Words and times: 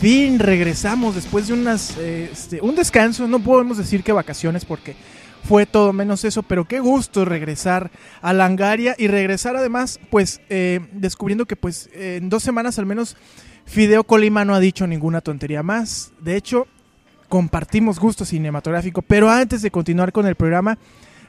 Fin 0.00 0.38
regresamos 0.38 1.14
después 1.14 1.48
de 1.48 1.54
unas 1.54 1.96
eh, 1.96 2.28
este, 2.30 2.60
un 2.60 2.74
descanso. 2.74 3.26
No 3.26 3.38
podemos 3.38 3.78
decir 3.78 4.02
que 4.02 4.12
vacaciones 4.12 4.66
porque 4.66 4.94
fue 5.42 5.64
todo 5.64 5.92
menos 5.94 6.24
eso, 6.24 6.42
pero 6.42 6.66
qué 6.66 6.80
gusto 6.80 7.24
regresar 7.24 7.90
a 8.20 8.34
Langaria 8.34 8.94
y 8.98 9.06
regresar 9.06 9.56
además, 9.56 9.98
pues 10.10 10.40
eh, 10.50 10.80
descubriendo 10.92 11.46
que 11.46 11.56
pues 11.56 11.88
en 11.94 12.28
dos 12.28 12.42
semanas 12.42 12.78
al 12.78 12.84
menos 12.84 13.16
Fideo 13.64 14.04
Colima 14.04 14.44
no 14.44 14.54
ha 14.54 14.60
dicho 14.60 14.86
ninguna 14.86 15.22
tontería 15.22 15.62
más. 15.62 16.12
De 16.20 16.36
hecho, 16.36 16.66
compartimos 17.30 17.98
gusto 17.98 18.26
cinematográfico. 18.26 19.00
Pero 19.00 19.30
antes 19.30 19.62
de 19.62 19.70
continuar 19.70 20.12
con 20.12 20.26
el 20.26 20.34
programa, 20.34 20.76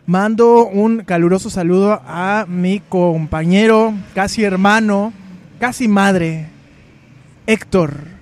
mando 0.05 0.65
un 0.65 1.05
caluroso 1.05 1.49
saludo 1.49 2.02
a 2.05 2.45
mi 2.49 2.81
compañero, 2.81 3.93
casi 4.13 4.43
hermano, 4.43 5.13
casi 5.57 5.87
madre, 5.87 6.49
Héctor 7.46 8.16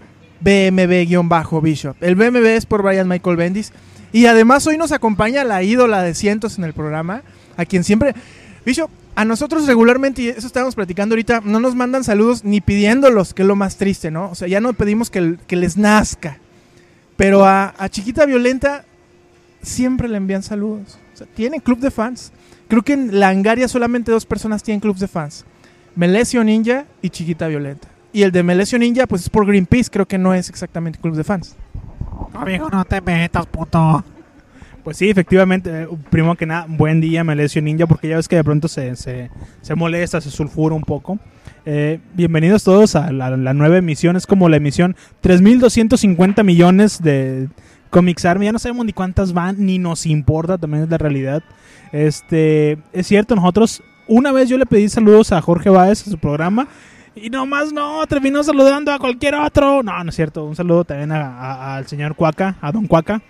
BMB-Bishop. 0.45 1.95
El 2.01 2.15
BMB 2.15 2.45
es 2.45 2.65
por 2.65 2.83
Brian 2.83 3.07
Michael 3.07 3.35
Bendis. 3.35 3.73
Y 4.13 4.27
además 4.27 4.65
hoy 4.67 4.77
nos 4.77 4.91
acompaña 4.91 5.43
la 5.43 5.63
ídola 5.63 6.03
de 6.03 6.13
cientos 6.13 6.57
en 6.57 6.63
el 6.63 6.73
programa, 6.73 7.23
a 7.57 7.65
quien 7.65 7.83
siempre... 7.83 8.15
Bishop, 8.65 8.89
a 9.15 9.25
nosotros 9.25 9.67
regularmente, 9.67 10.21
y 10.21 10.29
eso 10.29 10.47
estábamos 10.47 10.75
platicando 10.75 11.13
ahorita, 11.13 11.41
no 11.43 11.59
nos 11.59 11.75
mandan 11.75 12.03
saludos 12.03 12.43
ni 12.43 12.61
pidiéndolos, 12.61 13.33
que 13.33 13.41
es 13.43 13.47
lo 13.47 13.55
más 13.55 13.77
triste, 13.77 14.09
¿no? 14.09 14.31
O 14.31 14.35
sea, 14.35 14.47
ya 14.47 14.59
no 14.61 14.73
pedimos 14.73 15.09
que, 15.09 15.37
que 15.47 15.55
les 15.55 15.77
nazca. 15.77 16.39
Pero 17.17 17.45
a, 17.45 17.73
Chiquita 17.89 18.25
Violenta 18.25 18.85
siempre 19.61 20.07
le 20.07 20.17
envían 20.17 20.43
saludos. 20.43 20.97
O 21.13 21.17
sea, 21.17 21.27
tienen 21.27 21.59
club 21.59 21.80
de 21.80 21.91
fans. 21.91 22.31
Creo 22.67 22.81
que 22.81 22.93
en 22.93 23.19
Langaria 23.19 23.67
solamente 23.67 24.11
dos 24.11 24.25
personas 24.25 24.63
tienen 24.63 24.81
clubs 24.81 24.99
de 24.99 25.07
fans. 25.07 25.45
Melesio 25.95 26.43
Ninja 26.43 26.85
y 27.02 27.09
Chiquita 27.09 27.47
Violenta. 27.47 27.87
Y 28.16 28.23
el 28.23 28.31
de 28.31 28.44
Melesio 28.44 28.80
Ninja, 28.80 29.08
pues 29.08 29.23
es 29.23 29.30
por 29.30 29.45
Greenpeace, 29.45 29.89
creo 29.91 30.08
que 30.08 30.17
no 30.17 30.33
es 30.33 30.47
exactamente 30.47 30.97
club 30.97 31.17
de 31.17 31.25
fans. 31.25 31.58
Amigo, 32.33 32.69
no 32.69 32.85
te 32.85 33.02
metas, 33.02 33.45
puto. 33.45 34.05
Pues 34.85 34.95
sí, 34.95 35.09
efectivamente, 35.09 35.81
eh, 35.81 35.88
primero 36.09 36.33
que 36.36 36.45
nada, 36.45 36.66
buen 36.69 37.02
día, 37.02 37.25
Melesio 37.25 37.61
Ninja, 37.61 37.88
porque 37.88 38.08
ya 38.08 38.16
ves 38.16 38.30
que 38.30 38.38
de 38.38 38.43
pronto 38.45 38.69
se, 38.69 38.95
se, 38.95 39.30
se 39.61 39.75
molesta, 39.75 40.21
se 40.21 40.31
sulfura 40.31 40.73
un 40.73 40.83
poco. 40.83 41.19
Eh, 41.66 41.99
bienvenidos 42.13 42.63
todos 42.63 42.95
a 42.95 43.11
la, 43.11 43.36
la, 43.36 43.53
nueva 43.53 43.80
emisión, 43.80 44.16
es 44.16 44.25
como 44.25 44.47
la 44.47 44.55
emisión 44.55 44.95
3250 45.19 46.41
millones 46.43 47.03
de 47.03 47.49
Comics 47.89 48.23
Army, 48.23 48.45
ya 48.45 48.53
no 48.53 48.59
sabemos 48.59 48.86
ni 48.86 48.93
cuántas 48.93 49.33
van, 49.33 49.58
ni 49.59 49.77
nos 49.77 50.05
importa, 50.05 50.58
también 50.58 50.83
es 50.83 50.89
la 50.89 50.97
realidad. 50.97 51.43
Este, 51.91 52.77
es 52.93 53.08
cierto, 53.08 53.36
nosotros, 53.36 53.83
una 54.08 54.31
vez 54.31 54.47
yo 54.47 54.58
le 54.58 54.66
pedí 54.66 54.88
saludos 54.88 55.33
a 55.33 55.41
Jorge 55.41 55.69
Báez 55.69 56.08
a 56.08 56.11
su 56.11 56.17
programa, 56.17 56.69
y 57.16 57.30
nomás 57.30 57.71
no, 57.71 58.05
terminó 58.08 58.44
saludando 58.44 58.91
a 58.91 58.99
cualquier 58.99 59.35
otro. 59.35 59.81
No, 59.81 60.03
no 60.03 60.09
es 60.09 60.16
cierto. 60.16 60.44
Un 60.45 60.55
saludo 60.55 60.83
también 60.83 61.11
a, 61.11 61.25
a, 61.25 61.76
al 61.77 61.87
señor 61.87 62.15
Cuaca, 62.15 62.58
a 62.61 62.71
Don 62.71 62.87
Cuaca. 62.87 63.21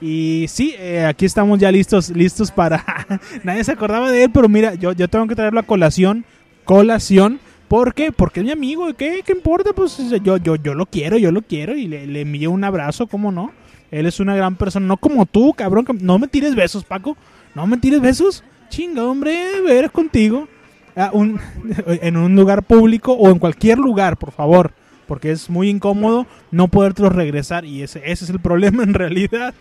Y 0.00 0.46
sí, 0.48 0.74
eh, 0.78 1.04
aquí 1.04 1.26
estamos 1.26 1.58
ya 1.58 1.70
listos, 1.70 2.08
listos 2.10 2.50
para... 2.50 2.84
Nadie 3.44 3.64
se 3.64 3.72
acordaba 3.72 4.10
de 4.10 4.24
él, 4.24 4.30
pero 4.32 4.48
mira, 4.48 4.74
yo, 4.74 4.92
yo 4.92 5.08
tengo 5.08 5.26
que 5.26 5.36
traerlo 5.36 5.60
a 5.60 5.64
colación. 5.64 6.24
Colación. 6.64 7.38
¿Por 7.68 7.94
qué? 7.94 8.10
Porque 8.10 8.40
es 8.40 8.46
mi 8.46 8.52
amigo. 8.52 8.92
¿Qué, 8.94 9.22
qué 9.24 9.32
importa? 9.32 9.72
Pues 9.74 9.96
yo, 10.22 10.38
yo, 10.38 10.56
yo 10.56 10.74
lo 10.74 10.86
quiero, 10.86 11.18
yo 11.18 11.30
lo 11.30 11.42
quiero. 11.42 11.76
Y 11.76 11.86
le, 11.86 12.06
le 12.06 12.22
envío 12.22 12.50
un 12.50 12.64
abrazo, 12.64 13.06
¿cómo 13.06 13.30
no? 13.30 13.52
Él 13.90 14.06
es 14.06 14.20
una 14.20 14.34
gran 14.34 14.56
persona. 14.56 14.86
No 14.86 14.96
como 14.96 15.26
tú, 15.26 15.52
cabrón. 15.52 15.86
No 16.00 16.18
me 16.18 16.28
tires 16.28 16.54
besos, 16.54 16.84
Paco. 16.84 17.16
No 17.54 17.66
me 17.66 17.76
tires 17.76 18.00
besos. 18.00 18.42
Chinga, 18.70 19.04
hombre, 19.04 19.36
eres 19.68 19.90
contigo. 19.90 20.48
Ah, 20.96 21.10
un, 21.12 21.40
en 21.86 22.16
un 22.16 22.34
lugar 22.34 22.62
público 22.62 23.12
o 23.12 23.30
en 23.30 23.38
cualquier 23.38 23.78
lugar, 23.78 24.16
por 24.16 24.32
favor. 24.32 24.72
Porque 25.06 25.32
es 25.32 25.50
muy 25.50 25.68
incómodo 25.68 26.26
no 26.50 26.68
podértelo 26.68 27.08
regresar. 27.08 27.64
Y 27.64 27.82
ese, 27.82 27.98
ese 28.04 28.24
es 28.24 28.30
el 28.30 28.40
problema 28.40 28.82
en 28.82 28.94
realidad. 28.94 29.54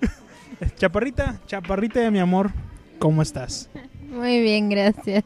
Chaparrita, 0.76 1.38
chaparrita 1.46 2.00
de 2.00 2.10
mi 2.10 2.18
amor, 2.18 2.50
¿cómo 2.98 3.20
estás? 3.20 3.68
Muy 4.08 4.40
bien, 4.40 4.70
gracias. 4.70 5.22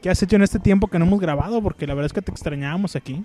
¿Qué 0.00 0.08
has 0.08 0.22
hecho 0.22 0.36
en 0.36 0.42
este 0.42 0.58
tiempo 0.58 0.88
que 0.88 0.98
no 0.98 1.04
hemos 1.04 1.20
grabado? 1.20 1.62
Porque 1.62 1.86
la 1.86 1.94
verdad 1.94 2.06
es 2.06 2.12
que 2.12 2.22
te 2.22 2.30
extrañábamos 2.30 2.96
aquí. 2.96 3.22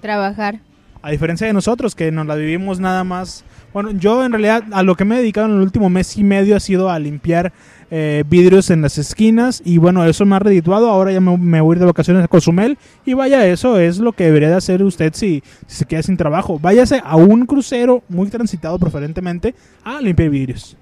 Trabajar. 0.00 0.60
A 1.00 1.10
diferencia 1.10 1.46
de 1.46 1.52
nosotros, 1.52 1.94
que 1.94 2.10
nos 2.10 2.26
la 2.26 2.34
vivimos 2.34 2.80
nada 2.80 3.04
más. 3.04 3.44
Bueno, 3.72 3.92
yo 3.92 4.24
en 4.24 4.32
realidad 4.32 4.64
a 4.72 4.82
lo 4.82 4.96
que 4.96 5.04
me 5.04 5.16
he 5.16 5.18
dedicado 5.18 5.46
en 5.46 5.54
el 5.54 5.60
último 5.60 5.88
mes 5.90 6.16
y 6.16 6.24
medio 6.24 6.56
ha 6.56 6.60
sido 6.60 6.90
a 6.90 6.98
limpiar 6.98 7.52
eh, 7.90 8.24
vidrios 8.28 8.70
en 8.70 8.82
las 8.82 8.98
esquinas. 8.98 9.62
Y 9.64 9.78
bueno, 9.78 10.04
eso 10.04 10.26
me 10.26 10.34
ha 10.34 10.40
redituado. 10.40 10.90
Ahora 10.90 11.12
ya 11.12 11.20
me, 11.20 11.60
voy 11.60 11.74
a 11.74 11.76
ir 11.76 11.80
de 11.80 11.86
vacaciones 11.86 12.24
a 12.24 12.28
Cozumel. 12.28 12.78
Y 13.04 13.14
vaya, 13.14 13.46
eso 13.46 13.78
es 13.78 13.98
lo 13.98 14.12
que 14.12 14.24
debería 14.24 14.48
de 14.48 14.56
hacer 14.56 14.82
usted 14.82 15.12
si, 15.14 15.42
si 15.66 15.76
se 15.76 15.84
queda 15.84 16.02
sin 16.02 16.16
trabajo. 16.16 16.58
Váyase 16.58 17.00
a 17.04 17.16
un 17.16 17.46
crucero 17.46 18.02
muy 18.08 18.28
transitado, 18.28 18.78
preferentemente, 18.78 19.54
a 19.84 20.00
limpiar 20.00 20.30
vidrios. 20.30 20.76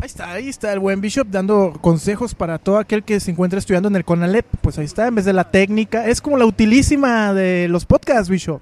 Ahí 0.00 0.06
está, 0.06 0.32
ahí 0.32 0.48
está 0.48 0.72
el 0.72 0.78
buen 0.78 1.00
Bishop 1.00 1.26
dando 1.28 1.74
consejos 1.80 2.32
para 2.32 2.58
todo 2.58 2.78
aquel 2.78 3.02
que 3.02 3.18
se 3.18 3.32
encuentra 3.32 3.58
estudiando 3.58 3.88
en 3.88 3.96
el 3.96 4.04
CONALEP. 4.04 4.46
Pues 4.60 4.78
ahí 4.78 4.84
está, 4.84 5.08
en 5.08 5.16
vez 5.16 5.24
de 5.24 5.32
la 5.32 5.50
técnica. 5.50 6.06
Es 6.06 6.20
como 6.20 6.38
la 6.38 6.46
utilísima 6.46 7.34
de 7.34 7.66
los 7.68 7.84
podcasts, 7.84 8.30
Bishop. 8.30 8.60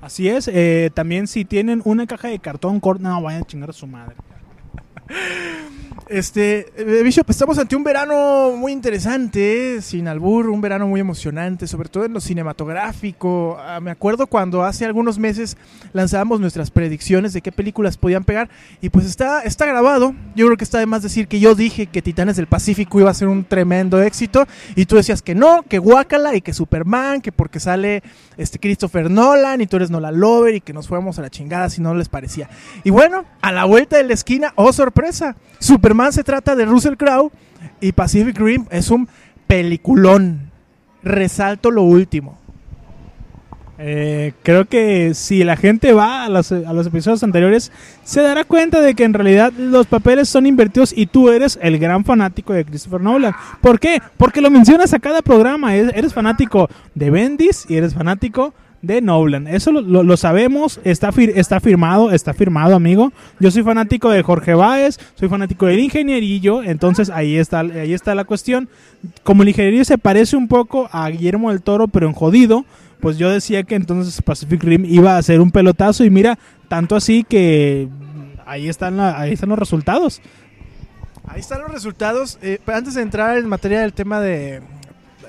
Así 0.00 0.28
es. 0.28 0.48
Eh, 0.48 0.90
también 0.94 1.26
si 1.26 1.44
tienen 1.44 1.82
una 1.84 2.06
caja 2.06 2.28
de 2.28 2.38
cartón 2.38 2.80
corta, 2.80 3.08
no, 3.08 3.22
vayan 3.22 3.42
a 3.42 3.46
chingar 3.46 3.70
a 3.70 3.72
su 3.72 3.86
madre. 3.86 4.16
Este, 6.08 6.72
Bishop, 7.02 7.28
estamos 7.28 7.58
ante 7.58 7.76
un 7.76 7.84
verano 7.84 8.52
muy 8.56 8.72
interesante, 8.72 9.82
sin 9.82 10.08
albur, 10.08 10.48
un 10.48 10.60
verano 10.60 10.86
muy 10.86 11.00
emocionante, 11.00 11.66
sobre 11.66 11.88
todo 11.88 12.04
en 12.04 12.12
lo 12.12 12.20
cinematográfico. 12.20 13.58
Ah, 13.60 13.80
me 13.80 13.90
acuerdo 13.90 14.26
cuando 14.26 14.64
hace 14.64 14.84
algunos 14.84 15.18
meses 15.18 15.56
lanzábamos 15.92 16.40
nuestras 16.40 16.70
predicciones 16.70 17.32
de 17.32 17.42
qué 17.42 17.52
películas 17.52 17.96
podían 17.96 18.24
pegar, 18.24 18.48
y 18.80 18.88
pues 18.90 19.06
está, 19.06 19.42
está 19.42 19.66
grabado. 19.66 20.14
Yo 20.34 20.46
creo 20.46 20.56
que 20.56 20.64
está 20.64 20.78
de 20.78 20.86
más 20.86 21.02
decir 21.02 21.28
que 21.28 21.40
yo 21.40 21.54
dije 21.54 21.86
que 21.86 22.02
Titanes 22.02 22.36
del 22.36 22.46
Pacífico 22.46 23.00
iba 23.00 23.10
a 23.10 23.14
ser 23.14 23.28
un 23.28 23.44
tremendo 23.44 24.00
éxito, 24.00 24.46
y 24.76 24.86
tú 24.86 24.96
decías 24.96 25.22
que 25.22 25.34
no, 25.34 25.62
que 25.62 25.78
Guacala 25.78 26.34
y 26.34 26.40
que 26.40 26.54
Superman, 26.54 27.20
que 27.20 27.32
porque 27.32 27.60
sale 27.60 28.02
este 28.36 28.58
Christopher 28.58 29.10
Nolan 29.10 29.60
y 29.60 29.66
tú 29.66 29.76
eres 29.76 29.90
Nolan 29.90 30.18
Lover 30.18 30.54
y 30.54 30.60
que 30.60 30.72
nos 30.72 30.88
fuéramos 30.88 31.18
a 31.18 31.22
la 31.22 31.30
chingada 31.30 31.68
si 31.70 31.80
no 31.80 31.94
les 31.94 32.08
parecía. 32.08 32.48
Y 32.84 32.90
bueno, 32.90 33.24
a 33.42 33.52
la 33.52 33.64
vuelta 33.64 33.96
de 33.96 34.04
la 34.04 34.14
esquina, 34.14 34.52
oh 34.54 34.72
sorpresa, 34.72 35.36
Superman 35.88 36.12
se 36.12 36.22
trata 36.22 36.54
de 36.54 36.66
Russell 36.66 36.96
Crowe 36.96 37.30
y 37.80 37.92
Pacific 37.92 38.38
Rim 38.38 38.66
es 38.70 38.90
un 38.90 39.08
peliculón. 39.46 40.50
Resalto 41.02 41.70
lo 41.70 41.82
último. 41.82 42.38
Eh, 43.78 44.34
creo 44.42 44.66
que 44.66 45.14
si 45.14 45.44
la 45.44 45.56
gente 45.56 45.94
va 45.94 46.24
a 46.24 46.28
los, 46.28 46.52
a 46.52 46.74
los, 46.74 46.88
episodios 46.88 47.22
anteriores, 47.22 47.72
se 48.04 48.20
dará 48.20 48.44
cuenta 48.44 48.82
de 48.82 48.94
que 48.94 49.04
en 49.04 49.14
realidad 49.14 49.50
los 49.56 49.86
papeles 49.86 50.28
son 50.28 50.44
invertidos 50.44 50.92
y 50.94 51.06
tú 51.06 51.30
eres 51.30 51.58
el 51.62 51.78
gran 51.78 52.04
fanático 52.04 52.52
de 52.52 52.66
Christopher 52.66 53.00
Nolan. 53.00 53.32
¿Por 53.62 53.80
qué? 53.80 54.02
Porque 54.18 54.42
lo 54.42 54.50
mencionas 54.50 54.92
a 54.92 54.98
cada 54.98 55.22
programa. 55.22 55.74
Eres 55.74 56.12
fanático 56.12 56.68
de 56.94 57.08
Bendis 57.08 57.64
y 57.66 57.76
eres 57.76 57.94
fanático 57.94 58.52
de 58.82 59.00
Nolan. 59.00 59.46
Eso 59.46 59.72
lo, 59.72 60.02
lo, 60.02 60.16
sabemos, 60.16 60.80
está, 60.84 61.10
fir 61.12 61.32
está 61.36 61.60
firmado, 61.60 62.12
está 62.12 62.32
firmado, 62.32 62.74
amigo. 62.74 63.12
Yo 63.40 63.50
soy 63.50 63.62
fanático 63.62 64.10
de 64.10 64.22
Jorge 64.22 64.54
Báez, 64.54 64.98
soy 65.16 65.28
fanático 65.28 65.66
del 65.66 65.80
ingenierillo, 65.80 66.62
entonces 66.62 67.10
ahí 67.10 67.36
está, 67.36 67.60
ahí 67.60 67.92
está 67.92 68.14
la 68.14 68.24
cuestión. 68.24 68.68
Como 69.24 69.42
el 69.42 69.48
ingenierillo 69.48 69.84
se 69.84 69.98
parece 69.98 70.36
un 70.36 70.48
poco 70.48 70.88
a 70.92 71.08
Guillermo 71.08 71.50
del 71.50 71.62
Toro, 71.62 71.88
pero 71.88 72.06
en 72.06 72.12
jodido, 72.12 72.64
pues 73.00 73.18
yo 73.18 73.30
decía 73.30 73.62
que 73.64 73.74
entonces 73.74 74.20
Pacific 74.22 74.62
Rim 74.62 74.84
iba 74.84 75.16
a 75.16 75.22
ser 75.22 75.40
un 75.40 75.50
pelotazo 75.50 76.04
y 76.04 76.10
mira, 76.10 76.38
tanto 76.68 76.96
así 76.96 77.24
que 77.24 77.88
ahí 78.46 78.68
están, 78.68 79.00
ahí 79.00 79.32
están 79.32 79.48
los 79.48 79.58
resultados. 79.58 80.20
Ahí 81.26 81.40
están 81.40 81.60
los 81.60 81.70
resultados. 81.70 82.38
Eh, 82.40 82.58
antes 82.66 82.94
de 82.94 83.02
entrar 83.02 83.36
en 83.36 83.46
materia 83.48 83.80
del 83.80 83.92
tema 83.92 84.18
de, 84.20 84.62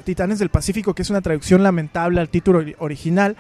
Titanes 0.04 0.40
del 0.40 0.50
Pacífico, 0.50 0.94
que 0.94 1.02
es 1.02 1.10
una 1.10 1.22
traducción 1.22 1.64
lamentable 1.64 2.20
al 2.20 2.30
título 2.30 2.64
original. 2.80 3.36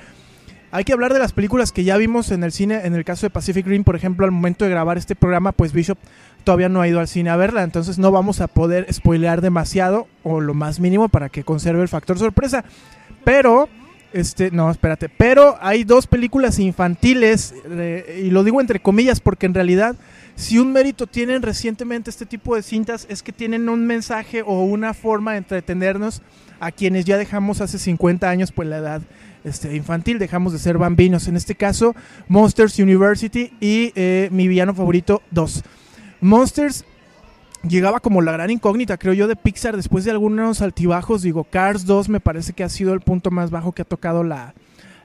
Hay 0.71 0.83
que 0.83 0.93
hablar 0.93 1.13
de 1.13 1.19
las 1.19 1.33
películas 1.33 1.71
que 1.71 1.83
ya 1.83 1.97
vimos 1.97 2.31
en 2.31 2.43
el 2.43 2.51
cine, 2.51 2.81
en 2.85 2.93
el 2.93 3.03
caso 3.03 3.25
de 3.25 3.31
Pacific 3.31 3.65
Rim, 3.65 3.83
por 3.83 3.95
ejemplo, 3.95 4.25
al 4.25 4.31
momento 4.31 4.65
de 4.65 4.71
grabar 4.71 4.97
este 4.97 5.15
programa, 5.15 5.51
pues 5.51 5.73
Bishop 5.73 5.97
todavía 6.43 6.69
no 6.69 6.81
ha 6.81 6.87
ido 6.87 6.99
al 6.99 7.07
cine 7.07 7.31
a 7.31 7.35
verla, 7.35 7.63
entonces 7.63 7.97
no 7.97 8.11
vamos 8.11 8.39
a 8.39 8.47
poder 8.47 8.85
spoilear 8.93 9.41
demasiado 9.41 10.07
o 10.23 10.41
lo 10.41 10.53
más 10.53 10.79
mínimo 10.79 11.09
para 11.09 11.29
que 11.29 11.43
conserve 11.43 11.81
el 11.81 11.87
factor 11.87 12.19
sorpresa. 12.19 12.63
Pero 13.23 13.67
Este, 14.11 14.49
no, 14.49 14.71
espérate. 14.71 15.07
Pero 15.07 15.57
hay 15.61 15.83
dos 15.83 16.07
películas 16.07 16.57
infantiles, 16.57 17.53
eh, 17.69 18.23
y 18.25 18.31
lo 18.31 18.43
digo 18.43 18.59
entre 18.59 18.79
comillas, 18.79 19.19
porque 19.19 19.45
en 19.45 19.53
realidad, 19.53 19.95
si 20.35 20.57
un 20.57 20.71
mérito 20.71 21.05
tienen 21.05 21.43
recientemente 21.43 22.09
este 22.09 22.25
tipo 22.25 22.55
de 22.55 22.63
cintas, 22.63 23.05
es 23.09 23.21
que 23.21 23.31
tienen 23.31 23.69
un 23.69 23.85
mensaje 23.85 24.41
o 24.41 24.63
una 24.63 24.95
forma 24.95 25.33
de 25.33 25.39
entretenernos 25.39 26.23
a 26.59 26.71
quienes 26.71 27.05
ya 27.05 27.17
dejamos 27.17 27.61
hace 27.61 27.79
50 27.79 28.29
años, 28.29 28.51
pues 28.51 28.67
la 28.67 28.77
edad 28.77 29.01
este, 29.43 29.75
infantil, 29.75 30.19
dejamos 30.19 30.53
de 30.53 30.59
ser 30.59 30.77
bambinos. 30.77 31.27
En 31.27 31.35
este 31.35 31.55
caso, 31.55 31.95
Monsters 32.27 32.79
University 32.79 33.53
y 33.59 33.91
eh, 33.95 34.29
mi 34.31 34.47
villano 34.47 34.73
favorito 34.73 35.21
2. 35.31 35.63
Monsters 36.21 36.85
llegaba 37.63 37.99
como 37.99 38.21
la 38.21 38.33
gran 38.33 38.49
incógnita, 38.49 38.97
creo 38.97 39.13
yo, 39.13 39.27
de 39.27 39.35
Pixar 39.35 39.75
después 39.75 40.05
de 40.05 40.11
algunos 40.11 40.61
altibajos. 40.61 41.21
Digo, 41.21 41.45
Cars 41.45 41.85
2 41.85 42.09
me 42.09 42.19
parece 42.19 42.53
que 42.53 42.63
ha 42.63 42.69
sido 42.69 42.93
el 42.93 43.01
punto 43.01 43.31
más 43.31 43.51
bajo 43.51 43.71
que 43.71 43.83
ha 43.83 43.85
tocado 43.85 44.23
la, 44.23 44.53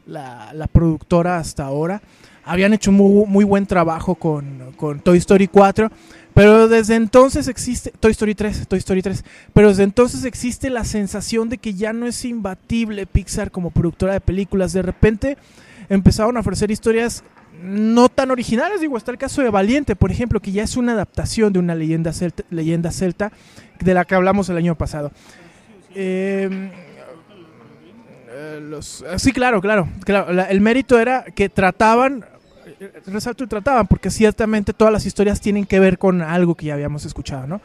la, 0.06 0.52
la 0.52 0.66
productora 0.66 1.38
hasta 1.38 1.64
ahora. 1.64 2.02
Habían 2.44 2.74
hecho 2.74 2.92
muy, 2.92 3.26
muy 3.26 3.44
buen 3.44 3.66
trabajo 3.66 4.14
con, 4.14 4.72
con, 4.76 5.00
Toy 5.00 5.18
Story 5.18 5.48
4, 5.48 5.90
pero 6.34 6.68
desde 6.68 6.94
entonces 6.94 7.48
existe, 7.48 7.92
Toy 7.98 8.12
Story 8.12 8.34
3, 8.34 8.68
Toy 8.68 8.78
Story 8.78 9.02
3, 9.02 9.24
pero 9.52 9.68
desde 9.68 9.84
entonces 9.84 10.24
existe 10.24 10.68
la 10.70 10.84
sensación 10.84 11.48
de 11.48 11.58
que 11.58 11.74
ya 11.74 11.92
no 11.92 12.06
es 12.06 12.24
imbatible 12.24 13.06
Pixar 13.06 13.50
como 13.50 13.70
productora 13.70 14.12
de 14.12 14.20
películas. 14.20 14.72
De 14.72 14.82
repente 14.82 15.38
empezaron 15.88 16.36
a 16.36 16.40
ofrecer 16.40 16.70
historias 16.70 17.24
no 17.62 18.08
tan 18.08 18.30
originales, 18.30 18.80
digo, 18.80 18.96
está 18.96 19.10
el 19.10 19.18
caso 19.18 19.42
de 19.42 19.48
Valiente, 19.50 19.96
por 19.96 20.10
ejemplo, 20.10 20.40
que 20.40 20.52
ya 20.52 20.62
es 20.62 20.76
una 20.76 20.92
adaptación 20.92 21.52
de 21.52 21.58
una 21.58 21.74
leyenda 21.74 22.12
celta, 22.12 22.44
leyenda 22.50 22.90
celta 22.90 23.32
de 23.80 23.94
la 23.94 24.04
que 24.04 24.14
hablamos 24.14 24.48
el 24.48 24.56
año 24.56 24.74
pasado. 24.74 25.12
Eh, 25.94 26.70
los, 28.60 29.04
sí, 29.16 29.32
claro, 29.32 29.60
claro. 29.60 29.88
claro 30.04 30.32
la, 30.32 30.44
el 30.44 30.60
mérito 30.60 30.98
era 30.98 31.24
que 31.24 31.48
trataban, 31.48 32.24
resalto 33.06 33.44
y 33.44 33.46
trataban, 33.46 33.86
porque 33.86 34.10
ciertamente 34.10 34.72
todas 34.72 34.92
las 34.92 35.06
historias 35.06 35.40
tienen 35.40 35.66
que 35.66 35.80
ver 35.80 35.98
con 35.98 36.22
algo 36.22 36.54
que 36.54 36.66
ya 36.66 36.74
habíamos 36.74 37.04
escuchado, 37.04 37.46
¿no? 37.46 37.60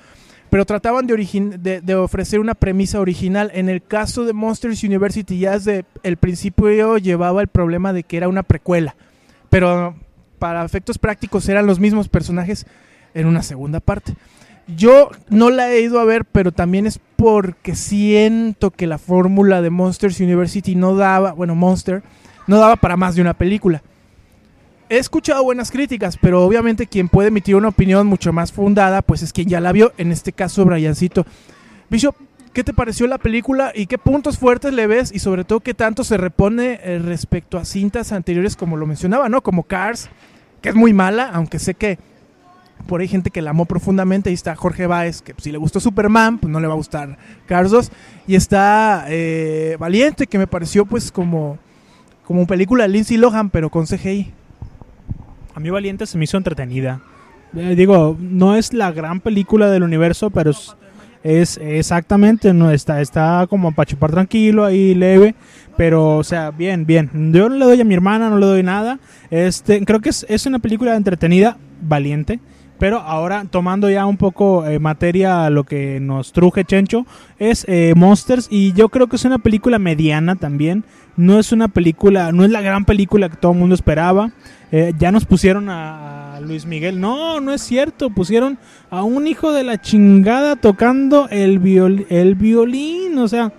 Pero 0.50 0.66
trataban 0.66 1.06
de, 1.06 1.58
de, 1.60 1.82
de 1.82 1.96
ofrecer 1.96 2.40
una 2.40 2.56
premisa 2.56 3.00
original. 3.00 3.52
En 3.54 3.70
el 3.70 3.84
caso 3.84 4.26
de 4.26 4.34
Monsters 4.34 4.84
University, 4.84 5.38
ya 5.38 5.52
desde 5.52 5.86
el 6.02 6.18
principio 6.18 6.98
llevaba 6.98 7.42
el 7.42 7.48
problema 7.48 7.94
de 7.94 8.04
que 8.04 8.18
era 8.18 8.28
una 8.28 8.44
precuela 8.44 8.96
pero 9.50 9.96
para 10.38 10.64
efectos 10.64 10.98
prácticos 10.98 11.50
eran 11.50 11.66
los 11.66 11.80
mismos 11.80 12.08
personajes 12.08 12.66
en 13.14 13.26
una 13.26 13.44
segunda 13.44 13.80
parte. 13.80 14.16
Yo 14.68 15.10
no 15.30 15.50
la 15.50 15.72
he 15.72 15.82
ido 15.82 16.00
a 16.00 16.06
ver, 16.06 16.26
pero 16.26 16.52
también 16.52 16.86
es 16.86 17.00
porque 17.16 17.76
siento 17.76 18.70
que 18.70 18.86
la 18.86 19.00
fórmula 19.00 19.62
de 19.62 19.72
Monsters 19.72 20.20
University 20.20 20.76
no 20.76 20.96
daba, 20.96 21.32
bueno, 21.32 21.56
Monster, 21.56 22.04
no 22.46 22.60
daba 22.60 22.76
para 22.76 22.96
más 22.96 23.16
de 23.16 23.22
una 23.22 23.34
película. 23.34 23.82
He 24.92 24.98
escuchado 24.98 25.44
buenas 25.44 25.70
críticas, 25.70 26.18
pero 26.18 26.44
obviamente 26.44 26.88
quien 26.88 27.10
puede 27.10 27.28
emitir 27.28 27.56
una 27.56 27.68
opinión 27.68 28.08
mucho 28.08 28.34
más 28.34 28.52
fundada, 28.52 29.04
pues 29.04 29.22
es 29.22 29.32
quien 29.32 29.48
ya 29.48 29.60
la 29.60 29.72
vio, 29.72 29.94
en 30.00 30.12
este 30.12 30.34
caso 30.34 30.66
Briancito. 30.66 31.28
Bishop, 31.92 32.16
¿qué 32.54 32.64
te 32.64 32.74
pareció 32.74 33.06
la 33.06 33.20
película 33.20 33.72
y 33.76 33.86
qué 33.86 34.00
puntos 34.00 34.40
fuertes 34.40 34.74
le 34.74 34.88
ves 34.88 35.12
y 35.14 35.20
sobre 35.20 35.44
todo 35.44 35.60
qué 35.60 35.76
tanto 35.76 36.04
se 36.04 36.18
repone 36.18 36.80
eh, 36.84 36.98
respecto 36.98 37.60
a 37.60 37.66
cintas 37.66 38.12
anteriores 38.12 38.56
como 38.56 38.78
lo 38.78 38.88
mencionaba, 38.88 39.30
¿no? 39.30 39.42
Como 39.42 39.62
Cars, 39.62 40.10
que 40.60 40.70
es 40.70 40.76
muy 40.76 40.92
mala, 40.92 41.30
aunque 41.34 41.60
sé 41.60 41.76
que 41.76 42.00
por 42.88 43.02
ahí 43.02 43.08
gente 43.08 43.30
que 43.30 43.44
la 43.44 43.52
amó 43.52 43.66
profundamente. 43.66 44.30
Ahí 44.30 44.34
está 44.34 44.56
Jorge 44.56 44.88
Baez, 44.88 45.22
que 45.22 45.36
si 45.38 45.52
le 45.52 45.60
gustó 45.60 45.80
Superman, 45.80 46.40
pues 46.40 46.52
no 46.52 46.60
le 46.60 46.66
va 46.66 46.74
a 46.74 46.78
gustar 46.78 47.16
Cars 47.46 47.70
2. 47.70 47.92
Y 48.26 48.34
está 48.34 49.06
eh, 49.08 49.78
Valiente, 49.80 50.26
que 50.26 50.40
me 50.40 50.48
pareció 50.48 50.88
pues 50.88 51.12
como, 51.12 51.60
como 52.26 52.48
película 52.48 52.86
de 52.86 52.90
Lindsay 52.90 53.18
Lohan, 53.18 53.52
pero 53.52 53.70
con 53.70 53.86
CGI. 53.86 54.39
A 55.56 55.60
mí 55.60 55.70
Valiente 55.70 56.06
se 56.06 56.18
me 56.18 56.24
hizo 56.24 56.38
entretenida. 56.38 57.02
Eh, 57.56 57.76
digo, 57.76 58.16
no 58.20 58.56
es 58.56 58.74
la 58.74 58.92
gran 58.92 59.20
película 59.20 59.70
del 59.70 59.84
universo, 59.84 60.30
pero 60.30 60.52
es, 61.24 61.58
exactamente, 61.62 62.54
no 62.54 62.72
está, 62.72 63.02
está 63.02 63.46
como 63.50 63.74
para 63.74 63.88
chupar 63.88 64.12
tranquilo, 64.12 64.64
ahí 64.64 64.94
leve, 64.94 65.36
pero 65.76 66.18
o 66.18 66.24
sea, 66.24 66.52
bien, 66.52 66.86
bien. 66.86 67.10
Yo 67.34 67.50
no 67.50 67.56
le 67.56 67.66
doy 67.66 67.82
a 67.82 67.86
mi 67.86 67.94
hermana, 67.94 68.30
no 68.30 68.38
le 68.38 68.46
doy 68.46 68.64
nada. 68.64 69.00
Este, 69.32 69.84
creo 69.86 70.00
que 70.00 70.10
es, 70.10 70.26
es 70.30 70.46
una 70.46 70.60
película 70.60 70.96
entretenida, 70.96 71.58
valiente. 71.82 72.40
Pero 72.80 73.00
ahora, 73.00 73.46
tomando 73.50 73.90
ya 73.90 74.06
un 74.06 74.16
poco 74.16 74.66
eh, 74.66 74.80
materia 74.80 75.46
a 75.46 75.50
lo 75.50 75.66
que 75.66 76.00
nos 76.00 76.32
truje 76.32 76.64
Chencho, 76.64 77.06
es 77.38 77.66
eh, 77.68 77.94
Monsters. 77.96 78.48
Y 78.50 78.72
yo 78.72 78.88
creo 78.88 79.08
que 79.08 79.18
es 79.18 79.26
una 79.26 79.38
película 79.38 79.78
mediana 79.80 80.38
también. 80.38 80.86
No 81.20 81.38
es 81.38 81.52
una 81.52 81.68
película, 81.68 82.32
no 82.32 82.46
es 82.46 82.50
la 82.50 82.62
gran 82.62 82.86
película 82.86 83.28
que 83.28 83.36
todo 83.36 83.52
el 83.52 83.58
mundo 83.58 83.76
esperaba. 83.76 84.32
Eh, 84.72 84.94
ya 84.98 85.12
nos 85.12 85.26
pusieron 85.26 85.68
a, 85.68 86.40
Luis 86.42 86.66
Miguel. 86.66 87.02
No, 87.02 87.42
no 87.42 87.54
es 87.54 87.62
cierto. 87.62 88.10
Pusieron 88.10 88.58
a 88.90 89.04
un 89.04 89.28
hijo 89.28 89.52
de 89.52 89.66
la 89.66 89.82
chingada 89.82 90.56
tocando 90.56 91.28
el, 91.30 91.60
viol, 91.60 92.08
el 92.10 92.36
violín. 92.36 93.18
O 93.18 93.28
sea, 93.28 93.52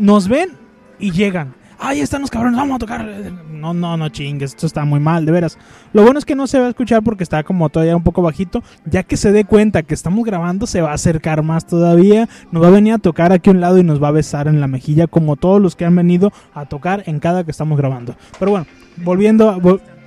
nos 0.00 0.26
ven 0.26 0.50
y 0.98 1.12
llegan. 1.12 1.54
¡Ahí 1.78 2.00
están 2.00 2.22
los 2.22 2.30
cabrones! 2.30 2.58
¡Vamos 2.58 2.76
a 2.76 2.78
tocar! 2.78 3.06
No, 3.50 3.74
no, 3.74 3.96
no 3.96 4.08
chingues, 4.08 4.50
esto 4.50 4.66
está 4.66 4.84
muy 4.84 5.00
mal, 5.00 5.26
de 5.26 5.32
veras. 5.32 5.58
Lo 5.92 6.02
bueno 6.02 6.18
es 6.18 6.24
que 6.24 6.34
no 6.34 6.46
se 6.46 6.58
va 6.58 6.66
a 6.66 6.68
escuchar 6.70 7.02
porque 7.02 7.22
está 7.22 7.42
como 7.42 7.68
todavía 7.68 7.96
un 7.96 8.02
poco 8.02 8.22
bajito. 8.22 8.62
Ya 8.84 9.02
que 9.02 9.16
se 9.16 9.32
dé 9.32 9.44
cuenta 9.44 9.82
que 9.82 9.94
estamos 9.94 10.24
grabando, 10.24 10.66
se 10.66 10.80
va 10.80 10.90
a 10.90 10.94
acercar 10.94 11.42
más 11.42 11.66
todavía. 11.66 12.28
Nos 12.50 12.62
va 12.62 12.68
a 12.68 12.70
venir 12.70 12.94
a 12.94 12.98
tocar 12.98 13.32
aquí 13.32 13.50
a 13.50 13.52
un 13.52 13.60
lado 13.60 13.78
y 13.78 13.82
nos 13.82 14.02
va 14.02 14.08
a 14.08 14.12
besar 14.12 14.48
en 14.48 14.60
la 14.60 14.68
mejilla, 14.68 15.06
como 15.06 15.36
todos 15.36 15.60
los 15.60 15.76
que 15.76 15.84
han 15.84 15.94
venido 15.96 16.32
a 16.54 16.64
tocar 16.66 17.02
en 17.06 17.18
cada 17.20 17.44
que 17.44 17.50
estamos 17.50 17.76
grabando. 17.76 18.16
Pero 18.38 18.52
bueno, 18.52 18.66
volviendo, 18.96 19.50
a, 19.50 19.60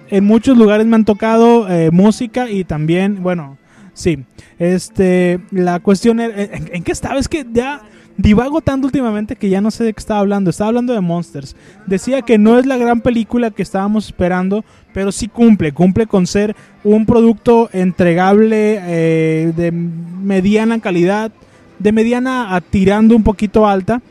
en 0.10 0.26
muchos 0.26 0.58
lugares 0.58 0.88
me 0.88 0.96
han 0.96 1.06
tocado 1.06 1.70
eh, 1.70 1.92
música 1.92 2.50
y 2.50 2.64
también, 2.64 3.22
bueno, 3.22 3.58
sí. 3.94 4.26
Este, 4.58 5.40
la 5.52 5.80
cuestión, 5.80 6.20
¿en, 6.20 6.34
en 6.36 6.84
qué 6.84 6.92
estaba? 6.92 7.20
Es 7.20 7.30
que 7.30 7.46
ya 7.52 7.82
divago 8.20 8.60
tanto 8.60 8.86
últimamente 8.86 9.38
que 9.38 9.50
ya 9.50 9.62
no 9.62 9.72
sé 9.72 9.86
de 9.86 9.94
qué 9.94 10.00
estaba 10.00 10.20
hablando. 10.20 10.50
Estaba 10.50 10.68
hablando 10.68 10.94
de 10.94 11.00
Monsters. 11.00 11.56
Decía 11.88 12.22
que 12.22 12.38
no 12.38 12.60
es 12.60 12.66
la 12.66 12.78
gran 12.78 13.02
película 13.02 13.50
que 13.50 13.64
estábamos 13.64 14.08
esperando, 14.08 14.66
pero 14.94 15.12
sí 15.12 15.28
cumple. 15.30 15.72
Cumple 15.72 16.06
con 16.06 16.28
ser 16.28 16.56
un 16.84 17.06
producto 17.06 17.70
entregable 17.72 18.80
eh, 18.82 19.54
de 19.56 19.72
mediana 19.72 20.80
calidad, 20.80 21.32
de 21.80 21.92
mediana 21.94 22.56
a 22.56 22.62
tirando 22.62 23.16
un 23.16 23.24
poquito 23.24 23.66
alta. 23.66 24.02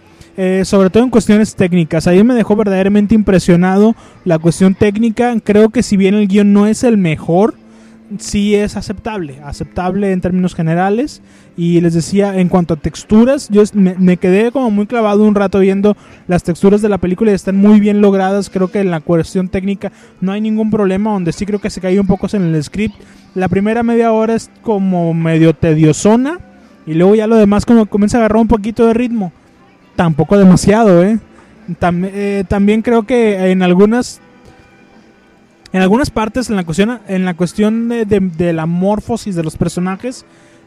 Eh, 0.41 0.65
sobre 0.65 0.89
todo 0.89 1.03
en 1.03 1.11
cuestiones 1.11 1.57
técnicas. 1.57 2.07
Ahí 2.07 2.23
me 2.23 2.33
dejó 2.33 2.55
verdaderamente 2.55 3.13
impresionado 3.13 3.97
la 4.25 4.39
cuestión 4.39 4.77
técnica. 4.77 5.35
Creo 5.43 5.71
que 5.71 5.83
si 5.83 5.97
bien 5.97 6.15
el 6.15 6.29
guion 6.29 6.53
no 6.53 6.69
es 6.69 6.85
el 6.85 6.97
mejor, 6.97 7.55
sí 8.19 8.55
es 8.55 8.77
aceptable, 8.77 9.41
aceptable 9.45 10.13
en 10.13 10.21
términos 10.21 10.55
generales. 10.55 11.23
Y 11.57 11.81
les 11.81 11.95
decía, 11.95 12.39
en 12.39 12.49
cuanto 12.49 12.75
a 12.75 12.77
texturas, 12.77 13.49
yo 13.51 13.63
me, 13.75 14.17
quedé 14.17 14.53
como 14.53 14.71
muy 14.71 14.87
clavado 14.87 15.25
un 15.25 15.35
rato 15.35 15.59
viendo 15.59 15.97
las 16.27 16.45
texturas 16.45 16.83
de 16.83 16.89
la 16.89 16.99
película 16.99 17.33
y 17.33 17.35
están 17.35 17.57
muy 17.57 17.81
bien 17.81 18.01
logradas. 18.01 18.49
Creo 18.49 18.69
que 18.69 18.81
en 18.81 18.91
la 18.91 19.01
cuestión 19.01 19.49
técnica 19.49 19.93
no 20.21 20.33
hay 20.33 20.41
ningún 20.41 20.71
problema, 20.71 21.13
donde 21.13 21.33
sí 21.33 21.47
creo 21.47 21.61
que 21.61 21.71
se 21.71 21.81
cayó 21.81 22.01
un 22.01 22.07
poco 22.07 22.29
en 22.33 22.43
el 22.43 22.63
script. 22.63 22.95
La 23.35 23.49
primera 23.49 23.83
media 23.83 24.13
hora 24.13 24.35
es 24.35 24.51
como 24.63 25.13
medio 25.15 25.55
tediosona 25.55 26.39
y 26.87 26.95
luego 26.95 27.15
ya 27.15 27.27
lo 27.27 27.37
demás 27.37 27.67
como 27.67 27.87
comienza 27.87 28.17
a 28.17 28.21
agarrar 28.21 28.41
un 28.41 28.49
poquito 28.49 28.87
de 28.87 28.95
ritmo. 28.95 29.33
Tampoco 29.97 30.39
demasiado, 30.39 31.03
¿eh? 31.03 31.19
Tam, 31.79 32.03
eh, 32.05 32.45
también 32.49 32.83
creo 32.83 33.03
que 33.03 33.51
en 33.51 33.63
algunas 33.63 34.23
en 35.73 35.83
algunas 35.83 36.11
partes 36.11 36.49
en 36.51 36.57
la 36.57 36.65
cuestión 36.65 37.01
en 37.09 37.25
la 37.25 37.35
cuestión 37.35 37.89
de, 37.89 38.05
de, 38.05 38.21
de, 38.21 38.53
la 38.53 38.67
morfosis 38.67 39.35
de 39.35 39.43
los 39.43 39.57
personajes 39.57 40.25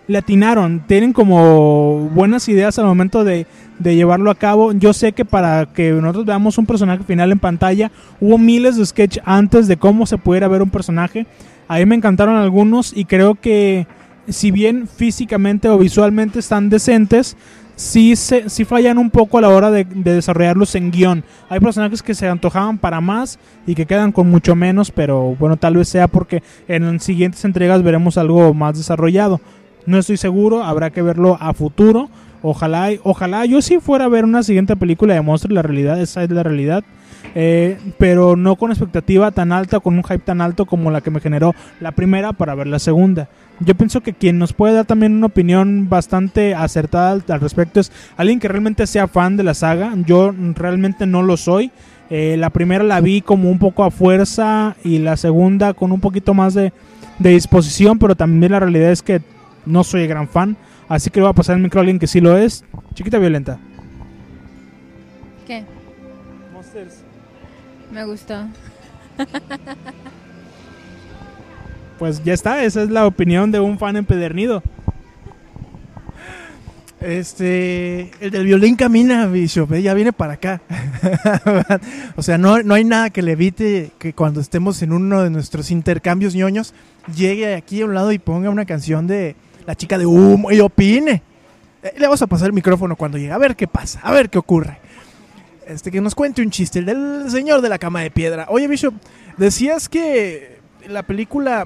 le 0.07 0.17
atinaron. 0.17 0.83
Tienen 0.87 1.13
como 1.13 2.09
buenas 2.13 2.47
ideas 2.49 2.77
al 2.79 2.85
momento 2.85 3.23
de, 3.23 3.45
de, 3.79 3.95
llevarlo 3.95 4.29
a 4.31 4.35
cabo. 4.35 4.73
Yo 4.73 4.93
sé 4.93 5.13
que 5.13 5.25
para 5.25 5.67
que 5.67 5.91
nosotros 5.91 6.25
veamos 6.25 6.57
un 6.57 6.65
personaje 6.65 7.03
final 7.03 7.31
en 7.31 7.39
pantalla 7.39 7.91
hubo 8.19 8.37
miles 8.37 8.77
de 8.77 8.85
sketch 8.85 9.19
antes 9.25 9.67
de 9.67 9.77
cómo 9.77 10.05
se 10.05 10.17
pudiera 10.17 10.47
ver 10.47 10.61
un 10.61 10.69
personaje. 10.69 11.25
A 11.67 11.77
mí 11.77 11.85
me 11.85 11.95
encantaron 11.95 12.35
algunos 12.35 12.95
y 12.95 13.05
creo 13.05 13.35
que 13.35 13.87
si 14.27 14.51
bien 14.51 14.87
físicamente 14.87 15.69
o 15.69 15.77
visualmente 15.77 16.39
están 16.39 16.69
decentes 16.69 17.37
sí, 17.81 18.15
se, 18.15 18.49
sí 18.49 18.63
fallan 18.63 18.97
un 18.97 19.09
poco 19.09 19.37
a 19.37 19.41
la 19.41 19.49
hora 19.49 19.71
de, 19.71 19.83
de, 19.83 20.13
desarrollarlos 20.13 20.75
en 20.75 20.91
guion. 20.91 21.23
Hay 21.49 21.59
personajes 21.59 22.03
que 22.03 22.13
se 22.13 22.27
antojaban 22.27 22.77
para 22.77 23.01
más 23.01 23.39
y 23.65 23.75
que 23.75 23.85
quedan 23.85 24.11
con 24.11 24.29
mucho 24.29 24.55
menos, 24.55 24.91
pero 24.91 25.35
bueno, 25.39 25.57
tal 25.57 25.75
vez 25.75 25.89
sea 25.89 26.07
porque 26.07 26.43
en 26.67 26.99
siguientes 26.99 27.43
entregas 27.43 27.81
veremos 27.83 28.17
algo 28.17 28.53
más 28.53 28.77
desarrollado. 28.77 29.41
No 29.85 29.97
estoy 29.97 30.17
seguro, 30.17 30.63
habrá 30.63 30.91
que 30.91 31.01
verlo 31.01 31.37
a 31.39 31.53
futuro. 31.53 32.09
Ojalá, 32.43 32.89
ojalá 33.03 33.45
yo 33.45 33.61
sí 33.61 33.79
fuera 33.79 34.05
a 34.05 34.09
ver 34.09 34.25
una 34.25 34.43
siguiente 34.43 34.75
película 34.75 35.13
de 35.13 35.21
Monster, 35.21 35.51
la 35.51 35.61
realidad, 35.61 35.99
esa 35.99 36.23
es 36.23 36.29
la 36.29 36.43
realidad. 36.43 36.83
Eh, 37.33 37.77
pero 37.97 38.35
no 38.35 38.55
con 38.55 38.71
expectativa 38.71 39.31
tan 39.31 39.51
alta, 39.51 39.79
con 39.79 39.95
un 39.95 40.03
hype 40.03 40.19
tan 40.19 40.41
alto 40.41 40.65
como 40.65 40.91
la 40.91 41.01
que 41.01 41.11
me 41.11 41.21
generó 41.21 41.53
la 41.79 41.91
primera 41.93 42.33
para 42.33 42.55
ver 42.55 42.67
la 42.67 42.79
segunda. 42.79 43.29
Yo 43.59 43.75
pienso 43.75 44.01
que 44.01 44.13
quien 44.13 44.37
nos 44.37 44.53
puede 44.53 44.73
dar 44.73 44.85
también 44.85 45.15
una 45.15 45.27
opinión 45.27 45.87
bastante 45.87 46.55
acertada 46.55 47.11
al, 47.11 47.23
al 47.27 47.39
respecto 47.39 47.79
es 47.79 47.91
alguien 48.17 48.39
que 48.39 48.47
realmente 48.47 48.87
sea 48.87 49.07
fan 49.07 49.37
de 49.37 49.43
la 49.43 49.53
saga. 49.53 49.93
Yo 50.05 50.33
realmente 50.55 51.05
no 51.05 51.21
lo 51.21 51.37
soy. 51.37 51.71
Eh, 52.09 52.35
la 52.37 52.49
primera 52.49 52.83
la 52.83 52.99
vi 52.99 53.21
como 53.21 53.49
un 53.49 53.59
poco 53.59 53.83
a 53.83 53.91
fuerza 53.91 54.75
y 54.83 54.97
la 54.97 55.15
segunda 55.15 55.73
con 55.73 55.91
un 55.91 56.01
poquito 56.01 56.33
más 56.33 56.53
de, 56.53 56.73
de 57.19 57.29
disposición, 57.29 57.99
pero 57.99 58.15
también 58.15 58.51
la 58.51 58.59
realidad 58.59 58.91
es 58.91 59.01
que 59.01 59.21
no 59.65 59.83
soy 59.83 60.07
gran 60.07 60.27
fan. 60.27 60.57
Así 60.89 61.09
que 61.09 61.19
le 61.19 61.23
voy 61.23 61.31
a 61.31 61.35
pasar 61.35 61.55
el 61.55 61.61
micro 61.61 61.79
a 61.79 61.81
alguien 61.81 61.99
que 61.99 62.07
sí 62.07 62.19
lo 62.19 62.37
es. 62.37 62.65
Chiquita 62.95 63.17
violenta. 63.17 63.59
¿Qué? 65.47 65.63
Me 67.91 68.05
gustó. 68.05 68.47
Pues 71.99 72.23
ya 72.23 72.33
está, 72.33 72.63
esa 72.63 72.81
es 72.81 72.89
la 72.89 73.05
opinión 73.05 73.51
de 73.51 73.59
un 73.59 73.77
fan 73.77 73.95
empedernido. 73.95 74.63
Este, 76.99 78.11
el 78.19 78.31
del 78.31 78.45
violín 78.45 78.75
camina, 78.75 79.27
Bishop, 79.27 79.71
¿eh? 79.73 79.81
ya 79.81 79.93
viene 79.93 80.13
para 80.13 80.33
acá. 80.33 80.61
o 82.15 82.21
sea, 82.21 82.37
no, 82.37 82.61
no 82.63 82.73
hay 82.73 82.83
nada 82.83 83.09
que 83.09 83.21
le 83.21 83.33
evite 83.33 83.91
que 83.99 84.13
cuando 84.13 84.39
estemos 84.41 84.81
en 84.81 84.93
uno 84.93 85.21
de 85.21 85.29
nuestros 85.29 85.71
intercambios 85.71 86.33
ñoños, 86.33 86.73
llegue 87.15 87.55
aquí 87.55 87.81
a 87.81 87.85
un 87.85 87.93
lado 87.93 88.11
y 88.11 88.19
ponga 88.19 88.49
una 88.49 88.65
canción 88.65 89.07
de 89.07 89.35
la 89.67 89.75
chica 89.75 89.97
de 89.97 90.05
humo 90.07 90.51
y 90.51 90.59
opine. 90.59 91.21
Eh, 91.83 91.93
le 91.97 92.05
vamos 92.07 92.21
a 92.21 92.27
pasar 92.27 92.47
el 92.47 92.53
micrófono 92.53 92.95
cuando 92.95 93.17
llegue, 93.17 93.31
a 93.31 93.37
ver 93.37 93.55
qué 93.55 93.67
pasa, 93.67 93.99
a 94.01 94.11
ver 94.11 94.29
qué 94.29 94.37
ocurre. 94.37 94.80
Este, 95.67 95.91
que 95.91 96.01
nos 96.01 96.15
cuente 96.15 96.41
un 96.41 96.49
chiste, 96.49 96.79
el 96.79 96.85
del 96.85 97.29
señor 97.29 97.61
de 97.61 97.69
la 97.69 97.77
cama 97.77 98.01
de 98.01 98.11
piedra. 98.11 98.47
Oye, 98.49 98.67
Bishop, 98.67 98.93
decías 99.37 99.87
que 99.87 100.59
la 100.87 101.03
película 101.03 101.65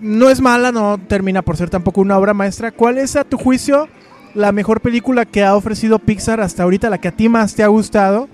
no 0.00 0.30
es 0.30 0.40
mala, 0.40 0.72
no 0.72 0.98
termina 0.98 1.42
por 1.42 1.56
ser 1.56 1.68
tampoco 1.68 2.00
una 2.00 2.18
obra 2.18 2.34
maestra. 2.34 2.70
¿Cuál 2.72 2.98
es, 2.98 3.16
a 3.16 3.24
tu 3.24 3.38
juicio, 3.38 3.88
la 4.34 4.52
mejor 4.52 4.80
película 4.80 5.24
que 5.24 5.44
ha 5.44 5.56
ofrecido 5.56 5.98
Pixar 5.98 6.40
hasta 6.40 6.62
ahorita, 6.62 6.90
la 6.90 6.98
que 6.98 7.08
a 7.08 7.12
ti 7.12 7.28
más 7.28 7.54
te 7.54 7.62
ha 7.62 7.68
gustado, 7.68 8.28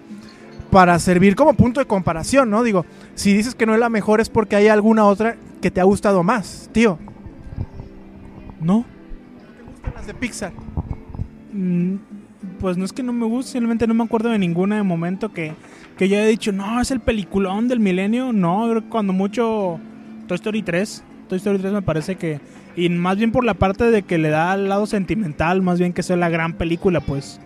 para 0.71 0.99
servir 0.99 1.35
como 1.35 1.55
punto 1.55 1.81
de 1.81 1.87
comparación, 1.87 2.51
¿no? 2.51 2.63
Digo, 2.63 2.85
si 3.15 3.35
dices 3.35 3.55
que 3.55 3.67
no 3.67 3.75
es 3.75 3.81
la 3.81 3.89
mejor 3.89 4.21
es 4.21 4.29
porque 4.29 4.57
hay 4.57 4.69
alguna 4.69 5.05
otra 5.07 5.37
que 5.61 5.71
te 5.71 5.81
ha 5.81 5.85
gustado 5.85 6.23
más, 6.23 6.69
tío. 6.73 6.99
No, 8.61 8.85
¿Te 9.57 9.63
gustan 9.63 9.95
las 9.95 10.07
de 10.07 10.15
Pixar? 10.15 10.53
Mm, 11.53 11.95
pues 12.59 12.77
no 12.77 12.85
es 12.85 12.93
que 12.93 13.03
no 13.03 13.13
me 13.13 13.27
guste, 13.27 13.53
simplemente 13.53 13.87
no 13.87 13.95
me 13.95 14.05
acuerdo 14.05 14.29
de 14.31 14.39
ninguna 14.39 14.77
de 14.77 14.83
momento 14.83 15.33
que, 15.33 15.55
que 15.97 16.09
yo 16.09 16.17
haya 16.17 16.27
dicho, 16.27 16.53
no, 16.53 16.81
es 16.81 16.91
el 16.91 17.01
peliculón 17.01 17.69
del 17.69 17.81
milenio. 17.81 18.33
No, 18.33 18.83
cuando 18.89 19.13
mucho 19.13 19.81
Toy 20.27 20.37
Story 20.37 20.63
3. 20.63 21.05
Toy 21.29 21.39
Story 21.39 21.59
3 21.59 21.73
me 21.73 21.83
parece 21.83 22.17
que... 22.17 22.41
Y 22.77 22.89
más 22.91 23.17
bien 23.17 23.33
por 23.33 23.45
la 23.45 23.55
parte 23.55 23.91
de 23.91 24.03
que 24.03 24.19
le 24.19 24.29
da 24.29 24.53
al 24.53 24.69
lado 24.69 24.87
sentimental, 24.87 25.63
más 25.63 25.81
bien 25.81 25.93
que 25.93 26.05
sea 26.05 26.17
la 26.17 26.29
gran 26.29 26.53
película, 26.53 27.01
pues. 27.01 27.41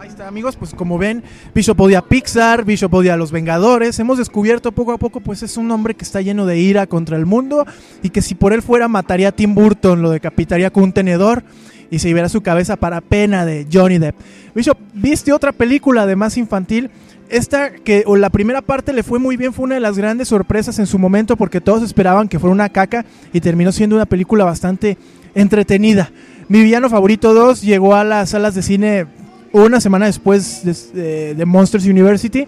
Ahí 0.00 0.08
está, 0.08 0.26
amigos, 0.26 0.56
pues 0.56 0.74
como 0.74 0.98
ven, 0.98 1.22
Bishop 1.54 1.80
odia 1.80 2.02
Pixar, 2.02 2.64
Bishop 2.64 2.92
odia 2.92 3.16
los 3.16 3.30
Vengadores. 3.30 3.98
Hemos 3.98 4.18
descubierto 4.18 4.72
poco 4.72 4.92
a 4.92 4.98
poco, 4.98 5.20
pues 5.20 5.42
es 5.42 5.56
un 5.56 5.70
hombre 5.70 5.94
que 5.94 6.04
está 6.04 6.20
lleno 6.20 6.44
de 6.44 6.58
ira 6.58 6.86
contra 6.86 7.16
el 7.16 7.24
mundo 7.24 7.64
y 8.02 8.10
que 8.10 8.20
si 8.20 8.34
por 8.34 8.52
él 8.52 8.62
fuera 8.62 8.88
mataría 8.88 9.28
a 9.28 9.32
Tim 9.32 9.54
Burton, 9.54 10.02
lo 10.02 10.10
decapitaría 10.10 10.70
con 10.70 10.82
un 10.82 10.92
tenedor 10.92 11.44
y 11.90 11.98
se 11.98 12.08
llevará 12.08 12.28
su 12.28 12.40
cabeza 12.42 12.76
para 12.76 13.00
pena 13.00 13.44
de 13.44 13.66
Johnny 13.72 13.98
Depp. 13.98 14.16
Bishop, 14.54 14.78
¿viste 14.94 15.32
otra 15.32 15.52
película 15.52 16.06
de 16.06 16.16
más 16.16 16.36
infantil? 16.36 16.90
Esta 17.28 17.70
que 17.70 18.04
o 18.06 18.16
la 18.16 18.30
primera 18.30 18.62
parte 18.62 18.92
le 18.92 19.02
fue 19.02 19.18
muy 19.18 19.36
bien, 19.36 19.52
fue 19.52 19.64
una 19.64 19.74
de 19.74 19.80
las 19.80 19.98
grandes 19.98 20.28
sorpresas 20.28 20.78
en 20.78 20.86
su 20.86 20.98
momento 20.98 21.36
porque 21.36 21.60
todos 21.60 21.82
esperaban 21.82 22.28
que 22.28 22.38
fuera 22.38 22.52
una 22.54 22.68
caca 22.68 23.04
y 23.32 23.40
terminó 23.40 23.72
siendo 23.72 23.96
una 23.96 24.06
película 24.06 24.44
bastante 24.44 24.96
entretenida. 25.34 26.10
Mi 26.48 26.62
villano 26.62 26.88
favorito 26.88 27.34
2 27.34 27.62
llegó 27.62 27.94
a 27.96 28.04
las 28.04 28.30
salas 28.30 28.54
de 28.54 28.62
cine 28.62 29.06
una 29.52 29.80
semana 29.80 30.06
después 30.06 30.62
de, 30.64 31.00
de- 31.02 31.34
de 31.34 31.44
Monsters 31.46 31.84
University 31.86 32.46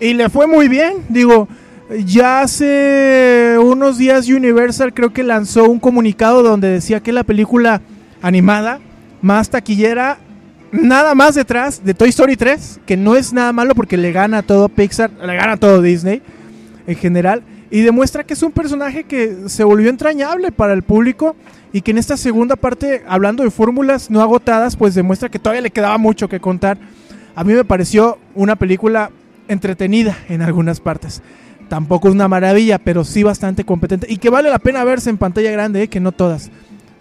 y 0.00 0.12
le 0.12 0.28
fue 0.28 0.46
muy 0.46 0.68
bien. 0.68 0.94
Digo, 1.08 1.48
ya 2.04 2.42
hace 2.42 3.56
unos 3.58 3.96
días 3.96 4.28
Universal 4.28 4.92
creo 4.92 5.12
que 5.12 5.22
lanzó 5.22 5.64
un 5.70 5.78
comunicado 5.78 6.42
donde 6.42 6.68
decía 6.68 7.00
que 7.00 7.12
la 7.12 7.24
película 7.24 7.80
animada 8.26 8.80
más 9.22 9.50
taquillera, 9.50 10.18
nada 10.72 11.14
más 11.14 11.36
detrás 11.36 11.84
de 11.84 11.94
Toy 11.94 12.08
Story 12.08 12.36
3, 12.36 12.80
que 12.84 12.96
no 12.96 13.14
es 13.14 13.32
nada 13.32 13.52
malo 13.52 13.74
porque 13.76 13.96
le 13.96 14.10
gana 14.10 14.42
todo 14.42 14.68
Pixar, 14.68 15.12
le 15.12 15.36
gana 15.36 15.56
todo 15.56 15.80
Disney 15.80 16.22
en 16.88 16.96
general, 16.96 17.42
y 17.70 17.82
demuestra 17.82 18.24
que 18.24 18.34
es 18.34 18.42
un 18.42 18.50
personaje 18.50 19.04
que 19.04 19.36
se 19.46 19.62
volvió 19.62 19.90
entrañable 19.90 20.50
para 20.50 20.72
el 20.72 20.82
público 20.82 21.36
y 21.72 21.82
que 21.82 21.92
en 21.92 21.98
esta 21.98 22.16
segunda 22.16 22.56
parte, 22.56 23.04
hablando 23.08 23.44
de 23.44 23.50
fórmulas 23.50 24.10
no 24.10 24.20
agotadas, 24.22 24.76
pues 24.76 24.94
demuestra 24.94 25.28
que 25.28 25.38
todavía 25.38 25.62
le 25.62 25.70
quedaba 25.70 25.98
mucho 25.98 26.28
que 26.28 26.40
contar. 26.40 26.78
A 27.34 27.44
mí 27.44 27.52
me 27.54 27.64
pareció 27.64 28.18
una 28.34 28.56
película 28.56 29.10
entretenida 29.46 30.16
en 30.28 30.42
algunas 30.42 30.80
partes. 30.80 31.22
Tampoco 31.68 32.08
es 32.08 32.14
una 32.14 32.28
maravilla, 32.28 32.78
pero 32.78 33.04
sí 33.04 33.22
bastante 33.22 33.64
competente 33.64 34.06
y 34.08 34.18
que 34.18 34.30
vale 34.30 34.50
la 34.50 34.58
pena 34.58 34.84
verse 34.84 35.10
en 35.10 35.18
pantalla 35.18 35.50
grande, 35.50 35.82
¿eh? 35.82 35.88
que 35.88 36.00
no 36.00 36.12
todas. 36.12 36.50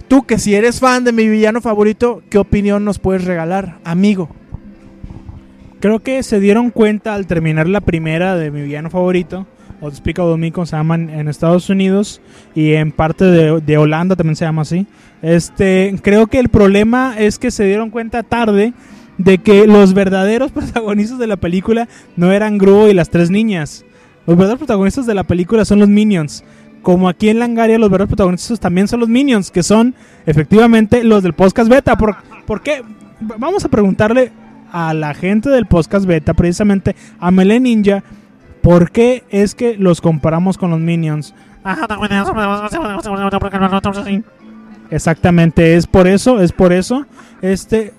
Tú 0.08 0.24
que 0.24 0.38
si 0.38 0.54
eres 0.54 0.80
fan 0.80 1.04
de 1.04 1.12
mi 1.12 1.28
villano 1.28 1.62
favorito, 1.62 2.22
¿qué 2.30 2.38
opinión 2.38 2.86
nos 2.86 3.00
puedes 3.00 3.26
regalar, 3.26 3.80
amigo? 3.84 4.30
Creo 5.80 6.00
que 6.00 6.22
se 6.22 6.40
dieron 6.40 6.70
cuenta 6.70 7.16
al 7.16 7.26
terminar 7.26 7.68
la 7.68 7.82
primera 7.82 8.36
de 8.36 8.52
mi 8.52 8.62
villano 8.62 8.90
favorito, 8.90 9.48
o 9.82 9.90
Despicable 9.90 10.38
Me, 10.38 10.52
como 10.52 10.66
se 10.66 10.76
llaman 10.76 11.10
en 11.10 11.28
Estados 11.28 11.70
Unidos 11.70 12.22
y 12.54 12.74
en 12.74 12.92
parte 12.92 13.26
de, 13.26 13.60
de 13.62 13.78
Holanda 13.78 14.16
también 14.16 14.36
se 14.36 14.46
llama 14.46 14.62
así. 14.62 14.88
Este, 15.22 15.96
creo 16.02 16.28
que 16.28 16.40
el 16.40 16.50
problema 16.50 17.16
es 17.18 17.40
que 17.40 17.52
se 17.52 17.66
dieron 17.66 17.90
cuenta 17.90 18.24
tarde 18.24 18.74
de 19.18 19.38
que 19.40 19.66
los 19.66 19.94
verdaderos 19.94 20.52
protagonistas 20.54 21.18
de 21.18 21.28
la 21.28 21.38
película 21.38 21.88
no 22.16 22.32
eran 22.32 22.58
Gru 22.58 22.88
y 22.88 22.94
las 22.94 23.10
tres 23.10 23.32
niñas. 23.32 23.86
Los 24.28 24.38
verdaderos 24.38 24.60
protagonistas 24.60 25.06
de 25.06 25.14
la 25.14 25.24
película 25.24 25.66
son 25.66 25.80
los 25.80 25.90
Minions. 25.90 26.44
Como 26.86 27.10
aquí 27.10 27.30
en 27.30 27.40
Langaria, 27.40 27.80
los 27.80 27.90
verdaderos 27.90 28.10
protagonistas 28.10 28.60
también 28.60 28.88
son 28.88 29.00
los 29.00 29.10
Minions, 29.10 29.50
que 29.50 29.64
son 29.64 29.96
efectivamente 30.28 31.04
los 31.04 31.24
del 31.24 31.34
podcast 31.34 31.68
beta. 31.68 31.98
¿Por, 31.98 32.16
¿por 32.46 32.62
qué? 32.62 32.84
Vamos 33.40 33.66
a 33.66 33.70
preguntarle 33.70 34.32
a 34.72 34.94
la 34.94 35.16
gente 35.16 35.50
del 35.50 35.66
podcast 35.66 36.06
beta, 36.06 36.36
precisamente 36.36 36.96
a 37.20 37.32
Melee 37.32 37.60
Ninja, 37.60 38.04
¿por 38.62 38.92
qué 38.92 39.24
es 39.32 39.56
que 39.56 39.78
los 39.80 40.00
comparamos 40.00 40.60
con 40.60 40.70
los 40.70 40.80
Minions? 40.80 41.34
Exactamente, 44.92 45.78
es 45.78 45.88
por 45.88 46.06
eso, 46.06 46.40
es 46.40 46.52
por 46.52 46.72
eso. 46.72 47.08
Este, 47.42 47.96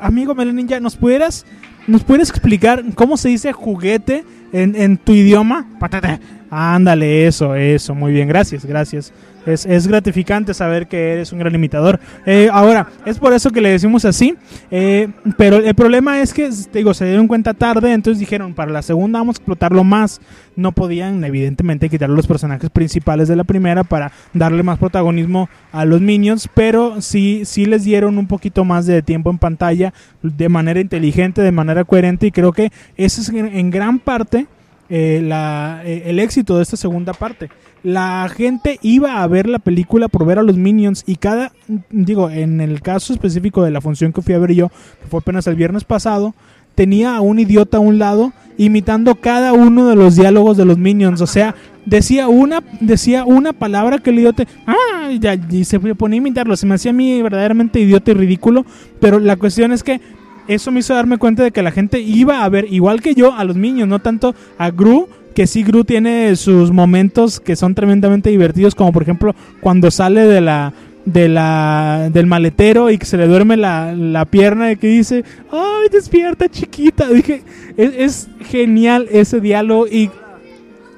amigo 0.00 0.34
Melee 0.34 0.54
Ninja, 0.54 0.80
¿nos 0.80 0.96
pudieras, 0.96 1.44
¿nos 1.86 2.02
pudieras 2.02 2.30
explicar 2.30 2.84
cómo 2.94 3.18
se 3.18 3.28
dice 3.28 3.52
juguete 3.52 4.24
en, 4.54 4.76
en 4.76 4.96
tu 4.96 5.12
idioma? 5.12 5.66
Patete. 5.78 6.20
Ándale, 6.56 7.26
eso, 7.26 7.56
eso, 7.56 7.96
muy 7.96 8.12
bien, 8.12 8.28
gracias, 8.28 8.64
gracias. 8.64 9.12
Es, 9.44 9.66
es 9.66 9.88
gratificante 9.88 10.54
saber 10.54 10.86
que 10.86 11.14
eres 11.14 11.32
un 11.32 11.40
gran 11.40 11.52
imitador. 11.52 11.98
Eh, 12.24 12.48
ahora, 12.52 12.86
es 13.04 13.18
por 13.18 13.32
eso 13.32 13.50
que 13.50 13.60
le 13.60 13.70
decimos 13.70 14.04
así, 14.04 14.36
eh, 14.70 15.08
pero 15.36 15.56
el 15.56 15.74
problema 15.74 16.20
es 16.20 16.32
que, 16.32 16.48
digo, 16.72 16.94
se 16.94 17.06
dieron 17.06 17.26
cuenta 17.26 17.54
tarde, 17.54 17.92
entonces 17.92 18.20
dijeron, 18.20 18.54
para 18.54 18.70
la 18.70 18.82
segunda 18.82 19.18
vamos 19.18 19.34
a 19.34 19.38
explotarlo 19.38 19.82
más. 19.82 20.20
No 20.54 20.70
podían, 20.70 21.24
evidentemente, 21.24 21.88
quitar 21.88 22.08
los 22.08 22.28
personajes 22.28 22.70
principales 22.70 23.26
de 23.26 23.34
la 23.34 23.42
primera 23.42 23.82
para 23.82 24.12
darle 24.32 24.62
más 24.62 24.78
protagonismo 24.78 25.48
a 25.72 25.84
los 25.84 26.00
minions, 26.00 26.48
pero 26.54 27.02
sí, 27.02 27.42
sí 27.46 27.66
les 27.66 27.82
dieron 27.82 28.16
un 28.16 28.28
poquito 28.28 28.64
más 28.64 28.86
de 28.86 29.02
tiempo 29.02 29.28
en 29.28 29.38
pantalla 29.38 29.92
de 30.22 30.48
manera 30.48 30.78
inteligente, 30.78 31.42
de 31.42 31.50
manera 31.50 31.82
coherente, 31.82 32.28
y 32.28 32.30
creo 32.30 32.52
que 32.52 32.70
ese 32.96 33.22
es 33.22 33.28
en 33.30 33.70
gran 33.70 33.98
parte 33.98 34.46
eh, 34.88 35.20
la, 35.22 35.82
eh, 35.84 36.04
el 36.06 36.18
éxito 36.20 36.56
de 36.56 36.62
esta 36.62 36.76
segunda 36.76 37.12
parte. 37.12 37.50
La 37.82 38.28
gente 38.34 38.78
iba 38.82 39.22
a 39.22 39.26
ver 39.26 39.48
la 39.48 39.58
película 39.58 40.08
por 40.08 40.24
ver 40.24 40.38
a 40.38 40.42
los 40.42 40.56
Minions 40.56 41.04
y 41.06 41.16
cada, 41.16 41.52
digo, 41.90 42.30
en 42.30 42.60
el 42.60 42.80
caso 42.80 43.12
específico 43.12 43.62
de 43.62 43.70
la 43.70 43.80
función 43.80 44.12
que 44.12 44.22
fui 44.22 44.34
a 44.34 44.38
ver 44.38 44.52
yo, 44.52 44.68
que 44.68 45.08
fue 45.08 45.20
apenas 45.20 45.46
el 45.46 45.54
viernes 45.54 45.84
pasado, 45.84 46.34
tenía 46.74 47.16
a 47.16 47.20
un 47.20 47.38
idiota 47.38 47.76
a 47.76 47.80
un 47.80 47.98
lado 47.98 48.32
imitando 48.56 49.16
cada 49.16 49.52
uno 49.52 49.88
de 49.88 49.96
los 49.96 50.16
diálogos 50.16 50.56
de 50.56 50.64
los 50.64 50.78
Minions. 50.78 51.20
O 51.20 51.26
sea, 51.26 51.54
decía 51.84 52.28
una, 52.28 52.62
decía 52.80 53.24
una 53.24 53.52
palabra 53.52 53.98
que 53.98 54.10
el 54.10 54.20
idiota, 54.20 54.44
ah, 54.66 55.10
y, 55.50 55.64
se 55.64 55.78
ponía 55.80 56.16
a 56.16 56.18
imitarlo. 56.18 56.56
Se 56.56 56.66
me 56.66 56.74
hacía 56.74 56.90
a 56.90 56.94
mí 56.94 57.20
verdaderamente 57.22 57.80
idiota 57.80 58.10
y 58.10 58.14
ridículo, 58.14 58.64
pero 59.00 59.18
la 59.18 59.36
cuestión 59.36 59.72
es 59.72 59.82
que 59.82 60.00
eso 60.48 60.70
me 60.70 60.80
hizo 60.80 60.94
darme 60.94 61.18
cuenta 61.18 61.42
de 61.42 61.50
que 61.50 61.62
la 61.62 61.70
gente 61.70 62.00
iba 62.00 62.44
a 62.44 62.48
ver, 62.48 62.66
igual 62.70 63.00
que 63.00 63.14
yo, 63.14 63.32
a 63.34 63.44
los 63.44 63.56
Minions, 63.56 63.88
no 63.88 63.98
tanto 63.98 64.34
a 64.58 64.70
Gru, 64.70 65.08
que 65.34 65.46
sí 65.46 65.62
Gru 65.62 65.84
tiene 65.84 66.36
sus 66.36 66.70
momentos 66.70 67.40
que 67.40 67.56
son 67.56 67.74
tremendamente 67.74 68.30
divertidos, 68.30 68.74
como 68.74 68.92
por 68.92 69.02
ejemplo 69.02 69.34
cuando 69.60 69.90
sale 69.90 70.22
de 70.26 70.40
la 70.40 70.72
de 71.04 71.28
la, 71.28 72.08
del 72.12 72.26
maletero 72.26 72.90
y 72.90 72.98
que 72.98 73.06
se 73.06 73.16
le 73.16 73.26
duerme 73.26 73.56
la, 73.56 73.94
la 73.94 74.24
pierna 74.24 74.72
y 74.72 74.76
que 74.76 74.86
dice, 74.86 75.24
ay, 75.52 75.88
despierta 75.92 76.48
chiquita. 76.48 77.08
Dije, 77.08 77.42
es, 77.76 77.92
es 77.96 78.28
genial 78.48 79.06
ese 79.10 79.40
diálogo 79.40 79.86
y, 79.86 80.10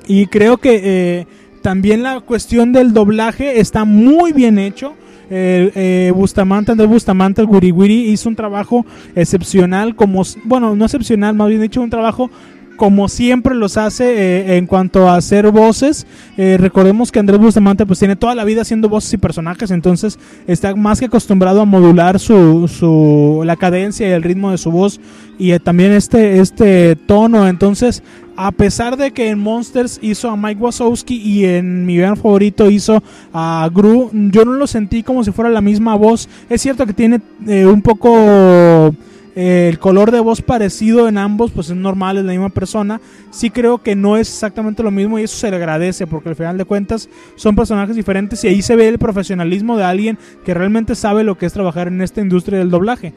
y 0.06 0.26
creo 0.26 0.58
que 0.58 0.80
eh, 0.82 1.26
también 1.62 2.02
la 2.02 2.20
cuestión 2.20 2.72
del 2.72 2.92
doblaje 2.92 3.60
está 3.60 3.84
muy 3.84 4.32
bien 4.32 4.58
hecho. 4.58 4.94
Eh, 5.28 5.72
eh, 5.74 6.12
Bustamante, 6.14 6.72
Andrés 6.72 6.88
Bustamante, 6.88 7.40
el 7.40 7.46
Guri 7.46 7.70
Guri, 7.70 8.10
hizo 8.10 8.28
un 8.28 8.36
trabajo 8.36 8.86
excepcional, 9.14 9.96
como, 9.96 10.22
bueno, 10.44 10.76
no 10.76 10.84
excepcional, 10.84 11.34
más 11.34 11.48
bien 11.48 11.60
dicho, 11.60 11.80
un 11.80 11.90
trabajo 11.90 12.30
como 12.76 13.08
siempre 13.08 13.54
los 13.54 13.76
hace 13.76 14.04
eh, 14.04 14.56
en 14.56 14.66
cuanto 14.66 15.08
a 15.08 15.16
hacer 15.16 15.50
voces. 15.50 16.06
Eh, 16.36 16.56
recordemos 16.58 17.10
que 17.10 17.18
Andrés 17.18 17.40
Bustamante 17.40 17.86
pues 17.86 17.98
tiene 17.98 18.16
toda 18.16 18.34
la 18.34 18.44
vida 18.44 18.62
haciendo 18.62 18.88
voces 18.88 19.12
y 19.14 19.18
personajes, 19.18 19.70
entonces 19.70 20.18
está 20.46 20.74
más 20.76 21.00
que 21.00 21.06
acostumbrado 21.06 21.60
a 21.60 21.64
modular 21.64 22.20
su, 22.20 22.68
su 22.68 23.42
la 23.44 23.56
cadencia 23.56 24.08
y 24.08 24.12
el 24.12 24.22
ritmo 24.22 24.50
de 24.50 24.58
su 24.58 24.70
voz 24.70 25.00
y 25.38 25.52
eh, 25.52 25.60
también 25.60 25.92
este 25.92 26.40
este 26.40 26.96
tono. 26.96 27.48
Entonces, 27.48 28.02
a 28.36 28.52
pesar 28.52 28.96
de 28.96 29.12
que 29.12 29.30
en 29.30 29.38
Monsters 29.38 29.98
hizo 30.02 30.30
a 30.30 30.36
Mike 30.36 30.60
Wazowski 30.60 31.16
y 31.16 31.46
en 31.46 31.86
mi 31.86 31.96
gran 31.96 32.16
favorito 32.16 32.70
hizo 32.70 33.02
a 33.32 33.68
Gru, 33.72 34.10
yo 34.12 34.44
no 34.44 34.52
lo 34.52 34.66
sentí 34.66 35.02
como 35.02 35.24
si 35.24 35.32
fuera 35.32 35.50
la 35.50 35.60
misma 35.60 35.94
voz. 35.94 36.28
Es 36.50 36.60
cierto 36.60 36.86
que 36.86 36.92
tiene 36.92 37.20
un 37.46 37.82
poco 37.82 38.94
eh, 39.38 39.68
el 39.68 39.78
color 39.78 40.12
de 40.12 40.20
voz 40.20 40.40
parecido 40.40 41.08
en 41.08 41.18
ambos, 41.18 41.50
pues 41.50 41.68
es 41.68 41.76
normal, 41.76 42.16
es 42.16 42.24
la 42.24 42.32
misma 42.32 42.48
persona. 42.48 43.02
Sí 43.30 43.50
creo 43.50 43.82
que 43.82 43.94
no 43.94 44.16
es 44.16 44.30
exactamente 44.30 44.82
lo 44.82 44.90
mismo 44.90 45.18
y 45.18 45.24
eso 45.24 45.36
se 45.36 45.50
le 45.50 45.56
agradece 45.56 46.06
porque 46.06 46.30
al 46.30 46.36
final 46.36 46.56
de 46.56 46.64
cuentas 46.64 47.10
son 47.36 47.54
personajes 47.54 47.94
diferentes 47.94 48.42
y 48.42 48.48
ahí 48.48 48.62
se 48.62 48.76
ve 48.76 48.88
el 48.88 48.98
profesionalismo 48.98 49.76
de 49.76 49.84
alguien 49.84 50.18
que 50.42 50.54
realmente 50.54 50.94
sabe 50.94 51.22
lo 51.22 51.36
que 51.36 51.44
es 51.44 51.52
trabajar 51.52 51.88
en 51.88 52.00
esta 52.00 52.22
industria 52.22 52.58
del 52.58 52.70
doblaje. 52.70 53.12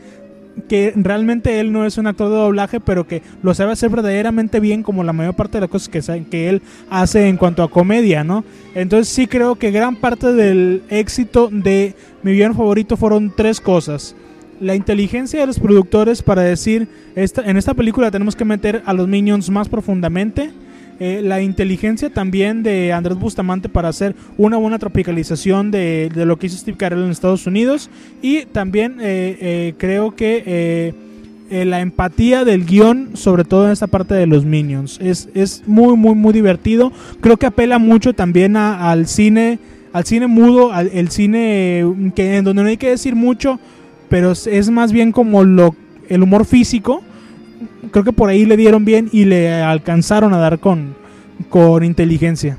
Que 0.68 0.92
realmente 0.94 1.62
él 1.62 1.72
no 1.72 1.86
es 1.86 1.98
un 1.98 2.08
actor 2.08 2.30
de 2.30 2.36
doblaje, 2.36 2.82
pero 2.82 3.08
que 3.08 3.22
lo 3.42 3.54
sabe 3.54 3.72
hacer 3.72 3.90
verdaderamente 3.90 4.60
bien, 4.60 4.84
como 4.84 5.06
la 5.06 5.14
mayor 5.14 5.36
parte 5.36 5.54
de 5.54 5.62
las 5.62 5.70
cosas 5.70 5.88
que, 5.88 6.26
que 6.26 6.50
él 6.50 6.62
hace 6.90 7.30
en 7.30 7.38
cuanto 7.38 7.64
a 7.64 7.70
comedia, 7.70 8.26
¿no? 8.26 8.44
Entonces 8.76 9.08
sí 9.08 9.26
creo 9.26 9.56
que 9.56 9.72
gran 9.72 9.96
parte 9.96 10.34
del 10.34 10.84
éxito 10.90 11.48
de 11.50 11.96
mi 12.24 12.34
villano 12.34 12.56
favorito 12.56 12.98
fueron 12.98 13.32
tres 13.34 13.62
cosas 13.62 14.18
la 14.60 14.76
inteligencia 14.76 15.40
de 15.40 15.48
los 15.48 15.60
productores 15.60 16.22
para 16.22 16.42
decir, 16.42 16.88
esta, 17.16 17.42
en 17.50 17.58
esta 17.58 17.74
película 17.74 18.12
tenemos 18.12 18.36
que 18.36 18.46
meter 18.46 18.82
a 18.86 18.94
los 18.94 19.08
Minions 19.08 19.50
más 19.50 19.70
profundamente. 19.70 20.52
Eh, 21.02 21.22
la 21.24 21.42
inteligencia 21.42 22.10
también 22.10 22.62
de 22.62 22.92
Andrés 22.92 23.18
Bustamante 23.18 23.70
para 23.70 23.88
hacer 23.88 24.16
una 24.38 24.58
buena 24.58 24.80
tropicalización 24.80 25.72
de, 25.72 26.12
de 26.14 26.26
lo 26.26 26.38
que 26.38 26.48
hizo 26.48 26.58
Steve 26.58 26.76
Carell 26.78 27.04
en 27.06 27.10
Estados 27.12 27.48
Unidos. 27.48 27.90
Y 28.22 28.42
también 28.48 28.98
eh, 29.00 29.38
eh, 29.40 29.74
creo 29.78 30.14
que 30.16 30.94
la 31.50 31.80
empatía 31.80 32.46
del 32.46 32.64
guion, 32.66 33.12
sobre 33.16 33.44
todo 33.44 33.66
en 33.66 33.72
esta 33.72 33.88
parte 33.88 34.14
de 34.14 34.28
los 34.28 34.46
Minions. 34.46 35.00
Es, 35.02 35.30
es 35.34 35.64
muy, 35.66 35.96
muy, 35.98 36.14
muy 36.14 36.32
divertido. 36.34 36.92
Creo 37.22 37.38
que 37.38 37.48
apela 37.48 37.80
mucho 37.80 38.14
también 38.14 38.56
a- 38.56 38.92
al 38.92 39.08
cine, 39.08 39.58
al 39.94 40.06
cine 40.06 40.28
mudo, 40.28 40.72
al 40.72 40.92
el 40.94 41.10
cine 41.10 42.12
que, 42.14 42.38
en 42.38 42.44
donde 42.44 42.62
no 42.62 42.70
hay 42.70 42.78
que 42.78 42.90
decir 42.90 43.16
mucho 43.16 43.60
pero 44.10 44.32
es- 44.32 44.70
más 44.70 44.92
bien 44.92 45.12
como 45.12 45.44
lo 45.44 45.76
el 46.10 46.24
humor 46.24 46.46
físico. 46.46 47.02
Creo 47.92 48.04
que 48.04 48.14
por 48.14 48.30
ahí 48.30 48.46
le 48.46 48.58
dieron 48.58 48.84
bien 48.86 49.10
y 49.12 49.26
le 49.26 49.62
alcanzaron 49.62 50.34
a 50.34 50.38
dar 50.38 50.60
con, 50.60 50.96
con 51.50 51.84
inteligencia. 51.84 52.58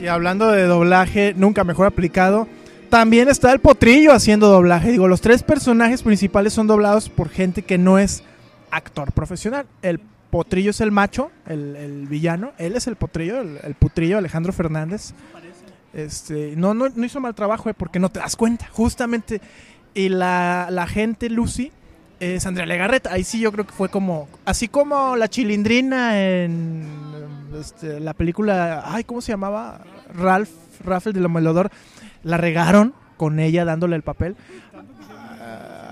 Y 0.00 0.06
hablando 0.08 0.50
de 0.50 0.64
doblaje, 0.64 1.34
nunca 1.36 1.64
mejor 1.64 1.86
aplicado. 1.86 2.46
También 2.90 3.28
está 3.28 3.52
el 3.52 3.58
potrillo 3.60 4.12
haciendo 4.12 4.48
doblaje. 4.48 4.90
Digo, 4.90 5.08
los 5.08 5.20
tres 5.20 5.42
personajes 5.42 6.02
principales 6.02 6.52
son 6.52 6.66
doblados 6.66 7.08
por 7.08 7.28
gente 7.28 7.62
que 7.62 7.78
no 7.78 7.98
es 7.98 8.22
actor 8.70 9.12
profesional. 9.12 9.66
El 9.82 10.00
potrillo 10.30 10.70
es 10.70 10.80
el 10.80 10.92
macho, 10.92 11.30
el, 11.48 11.76
el 11.76 12.06
villano. 12.06 12.52
Él 12.58 12.76
es 12.76 12.86
el 12.86 12.96
potrillo, 12.96 13.40
el, 13.40 13.58
el 13.62 13.74
putrillo, 13.74 14.18
Alejandro 14.18 14.52
Fernández. 14.52 15.12
Este, 15.94 16.52
no, 16.56 16.74
no, 16.74 16.88
no 16.94 17.04
hizo 17.06 17.20
mal 17.20 17.34
trabajo, 17.34 17.70
eh, 17.70 17.74
porque 17.74 17.98
no 17.98 18.10
te 18.10 18.20
das 18.20 18.36
cuenta. 18.36 18.68
Justamente. 18.70 19.40
Y 19.96 20.10
la, 20.10 20.68
la 20.70 20.86
gente 20.86 21.30
Lucy 21.30 21.72
es 22.20 22.44
Andrea 22.44 22.66
Legarreta. 22.66 23.12
Ahí 23.14 23.24
sí 23.24 23.40
yo 23.40 23.50
creo 23.50 23.66
que 23.66 23.72
fue 23.72 23.88
como. 23.88 24.28
Así 24.44 24.68
como 24.68 25.16
la 25.16 25.28
chilindrina 25.28 26.20
en 26.22 26.84
este, 27.58 27.98
la 28.00 28.12
película. 28.12 28.82
Ay, 28.84 29.04
¿cómo 29.04 29.22
se 29.22 29.32
llamaba? 29.32 29.80
Ralph, 30.14 30.50
Ralph 30.84 31.06
el 31.06 31.14
del 31.14 31.28
Melodor. 31.30 31.70
La 32.24 32.36
regaron 32.36 32.92
con 33.16 33.40
ella 33.40 33.64
dándole 33.64 33.96
el 33.96 34.02
papel. 34.02 34.36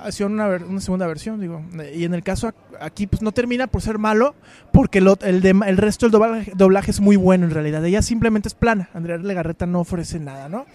Hicieron 0.07 0.35
una, 0.35 0.49
una 0.49 0.81
segunda 0.83 1.07
versión, 1.07 1.41
digo. 1.41 1.63
Y 1.95 2.05
en 2.05 2.13
el 2.13 2.23
caso 2.23 2.53
aquí, 2.79 3.07
pues 3.07 3.23
no 3.23 3.33
termina 3.33 3.67
por 3.69 3.81
ser 3.81 3.97
malo, 3.97 4.35
porque 4.71 4.99
el, 4.99 5.41
de- 5.41 5.61
el 5.67 5.77
resto 5.79 6.05
del 6.05 6.13
doblaje, 6.13 6.53
doblaje 6.55 6.91
es 6.91 7.01
muy 7.01 7.17
bueno 7.17 7.47
en 7.47 7.53
realidad. 7.53 7.83
Ella 7.87 8.03
simplemente 8.03 8.49
es 8.49 8.55
plana. 8.55 8.91
Andrea 8.93 9.17
Legarreta 9.17 9.65
no 9.65 9.81
ofrece 9.81 10.21
nada, 10.21 10.51
¿no? 10.51 10.67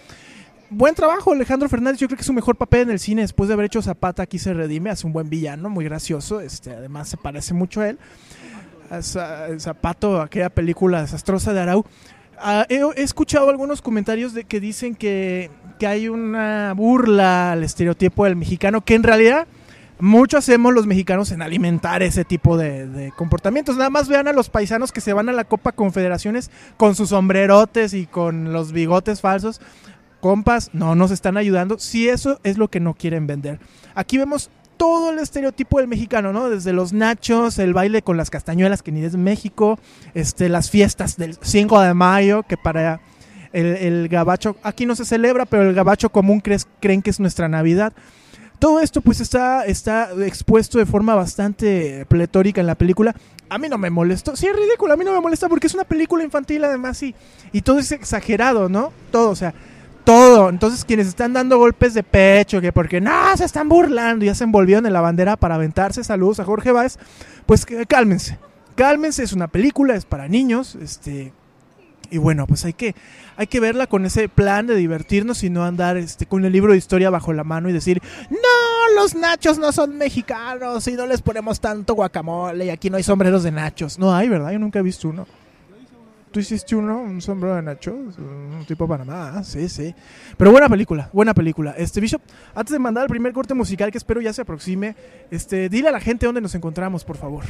Buen 0.71 0.93
trabajo, 0.93 1.31
Alejandro 1.31 1.67
Fernández. 1.67 1.99
Yo 1.99 2.07
creo 2.07 2.17
que 2.17 2.23
su 2.23 2.33
mejor 2.33 2.55
papel 2.55 2.81
en 2.81 2.91
el 2.91 2.99
cine. 2.99 3.23
Después 3.23 3.47
de 3.47 3.53
haber 3.53 3.65
hecho 3.65 3.81
Zapata, 3.81 4.21
aquí 4.21 4.37
se 4.37 4.53
redime. 4.53 4.91
Hace 4.91 5.07
un 5.07 5.13
buen 5.13 5.27
villano, 5.27 5.67
muy 5.69 5.83
gracioso. 5.83 6.41
Este, 6.41 6.71
además, 6.71 7.09
se 7.09 7.17
parece 7.17 7.55
mucho 7.55 7.81
a 7.81 7.89
él. 7.89 7.99
Zapato, 9.59 10.21
aquella 10.21 10.49
película 10.49 11.01
desastrosa 11.01 11.53
de 11.53 11.61
Arau. 11.61 11.85
Ah, 12.37 12.65
he, 12.69 12.81
escuchado 13.01 13.49
algunos 13.49 13.81
comentarios 13.81 14.33
de 14.33 14.43
que 14.43 14.59
dicen 14.59 14.95
que, 14.95 15.49
que 15.79 15.87
hay 15.87 16.07
una 16.07 16.73
burla 16.73 17.51
al 17.51 17.63
estereotipo 17.63 18.25
del 18.25 18.35
mexicano, 18.35 18.81
que 18.81 18.95
en 18.95 19.03
realidad 19.03 19.47
mucho 19.99 20.37
hacemos 20.37 20.73
los 20.73 20.87
mexicanos 20.87 21.31
en 21.31 21.41
alimentar 21.41 22.01
ese 22.03 22.25
tipo 22.25 22.57
de 22.57 23.11
comportamientos. 23.17 23.75
Nada 23.75 23.89
más 23.89 24.07
vean 24.07 24.27
a 24.27 24.33
los 24.33 24.49
paisanos 24.49 24.91
que 24.91 25.01
se 25.01 25.13
van 25.13 25.29
a 25.29 25.33
la 25.33 25.43
Copa 25.43 25.71
Confederaciones 25.71 26.51
con 26.77 26.95
sus 26.95 27.09
sombrerotes 27.09 27.93
y 27.93 28.05
con 28.05 28.53
los 28.53 28.71
bigotes 28.71 29.19
falsos. 29.19 29.59
Compas, 30.19 30.71
no 30.73 30.95
nos 30.95 31.11
están 31.11 31.37
ayudando 31.37 31.79
si 31.79 32.09
eso 32.09 32.39
es 32.43 32.57
lo 32.57 32.67
que 32.69 32.79
no 32.79 32.93
quieren 32.93 33.27
vender. 33.27 33.59
Aquí 33.95 34.17
vemos 34.17 34.49
todo 34.79 35.11
el 35.11 35.19
estereotipo 35.19 35.79
del 35.79 35.89
mexicano, 35.89 36.31
¿no? 36.31 36.49
Desde 36.49 36.71
los 36.71 36.93
nachos, 36.93 37.59
el 37.59 37.73
baile 37.73 38.01
con 38.01 38.15
las 38.15 38.29
castañuelas, 38.29 38.81
que 38.81 38.93
ni 38.93 39.03
es 39.03 39.17
México, 39.17 39.77
este, 40.13 40.47
las 40.47 40.69
fiestas 40.69 41.17
del 41.17 41.37
5 41.41 41.81
de 41.81 41.93
mayo, 41.93 42.43
que 42.43 42.55
para 42.55 43.01
el, 43.51 44.07
gabacho, 44.07 44.55
aquí 44.63 44.85
no 44.85 44.95
se 44.95 45.03
celebra, 45.03 45.45
pero 45.45 45.63
el 45.63 45.75
gabacho 45.75 46.09
común 46.09 46.41
creen 46.79 47.01
que 47.01 47.09
es 47.09 47.19
nuestra 47.19 47.49
Navidad. 47.49 47.91
Todo 48.59 48.79
esto 48.79 49.01
pues 49.01 49.19
está, 49.21 49.65
está 49.65 50.11
expuesto 50.25 50.77
de 50.79 50.85
forma 50.85 51.15
bastante 51.15 52.05
pletórica 52.07 52.61
en 52.61 52.67
la 52.67 52.75
película. 52.75 53.15
A 53.49 53.57
mí 53.57 53.67
no 53.67 53.77
me 53.77 53.89
molestó. 53.89 54.35
Sí, 54.35 54.47
es 54.47 54.55
ridículo, 54.55 54.93
a 54.93 54.97
mí 54.97 55.03
no 55.03 55.13
me 55.13 55.21
molesta 55.21 55.49
porque 55.49 55.67
es 55.67 55.73
una 55.73 55.85
película 55.85 56.23
infantil 56.23 56.63
además 56.63 57.01
y, 57.03 57.15
y 57.51 57.61
todo 57.61 57.79
es 57.79 57.91
exagerado, 57.91 58.69
¿no? 58.69 58.93
Todo, 59.11 59.29
o 59.29 59.35
sea, 59.35 59.53
todo. 60.09 60.49
Entonces 60.49 60.85
quienes 60.85 61.07
están 61.07 61.33
dando 61.33 61.59
golpes 61.59 61.93
de 61.93 62.01
pecho, 62.01 62.61
que 62.61 62.73
porque 62.73 62.99
no, 62.99 63.37
se 63.37 63.45
están 63.45 63.69
burlando, 63.69 64.25
ya 64.25 64.33
se 64.33 64.43
envolvieron 64.43 64.87
en 64.87 64.93
la 64.93 65.01
bandera 65.01 65.37
para 65.37 65.53
aventarse, 65.53 66.03
saludos 66.03 66.39
a 66.39 66.45
Jorge 66.45 66.71
Báez, 66.71 66.97
pues 67.45 67.63
cálmense. 67.87 68.39
Cálmense, 68.73 69.21
es 69.21 69.33
una 69.33 69.47
película, 69.47 69.95
es 69.95 70.05
para 70.05 70.27
niños, 70.27 70.75
este... 70.75 71.31
Y 72.11 72.17
bueno, 72.17 72.47
pues 72.47 72.65
hay 72.65 72.73
que, 72.73 72.95
hay 73.37 73.45
que 73.45 73.59
verla 73.59 73.85
con 73.85 74.03
ese 74.03 74.29
plan 74.29 74.65
de 74.65 74.75
divertirnos 74.75 75.43
y 75.43 75.51
no 75.51 75.63
andar 75.63 75.95
este, 75.95 76.25
con 76.25 76.43
el 76.43 76.51
libro 76.51 76.71
de 76.71 76.79
historia 76.79 77.11
bajo 77.11 77.31
la 77.33 77.43
mano 77.43 77.69
y 77.69 77.73
decir, 77.73 78.01
no, 78.31 78.95
los 78.99 79.13
nachos 79.13 79.59
no 79.59 79.71
son 79.71 79.95
mexicanos 79.95 80.87
y 80.87 80.93
no 80.93 81.05
les 81.05 81.21
ponemos 81.21 81.59
tanto 81.59 81.93
guacamole 81.93 82.65
y 82.65 82.69
aquí 82.71 82.89
no 82.89 82.97
hay 82.97 83.03
sombreros 83.03 83.43
de 83.43 83.51
nachos. 83.51 83.99
No 83.99 84.15
hay, 84.15 84.27
¿verdad? 84.27 84.53
Yo 84.53 84.57
nunca 84.57 84.79
he 84.79 84.81
visto 84.81 85.09
uno. 85.09 85.27
¿Tú 86.31 86.39
hiciste 86.39 86.75
uno? 86.75 87.01
¿Un 87.01 87.21
sombrero 87.21 87.55
de 87.55 87.63
nachos? 87.63 87.95
Un 88.17 88.63
tipo 88.67 88.87
Panamá, 88.87 89.33
ah, 89.35 89.43
sí, 89.43 89.67
sí. 89.67 89.95
Pero 90.37 90.51
buena 90.51 90.69
película, 90.69 91.09
buena 91.11 91.33
película. 91.33 91.73
Este, 91.75 91.99
Bishop, 91.99 92.21
antes 92.53 92.71
de 92.71 92.77
mandar 92.77 93.05
el 93.05 93.09
primer 93.09 93.33
corte 93.33 93.55
musical 93.55 93.91
que 93.91 93.97
espero 93.97 94.21
ya 94.21 94.31
se 94.31 94.43
aproxime, 94.43 94.95
este, 95.31 95.69
dile 95.69 95.89
a 95.89 95.91
la 95.91 95.99
gente 95.99 96.27
dónde 96.27 96.41
nos 96.41 96.53
encontramos, 96.53 97.03
por 97.03 97.17
favor. 97.17 97.45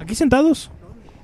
Aquí 0.00 0.16
sentados. 0.16 0.72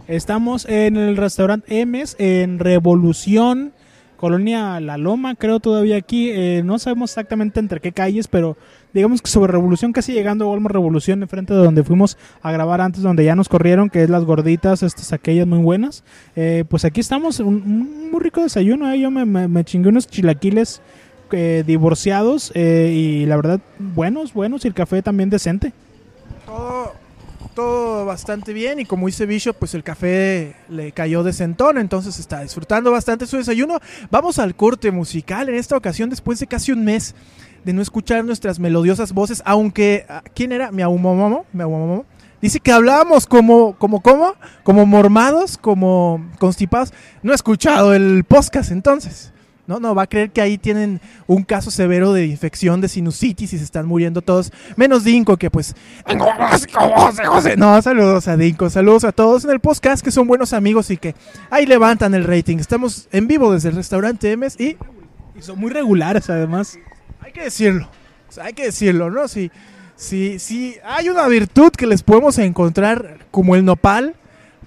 Estamos 0.07 0.67
en 0.67 0.97
el 0.97 1.17
restaurante 1.17 1.81
Emes, 1.81 2.15
en 2.21 2.61
Revolución, 2.61 3.73
Colonia 4.17 4.79
La 4.79 4.99
Loma, 4.99 5.35
creo 5.35 5.59
todavía 5.59 5.97
aquí. 5.97 6.31
Eh, 6.31 6.63
no 6.65 6.79
sabemos 6.79 7.11
exactamente 7.11 7.59
entre 7.59 7.81
qué 7.81 7.91
calles, 7.91 8.29
pero 8.29 8.57
digamos 8.97 9.21
que 9.21 9.31
sobre 9.31 9.53
Revolución, 9.53 9.93
casi 9.93 10.13
llegando 10.13 10.47
a 10.47 10.49
Walmart 10.49 10.73
Revolución, 10.73 11.23
enfrente 11.23 11.53
de 11.53 11.63
donde 11.63 11.85
fuimos 11.85 12.17
a 12.43 12.51
grabar 12.51 12.81
antes, 12.81 13.03
donde 13.03 13.25
ya 13.25 13.37
nos 13.37 13.49
corrieron, 13.49 13.91
que 13.91 14.03
es 14.03 14.09
las 14.09 14.25
gorditas, 14.25 14.83
estas 14.83 15.13
aquellas 15.13 15.47
muy 15.47 15.59
buenas. 15.59 16.03
Eh, 16.35 16.65
pues 16.69 16.87
aquí 16.87 17.01
estamos, 17.01 17.39
un, 17.41 18.11
muy 18.11 18.21
rico 18.21 18.43
desayuno. 18.43 18.91
eh. 18.91 18.99
Yo 18.99 19.11
me, 19.11 19.65
chingué 19.65 19.91
unos 19.91 20.07
chilaquiles 20.07 20.81
eh, 21.31 21.63
divorciados 21.67 22.53
eh, 22.55 22.91
y 22.95 23.27
la 23.27 23.37
verdad, 23.37 23.61
buenos, 23.79 24.33
buenos, 24.33 24.65
y 24.65 24.69
el 24.69 24.75
café 24.75 25.03
también 25.03 25.29
decente. 25.29 25.75
Todo, 27.55 28.05
bastante 28.05 28.53
bien 28.53 28.81
y 28.81 28.85
como 28.85 29.07
dice 29.07 29.25
Bishop, 29.25 29.57
pues 29.57 29.75
el 29.75 29.83
café 29.83 30.57
le 30.69 30.93
cayó 30.93 31.23
de 31.23 31.33
centón, 31.33 31.79
entonces 31.79 32.19
está 32.19 32.43
disfrutando 32.43 32.91
bastante 32.93 33.27
su 33.27 33.37
desayuno. 33.39 33.79
Vamos 34.11 34.39
al 34.39 34.55
corte 34.55 34.91
musical 34.91 35.49
en 35.49 35.55
esta 35.55 35.77
ocasión 35.77 36.11
después 36.11 36.39
de 36.39 36.47
casi 36.47 36.73
un 36.73 36.85
mes 36.85 37.15
de 37.67 37.73
no 37.73 37.83
escuchar 37.83 38.25
nuestras 38.25 38.61
melodiosas 38.61 39.13
voces, 39.13 39.43
aunque 39.45 40.07
ah, 40.09 40.23
¿quién 40.37 40.53
era? 40.53 40.71
Mi 40.71 40.77
Miaumomomo, 40.77 41.47
Miaumomomo. 41.53 42.07
Dice 42.41 42.61
que 42.61 42.71
hablábamos 42.71 43.27
como 43.27 43.75
como 43.77 44.03
cómo, 44.03 44.35
como 44.63 44.87
mormados, 44.87 45.59
como 45.59 46.25
constipados. 46.39 46.95
No 47.25 47.33
he 47.33 47.35
escuchado 47.35 47.93
el 47.93 48.23
podcast 48.23 48.71
entonces. 48.71 49.33
No, 49.67 49.81
no, 49.81 49.97
va 49.97 50.03
a 50.03 50.07
creer 50.07 50.31
que 50.31 50.41
ahí 50.41 50.59
tienen 50.59 51.01
un 51.27 51.43
caso 51.43 51.73
severo 51.73 52.13
de 52.13 52.27
infección 52.27 52.81
de 52.81 52.89
sinusitis 52.89 53.53
y 53.53 53.59
se 53.59 53.65
están 53.65 53.85
muriendo 53.85 54.23
todos. 54.23 54.53
Menos 54.77 55.03
Dinko, 55.03 55.37
que 55.37 55.51
pues. 55.51 55.75
No, 57.57 57.83
saludos 57.83 58.29
a 58.29 58.37
Dinko, 58.37 58.71
saludos 58.71 59.03
a 59.03 59.11
todos 59.11 59.45
en 59.45 59.51
el 59.51 59.59
podcast 59.59 60.05
que 60.05 60.13
son 60.13 60.29
buenos 60.29 60.53
amigos 60.53 60.89
y 60.93 60.99
que 60.99 61.17
ahí 61.51 61.67
levantan 61.67 62.15
el 62.15 62.23
rating. 62.23 62.59
Estamos 62.59 63.09
en 63.11 63.27
vivo 63.27 63.53
desde 63.53 63.71
el 63.71 63.75
restaurante 63.75 64.39
y 64.61 64.77
Y 65.37 65.43
son 65.43 65.59
muy 65.59 65.71
regulares, 65.71 66.31
además. 66.31 66.79
Hay 67.27 67.33
que 67.33 67.43
decirlo. 67.43 67.89
Hay 68.41 68.53
que 68.53 68.65
decirlo, 68.67 69.11
¿no? 69.11 69.27
Si, 69.27 69.51
si, 69.97 70.39
si 70.39 70.77
hay 70.85 71.09
una 71.09 71.27
virtud 71.27 71.71
que 71.71 71.87
les 71.87 72.03
podemos 72.03 72.39
encontrar 72.39 73.19
como 73.33 73.57
el 73.57 73.65
nopal, 73.65 74.15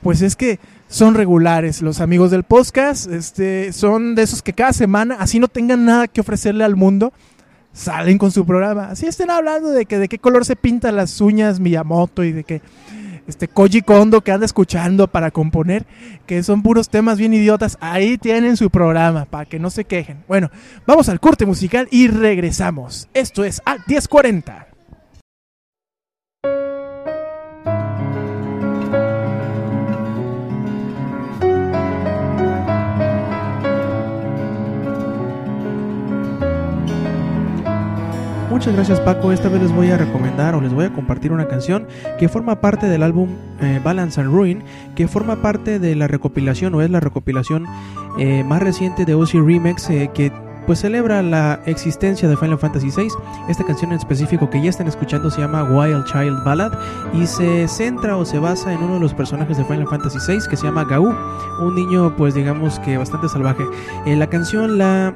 pues 0.01 0.21
es 0.21 0.35
que 0.35 0.59
son 0.89 1.13
regulares. 1.13 1.81
Los 1.81 2.01
amigos 2.01 2.31
del 2.31 2.43
podcast 2.43 3.09
este, 3.09 3.71
son 3.71 4.13
de 4.13 4.23
esos 4.23 4.41
que 4.41 4.51
cada 4.51 4.73
semana, 4.73 5.15
así 5.19 5.39
no 5.39 5.47
tengan 5.47 5.85
nada 5.85 6.09
que 6.09 6.19
ofrecerle 6.19 6.65
al 6.65 6.75
mundo, 6.75 7.13
salen 7.71 8.17
con 8.17 8.31
su 8.31 8.45
programa. 8.45 8.89
Así 8.89 9.05
estén 9.05 9.29
hablando 9.29 9.69
de 9.69 9.85
que 9.85 9.97
de 9.97 10.09
qué 10.09 10.19
color 10.19 10.43
se 10.43 10.57
pintan 10.57 10.97
las 10.97 11.21
uñas 11.21 11.61
Miyamoto 11.61 12.25
y 12.25 12.33
de 12.33 12.43
que 12.43 12.61
este 13.29 13.47
Koji 13.47 13.81
Kondo 13.81 14.21
que 14.21 14.31
anda 14.31 14.45
escuchando 14.45 15.07
para 15.07 15.31
componer, 15.31 15.85
que 16.25 16.43
son 16.43 16.63
puros 16.63 16.89
temas 16.89 17.17
bien 17.17 17.33
idiotas. 17.33 17.77
Ahí 17.81 18.17
tienen 18.17 18.57
su 18.57 18.69
programa 18.69 19.25
para 19.25 19.45
que 19.45 19.59
no 19.59 19.69
se 19.69 19.85
quejen. 19.85 20.23
Bueno, 20.27 20.49
vamos 20.85 21.09
al 21.09 21.19
corte 21.19 21.45
musical 21.45 21.87
y 21.91 22.07
regresamos. 22.07 23.07
Esto 23.13 23.43
es 23.43 23.61
a 23.65 23.77
1040. 23.87 24.68
Muchas 38.59 38.75
gracias 38.75 38.99
Paco, 38.99 39.31
esta 39.31 39.47
vez 39.47 39.61
les 39.61 39.71
voy 39.71 39.89
a 39.89 39.95
recomendar 39.95 40.53
o 40.53 40.59
les 40.59 40.73
voy 40.73 40.83
a 40.83 40.89
compartir 40.89 41.31
una 41.31 41.47
canción 41.47 41.87
que 42.19 42.27
forma 42.27 42.59
parte 42.59 42.87
del 42.87 43.03
álbum 43.03 43.29
eh, 43.61 43.79
Balance 43.81 44.19
and 44.19 44.33
Ruin, 44.33 44.65
que 44.97 45.07
forma 45.07 45.41
parte 45.41 45.79
de 45.79 45.95
la 45.95 46.09
recopilación 46.09 46.75
o 46.75 46.81
es 46.81 46.89
la 46.89 46.99
recopilación 46.99 47.65
eh, 48.17 48.43
más 48.43 48.61
reciente 48.61 49.05
de 49.05 49.15
OC 49.15 49.35
Remix 49.35 49.89
eh, 49.89 50.11
que 50.13 50.33
pues 50.67 50.79
celebra 50.79 51.23
la 51.23 51.61
existencia 51.67 52.27
de 52.27 52.35
Final 52.35 52.59
Fantasy 52.59 52.89
VI. 52.93 53.07
Esta 53.47 53.63
canción 53.63 53.93
en 53.93 53.97
específico 53.97 54.49
que 54.49 54.61
ya 54.61 54.69
están 54.69 54.89
escuchando 54.89 55.31
se 55.31 55.39
llama 55.39 55.63
Wild 55.63 56.03
Child 56.03 56.43
Ballad 56.43 56.73
y 57.13 57.27
se 57.27 57.65
centra 57.69 58.17
o 58.17 58.25
se 58.25 58.39
basa 58.39 58.73
en 58.73 58.83
uno 58.83 58.95
de 58.95 58.99
los 58.99 59.13
personajes 59.13 59.57
de 59.57 59.63
Final 59.63 59.87
Fantasy 59.87 60.17
VI 60.27 60.49
que 60.49 60.57
se 60.57 60.65
llama 60.65 60.83
Gau, 60.83 61.15
un 61.61 61.75
niño 61.75 62.13
pues 62.17 62.33
digamos 62.33 62.77
que 62.79 62.97
bastante 62.97 63.29
salvaje. 63.29 63.63
La 64.05 64.27
canción 64.27 64.77
la 64.77 65.15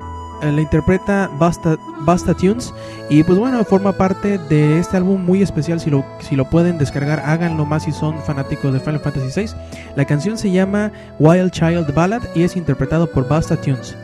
la 0.52 0.62
interpreta 0.62 1.30
Basta, 1.40 1.78
Basta 2.00 2.34
Tunes 2.34 2.74
y 3.10 3.24
pues 3.24 3.38
bueno, 3.38 3.64
forma 3.64 3.94
parte 3.94 4.38
de 4.38 4.80
este 4.80 4.98
álbum 4.98 5.24
muy 5.24 5.42
especial, 5.42 5.80
si 5.80 5.90
lo, 5.90 6.04
si 6.20 6.36
lo 6.36 6.50
pueden 6.50 6.78
descargar, 6.78 7.22
háganlo 7.26 7.66
más 7.66 7.84
si 7.84 7.92
son 7.92 8.18
fanáticos 8.24 8.74
de 8.74 8.80
Final 8.80 9.00
Fantasy 9.00 9.42
VI. 9.42 9.52
La 9.96 10.06
canción 10.06 10.38
se 10.38 10.52
llama 10.52 10.92
Wild 11.20 11.52
Child 11.52 11.94
Ballad 11.94 12.22
y 12.36 12.44
es 12.44 12.56
interpretado 12.56 13.08
por 13.08 13.28
Basta 13.28 13.56
Tunes. 13.60 13.96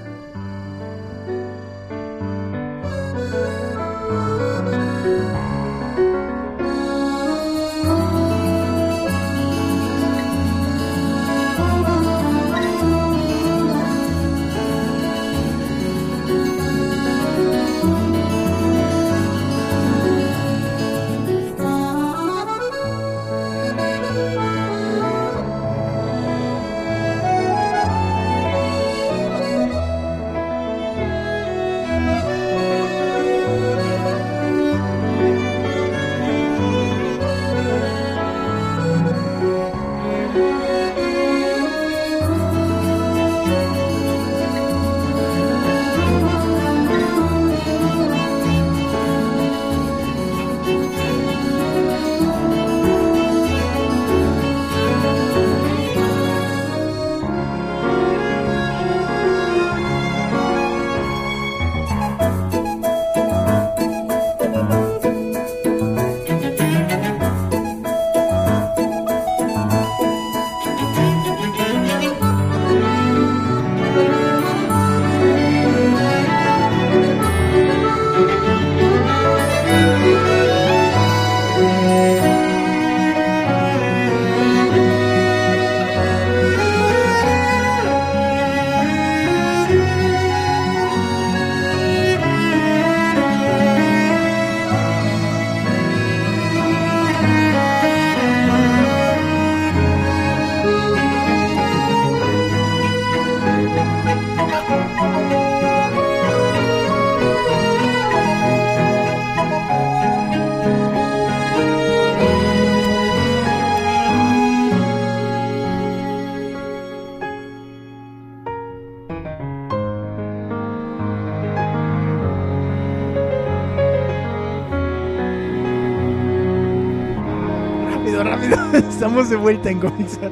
De 129.28 129.36
vuelta 129.36 129.70
en 129.70 129.80
comenzar. 129.80 130.32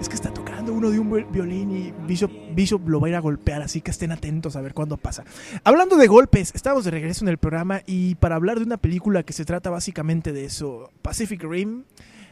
Es 0.00 0.08
que 0.08 0.14
está 0.14 0.32
tocando 0.32 0.72
uno 0.72 0.90
de 0.90 0.98
un 1.00 1.10
vi- 1.12 1.24
violín 1.30 1.70
y 1.76 1.92
Bishop, 2.06 2.30
Bishop 2.54 2.88
lo 2.88 3.00
va 3.00 3.08
a 3.08 3.10
ir 3.10 3.16
a 3.16 3.20
golpear, 3.20 3.60
así 3.60 3.80
que 3.80 3.90
estén 3.90 4.12
atentos 4.12 4.54
a 4.56 4.60
ver 4.60 4.72
cuándo 4.72 4.96
pasa. 4.96 5.24
Hablando 5.64 5.96
de 5.96 6.06
golpes, 6.06 6.52
estamos 6.54 6.84
de 6.84 6.90
regreso 6.92 7.24
en 7.24 7.28
el 7.28 7.38
programa 7.38 7.82
y 7.86 8.14
para 8.14 8.36
hablar 8.36 8.58
de 8.58 8.64
una 8.64 8.76
película 8.76 9.24
que 9.24 9.32
se 9.32 9.44
trata 9.44 9.68
básicamente 9.68 10.32
de 10.32 10.44
eso, 10.44 10.90
Pacific 11.02 11.42
Rim. 11.42 11.82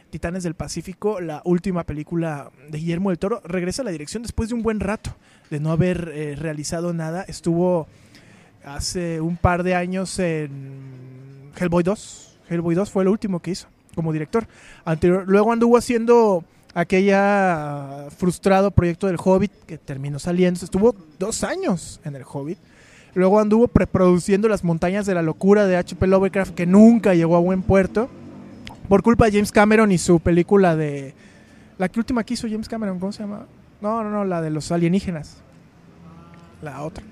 Titanes 0.09 0.43
del 0.43 0.53
Pacífico, 0.53 1.19
la 1.19 1.41
última 1.43 1.83
película 1.83 2.49
de 2.69 2.77
Guillermo 2.77 3.09
del 3.09 3.19
Toro, 3.19 3.41
regresa 3.43 3.81
a 3.81 3.85
la 3.85 3.91
dirección 3.91 4.23
después 4.23 4.49
de 4.49 4.55
un 4.55 4.61
buen 4.63 4.79
rato 4.79 5.15
de 5.49 5.59
no 5.59 5.71
haber 5.71 6.11
eh, 6.13 6.35
realizado 6.37 6.93
nada. 6.93 7.23
Estuvo 7.27 7.87
hace 8.63 9.19
un 9.21 9.35
par 9.37 9.63
de 9.63 9.75
años 9.75 10.17
en 10.19 11.51
Hellboy 11.59 11.83
2. 11.83 12.39
Hellboy 12.49 12.75
2 12.75 12.89
fue 12.91 13.03
lo 13.03 13.11
último 13.11 13.39
que 13.41 13.51
hizo 13.51 13.67
como 13.95 14.13
director. 14.13 14.47
Anterior, 14.85 15.23
luego 15.27 15.51
anduvo 15.51 15.77
haciendo 15.77 16.43
aquella 16.73 18.07
frustrado 18.17 18.71
proyecto 18.71 19.07
del 19.07 19.17
Hobbit 19.23 19.51
que 19.65 19.77
terminó 19.77 20.19
saliendo. 20.19 20.59
Estuvo 20.63 20.95
dos 21.19 21.43
años 21.43 21.99
en 22.03 22.15
el 22.15 22.23
Hobbit. 22.23 22.57
Luego 23.15 23.39
anduvo 23.39 23.67
preproduciendo 23.67 24.47
Las 24.47 24.63
Montañas 24.63 25.05
de 25.05 25.13
la 25.13 25.21
Locura 25.21 25.67
de 25.67 25.77
H.P. 25.77 26.07
Lovecraft 26.07 26.55
que 26.55 26.65
nunca 26.65 27.13
llegó 27.13 27.35
a 27.35 27.39
buen 27.39 27.61
puerto. 27.61 28.09
Por 28.89 29.03
culpa 29.03 29.25
de 29.25 29.33
James 29.33 29.51
Cameron 29.51 29.91
y 29.91 29.97
su 29.97 30.19
película 30.19 30.75
de... 30.75 31.13
La 31.77 31.89
que 31.89 31.99
última 31.99 32.23
que 32.23 32.33
hizo 32.33 32.47
James 32.49 32.67
Cameron, 32.67 32.99
¿cómo 32.99 33.11
se 33.11 33.23
llama? 33.23 33.45
No, 33.81 34.03
no, 34.03 34.09
no, 34.09 34.25
la 34.25 34.41
de 34.41 34.49
los 34.49 34.71
alienígenas. 34.71 35.37
La 36.61 36.81
otra. 36.81 37.03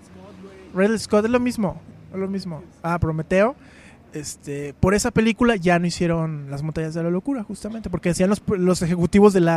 Ridley 0.73 0.99
Scott 0.99 1.25
es 1.25 1.31
lo 1.31 1.39
mismo, 1.39 1.81
es 2.13 2.19
lo 2.19 2.27
mismo. 2.27 2.63
Ah, 2.81 2.97
Prometeo. 2.97 3.55
Este, 4.13 4.73
por 4.79 4.93
esa 4.93 5.11
película 5.11 5.55
ya 5.55 5.79
no 5.79 5.87
hicieron 5.87 6.51
las 6.51 6.63
montañas 6.63 6.93
de 6.93 7.03
la 7.03 7.09
locura, 7.09 7.43
justamente, 7.43 7.89
porque 7.89 8.09
decían 8.09 8.29
los, 8.29 8.81
ejecutivos 8.81 9.33
del, 9.33 9.49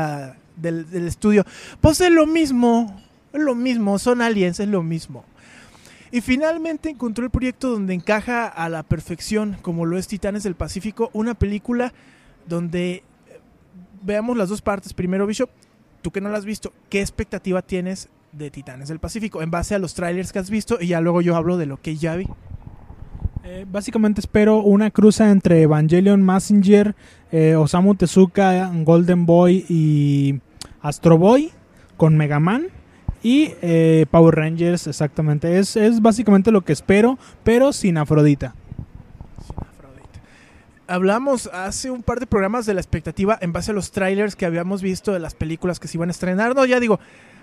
del 0.57 1.07
estudio, 1.09 1.45
pues 1.81 2.01
es 2.01 2.11
lo 2.11 2.27
mismo, 2.27 3.01
es 3.33 3.43
lo 3.43 3.55
mismo, 3.57 3.99
son 3.99 4.23
aliens, 4.23 4.61
es 4.61 4.69
lo 4.69 4.83
mismo. 4.83 5.25
Y 6.15 6.21
finalmente 6.21 6.91
encontró 6.91 7.25
el 7.25 7.33
proyecto 7.33 7.71
donde 7.71 7.93
encaja 7.93 8.47
a 8.47 8.69
la 8.69 8.85
perfección, 8.85 9.57
como 9.63 9.85
lo 9.85 9.99
es 9.99 10.07
Titanes 10.07 10.45
del 10.45 10.55
Pacífico, 10.55 11.11
una 11.13 11.35
película 11.35 11.93
donde 12.47 12.93
eh, 12.93 13.03
veamos 14.01 14.37
las 14.37 14.49
dos 14.49 14.63
partes. 14.63 14.95
Primero, 14.95 15.27
Bishop, 15.27 15.51
tú 16.03 16.13
que 16.13 16.21
no 16.21 16.29
la 16.29 16.39
has 16.39 16.45
visto, 16.45 16.73
¿qué 16.89 17.01
expectativa 17.01 17.63
tienes 17.63 18.09
de 18.31 18.53
Titanes 18.53 18.91
del 18.91 19.01
Pacífico 19.01 19.43
en 19.43 19.51
base 19.51 19.75
a 19.75 19.81
los 19.81 19.95
trailers 19.95 20.33
que 20.33 20.39
has 20.39 20.51
visto? 20.51 20.79
Y 20.81 20.87
ya 20.87 21.01
luego 21.01 21.21
yo 21.21 21.35
hablo 21.35 21.57
de 21.57 21.67
lo 21.67 21.79
que 21.83 21.97
ya 21.97 22.15
vi. 22.15 22.29
Eh, 23.47 23.67
básicamente 23.71 24.23
espero 24.23 24.63
una 24.63 24.91
cruza 24.91 25.31
entre 25.31 25.61
Evangelion 25.61 26.25
Messenger, 26.25 26.95
eh, 27.31 27.57
Osamu 27.57 27.95
Tezuka, 27.95 28.73
Golden 28.85 29.27
Boy 29.27 29.67
y 29.69 30.41
Astro 30.81 31.19
Boy 31.19 31.53
con 31.99 32.17
Mega 32.17 32.41
Man. 32.41 32.69
Y 33.23 33.53
eh, 33.61 34.07
Power 34.11 34.35
Rangers, 34.35 34.87
exactamente. 34.87 35.59
Es, 35.59 35.77
es 35.77 36.01
básicamente 36.01 36.51
lo 36.51 36.63
que 36.63 36.73
espero, 36.73 37.19
pero 37.43 37.75
sin 37.75 37.99
Afrodita. 37.99 38.55
Hablamos 40.87 41.49
hace 41.53 41.91
un 41.91 42.03
par 42.03 42.21
de 42.21 42.27
programas 42.27 42.67
de 42.67 42.75
la 42.75 42.81
expectativa 42.81 43.39
en 43.41 43.53
base 43.53 43.71
a 43.71 43.75
los 43.75 43.91
trailers 43.91 44.37
que 44.37 44.45
habíamos 44.45 44.83
visto 44.83 45.13
de 45.13 45.19
las 45.19 45.35
películas 45.35 45.81
que 45.81 45.89
se 45.89 45.97
iban 45.97 46.11
a 46.11 46.13
estrenar. 46.13 46.55
No, 46.55 46.67
ya 46.67 46.79
digo, 46.79 47.01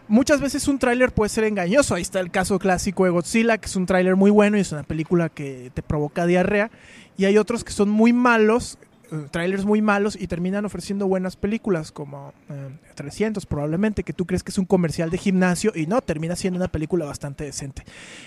muchas 0.08 0.42
veces 0.42 0.68
un 0.68 0.78
tráiler 0.78 1.12
puede 1.12 1.30
ser 1.30 1.46
engañoso. 1.46 1.96
Ahí 1.96 2.04
está 2.04 2.20
el 2.20 2.30
caso 2.30 2.60
clásico 2.60 3.06
de 3.06 3.10
Godzilla, 3.10 3.58
que 3.58 3.66
es 3.66 3.76
un 3.76 3.88
tráiler 3.88 4.16
muy 4.16 4.30
bueno 4.30 4.58
y 4.58 4.62
es 4.62 4.72
una 4.72 4.84
película 4.84 5.30
que 5.30 5.72
te 5.74 5.82
provoca 5.82 6.28
diarrea. 6.28 6.70
Y 7.18 7.26
hay 7.26 7.40
otros 7.40 7.64
que 7.64 7.72
son 7.72 7.90
muy 7.90 8.14
malos, 8.14 8.78
eh, 9.12 9.26
trailers 9.32 9.66
muy 9.66 9.82
malos 9.82 10.16
y 10.20 10.28
terminan 10.28 10.64
ofreciendo 10.64 11.08
buenas 11.08 11.36
películas, 11.36 11.92
como 11.92 12.34
eh, 12.50 12.70
300 12.94 13.48
probablemente, 13.48 14.04
que 14.04 14.14
tú 14.14 14.28
crees 14.28 14.44
que 14.44 14.52
es 14.52 14.58
un 14.60 14.66
comercial 14.66 15.10
de 15.10 15.18
gimnasio 15.18 15.72
y 15.74 15.88
no, 15.88 16.02
termina 16.02 16.36
siendo 16.36 16.58
una 16.58 16.68
película 16.68 17.06
bastante 17.06 17.44
decente. 17.44 17.84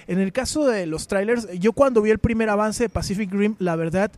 En 0.08 0.18
el 0.18 0.32
caso 0.32 0.66
de 0.66 0.86
los 0.86 1.06
trailers, 1.06 1.48
yo 1.60 1.72
cuando 1.72 2.02
vi 2.02 2.10
el 2.10 2.18
primer 2.18 2.48
avance 2.48 2.82
de 2.82 2.88
Pacific 2.88 3.32
Rim, 3.32 3.54
la 3.60 3.76
verdad, 3.76 4.10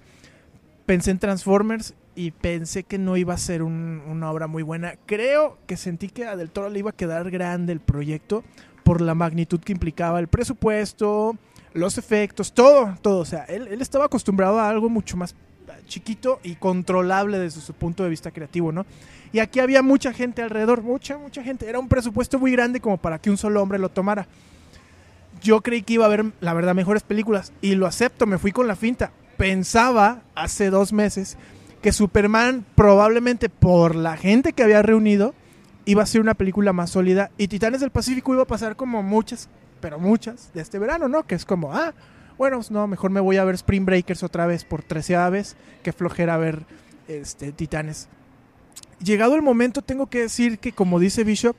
pensé 0.87 1.11
en 1.11 1.19
Transformers 1.19 1.95
y 2.15 2.31
pensé 2.31 2.85
que 2.85 2.97
no 2.99 3.17
iba 3.17 3.35
a 3.35 3.39
ser 3.39 3.63
un- 3.63 4.03
una 4.09 4.31
obra 4.31 4.47
muy 4.47 4.63
buena. 4.63 4.95
Creo 5.07 5.59
que 5.67 5.77
sentí 5.77 6.09
que 6.09 6.25
a 6.25 6.37
Del 6.37 6.51
Toro 6.51 6.71
le 6.71 6.79
iba 6.79 6.91
a 6.91 6.95
quedar 6.97 7.31
grande 7.31 7.73
el 7.73 7.81
proyecto 7.81 8.43
por 8.85 9.01
la 9.01 9.15
magnitud 9.15 9.61
que 9.61 9.73
implicaba 9.73 10.21
el 10.21 10.29
presupuesto, 10.29 11.37
los 11.75 11.99
efectos, 11.99 12.53
todo, 12.53 12.97
todo. 13.03 13.19
O 13.19 13.25
sea, 13.25 13.45
él, 13.45 13.69
él 13.69 13.83
estaba 13.83 14.07
acostumbrado 14.07 14.59
a 14.61 14.69
algo 14.69 14.89
mucho 14.89 15.17
más 15.17 15.35
chiquito 15.87 16.41
y 16.43 16.55
controlable 16.55 17.39
desde 17.39 17.61
su 17.61 17.75
punto 17.75 18.03
de 18.05 18.11
vista 18.11 18.31
creativo, 18.31 18.73
¿no? 18.73 18.87
Y 19.33 19.41
aquí 19.41 19.61
había 19.61 19.83
mucha 19.83 20.13
gente 20.13 20.41
alrededor, 20.43 20.83
mucha, 20.83 21.19
mucha 21.19 21.43
gente. 21.43 21.69
Era 21.69 21.79
un 21.81 21.89
presupuesto 21.89 22.39
muy 22.39 22.53
grande 22.53 22.81
como 22.81 22.97
para 22.97 23.19
que 23.19 23.29
un 23.29 23.37
solo 23.37 23.61
hombre 23.61 23.79
lo 23.79 23.89
tomara. 23.89 24.27
Yo 25.43 25.61
creí 25.61 25.83
que 25.83 25.95
iba 25.95 26.05
a 26.05 26.07
haber, 26.07 26.25
la 26.41 26.55
verdad, 26.55 26.75
mejores 26.75 27.03
películas 27.03 27.53
y 27.61 27.75
lo 27.75 27.87
acepto, 27.87 28.27
me 28.27 28.39
fui 28.39 28.53
con 28.53 28.67
la 28.67 28.77
finta. 28.77 29.13
Pensaba 29.37 30.23
hace 30.35 30.71
dos 30.71 30.93
meses 30.93 31.37
que 31.83 31.93
Superman, 31.93 32.65
probablemente 32.75 33.49
por 33.49 33.95
la 33.95 34.17
gente 34.17 34.53
que 34.53 34.63
había 34.63 34.83
reunido, 34.83 35.35
iba 35.85 36.03
a 36.03 36.07
ser 36.07 36.21
una 36.21 36.35
película 36.35 36.73
más 36.73 36.91
sólida 36.91 37.31
y 37.39 37.49
Titanes 37.49 37.81
del 37.81 37.91
Pacífico 37.91 38.35
iba 38.35 38.43
a 38.43 38.47
pasar 38.47 38.77
como 38.77 39.03
muchas, 39.03 39.49
pero 39.81 39.99
muchas 39.99 40.53
de 40.53 40.63
este 40.63 40.79
verano, 40.79 41.09
¿no? 41.09 41.27
Que 41.27 41.35
es 41.35 41.45
como, 41.45 41.73
ah, 41.73 41.95
bueno, 42.39 42.61
no, 42.71 42.87
mejor 42.87 43.11
me 43.11 43.21
voy 43.21 43.37
a 43.37 43.45
ver 43.45 43.55
Spring 43.55 43.87
Breakers 43.87 44.23
otra 44.23 44.47
vez 44.47 44.65
por 44.65 44.83
treceava 44.83 45.31
vez, 45.31 45.57
que 45.83 45.93
flojera 45.93 46.37
ver 46.37 46.67
este, 47.09 47.53
Titanes. 47.53 48.09
Llegado 48.99 49.37
el 49.37 49.43
momento, 49.43 49.83
tengo 49.83 50.07
que 50.07 50.21
decir 50.23 50.59
que, 50.59 50.73
como 50.73 50.99
dice 50.99 51.25
Bishop, 51.25 51.57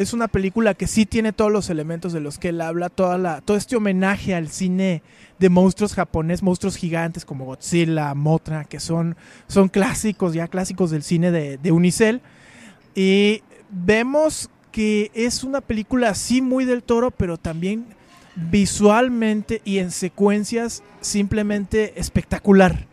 es 0.00 0.14
una 0.14 0.28
película 0.28 0.72
que 0.72 0.86
sí 0.86 1.04
tiene 1.04 1.34
todos 1.34 1.52
los 1.52 1.68
elementos 1.68 2.14
de 2.14 2.20
los 2.20 2.38
que 2.38 2.48
él 2.48 2.62
habla, 2.62 2.88
toda 2.88 3.18
la, 3.18 3.42
todo 3.42 3.58
este 3.58 3.76
homenaje 3.76 4.34
al 4.34 4.48
cine 4.48 5.02
de 5.38 5.50
monstruos 5.50 5.92
japonés, 5.92 6.42
monstruos 6.42 6.76
gigantes 6.76 7.26
como 7.26 7.44
Godzilla, 7.44 8.14
Mothra, 8.14 8.64
que 8.64 8.80
son, 8.80 9.14
son 9.46 9.68
clásicos, 9.68 10.32
ya 10.32 10.48
clásicos 10.48 10.90
del 10.90 11.02
cine 11.02 11.30
de, 11.30 11.70
Unicel. 11.70 12.22
Y 12.94 13.42
vemos 13.68 14.48
que 14.72 15.10
es 15.12 15.44
una 15.44 15.60
película 15.60 16.08
así 16.08 16.40
muy 16.40 16.64
del 16.64 16.82
toro, 16.82 17.10
pero 17.10 17.36
también 17.36 17.84
visualmente 18.36 19.60
y 19.66 19.80
en 19.80 19.90
secuencias 19.90 20.82
simplemente 21.02 22.00
espectacular. 22.00 22.86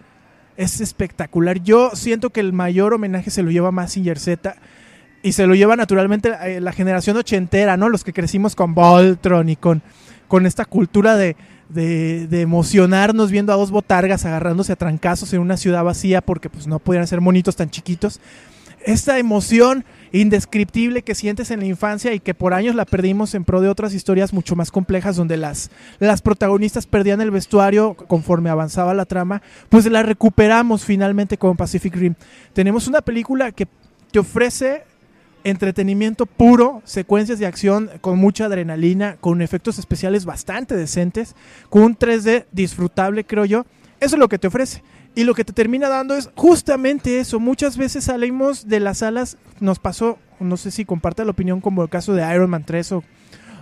Es 0.58 0.82
espectacular. 0.82 1.64
Yo 1.64 1.92
siento 1.94 2.32
que 2.32 2.42
el 2.42 2.52
mayor 2.52 2.94
homenaje 2.94 3.32
se 3.32 3.44
lo 3.44 3.52
lleva 3.52 3.72
Massinger 3.72 4.20
Z 4.20 4.58
y 5.24 5.32
se 5.32 5.48
lo 5.48 5.56
lleva 5.56 5.76
naturalmente 5.76 6.34
eh, 6.44 6.62
la 6.62 6.72
generación 6.72 7.18
ochentera, 7.18 7.78
¿no? 7.78 7.90
Los 7.90 8.04
que 8.04 8.14
crecimos 8.14 8.56
con 8.56 8.74
Voltron 8.74 9.50
y 9.50 9.56
con, 9.56 9.82
con 10.28 10.46
esta 10.46 10.66
cultura 10.66 11.16
de, 11.16 11.36
de, 11.70 12.28
de 12.28 12.42
emocionarnos 12.42 13.32
viendo 13.32 13.52
a 13.52 13.56
dos 13.56 13.72
botargas 13.72 14.26
agarrándose 14.26 14.74
a 14.74 14.76
trancazos 14.76 15.34
en 15.34 15.40
una 15.40 15.58
ciudad 15.58 15.84
vacía 15.84 16.22
porque 16.22 16.50
pues 16.50 16.68
no 16.68 16.80
podían 16.80 17.08
ser 17.08 17.22
monitos 17.22 17.56
tan 17.56 17.70
chiquitos. 17.70 18.20
Esta 18.86 19.20
emoción 19.20 19.84
indescriptible 20.14 21.02
que 21.02 21.14
sientes 21.14 21.52
en 21.52 21.60
la 21.60 21.66
infancia 21.66 22.14
y 22.14 22.22
que 22.22 22.34
por 22.34 22.54
años 22.54 22.74
la 22.74 22.86
perdimos 22.86 23.36
en 23.36 23.44
pro 23.44 23.60
de 23.60 23.68
otras 23.68 23.94
historias 23.94 24.32
mucho 24.32 24.56
más 24.56 24.72
complejas 24.72 25.18
donde 25.18 25.36
las, 25.36 25.72
las 26.00 26.22
protagonistas 26.22 26.86
perdían 26.86 27.20
el 27.20 27.32
vestuario 27.32 27.96
conforme 27.96 28.50
avanzaba 28.50 28.94
la 28.94 29.04
trama, 29.04 29.42
pues 29.68 29.86
la 29.88 30.04
recuperamos 30.04 30.86
finalmente 30.86 31.38
con 31.38 31.58
Pacific 31.58 31.94
Rim. 31.96 32.14
Tenemos 32.54 32.88
una 32.88 33.02
película 33.02 33.52
que 33.52 33.68
te 34.12 34.20
ofrece 34.20 34.84
entretenimiento 35.50 36.26
puro, 36.26 36.82
secuencias 36.86 37.40
de 37.40 37.46
acción 37.46 37.90
con 38.02 38.18
mucha 38.18 38.46
adrenalina, 38.46 39.18
con 39.20 39.42
efectos 39.42 39.80
especiales 39.80 40.26
bastante 40.26 40.76
decentes, 40.76 41.36
con 41.70 41.84
un 41.84 41.98
3D 41.98 42.46
disfrutable, 42.52 43.26
creo 43.26 43.46
yo. 43.46 43.66
Eso 44.00 44.16
es 44.16 44.20
lo 44.20 44.30
que 44.30 44.40
te 44.40 44.48
ofrece. 44.48 44.84
Y 45.16 45.24
lo 45.24 45.34
que 45.34 45.44
te 45.44 45.54
termina 45.54 45.90
dando 45.90 46.16
es 46.16 46.30
justamente 46.36 47.20
eso. 47.20 47.40
Muchas 47.40 47.78
veces 47.78 48.04
salimos 48.04 48.68
de 48.68 48.80
las 48.80 49.00
salas, 49.00 49.38
nos 49.60 49.80
pasó, 49.80 50.20
no 50.40 50.58
sé 50.58 50.70
si 50.70 50.86
comparte 50.86 51.26
la 51.26 51.32
opinión 51.32 51.62
como 51.62 51.82
el 51.82 51.90
caso 51.90 52.14
de 52.14 52.22
Iron 52.34 52.50
Man 52.50 52.64
3 52.66 52.92
o, 52.92 53.04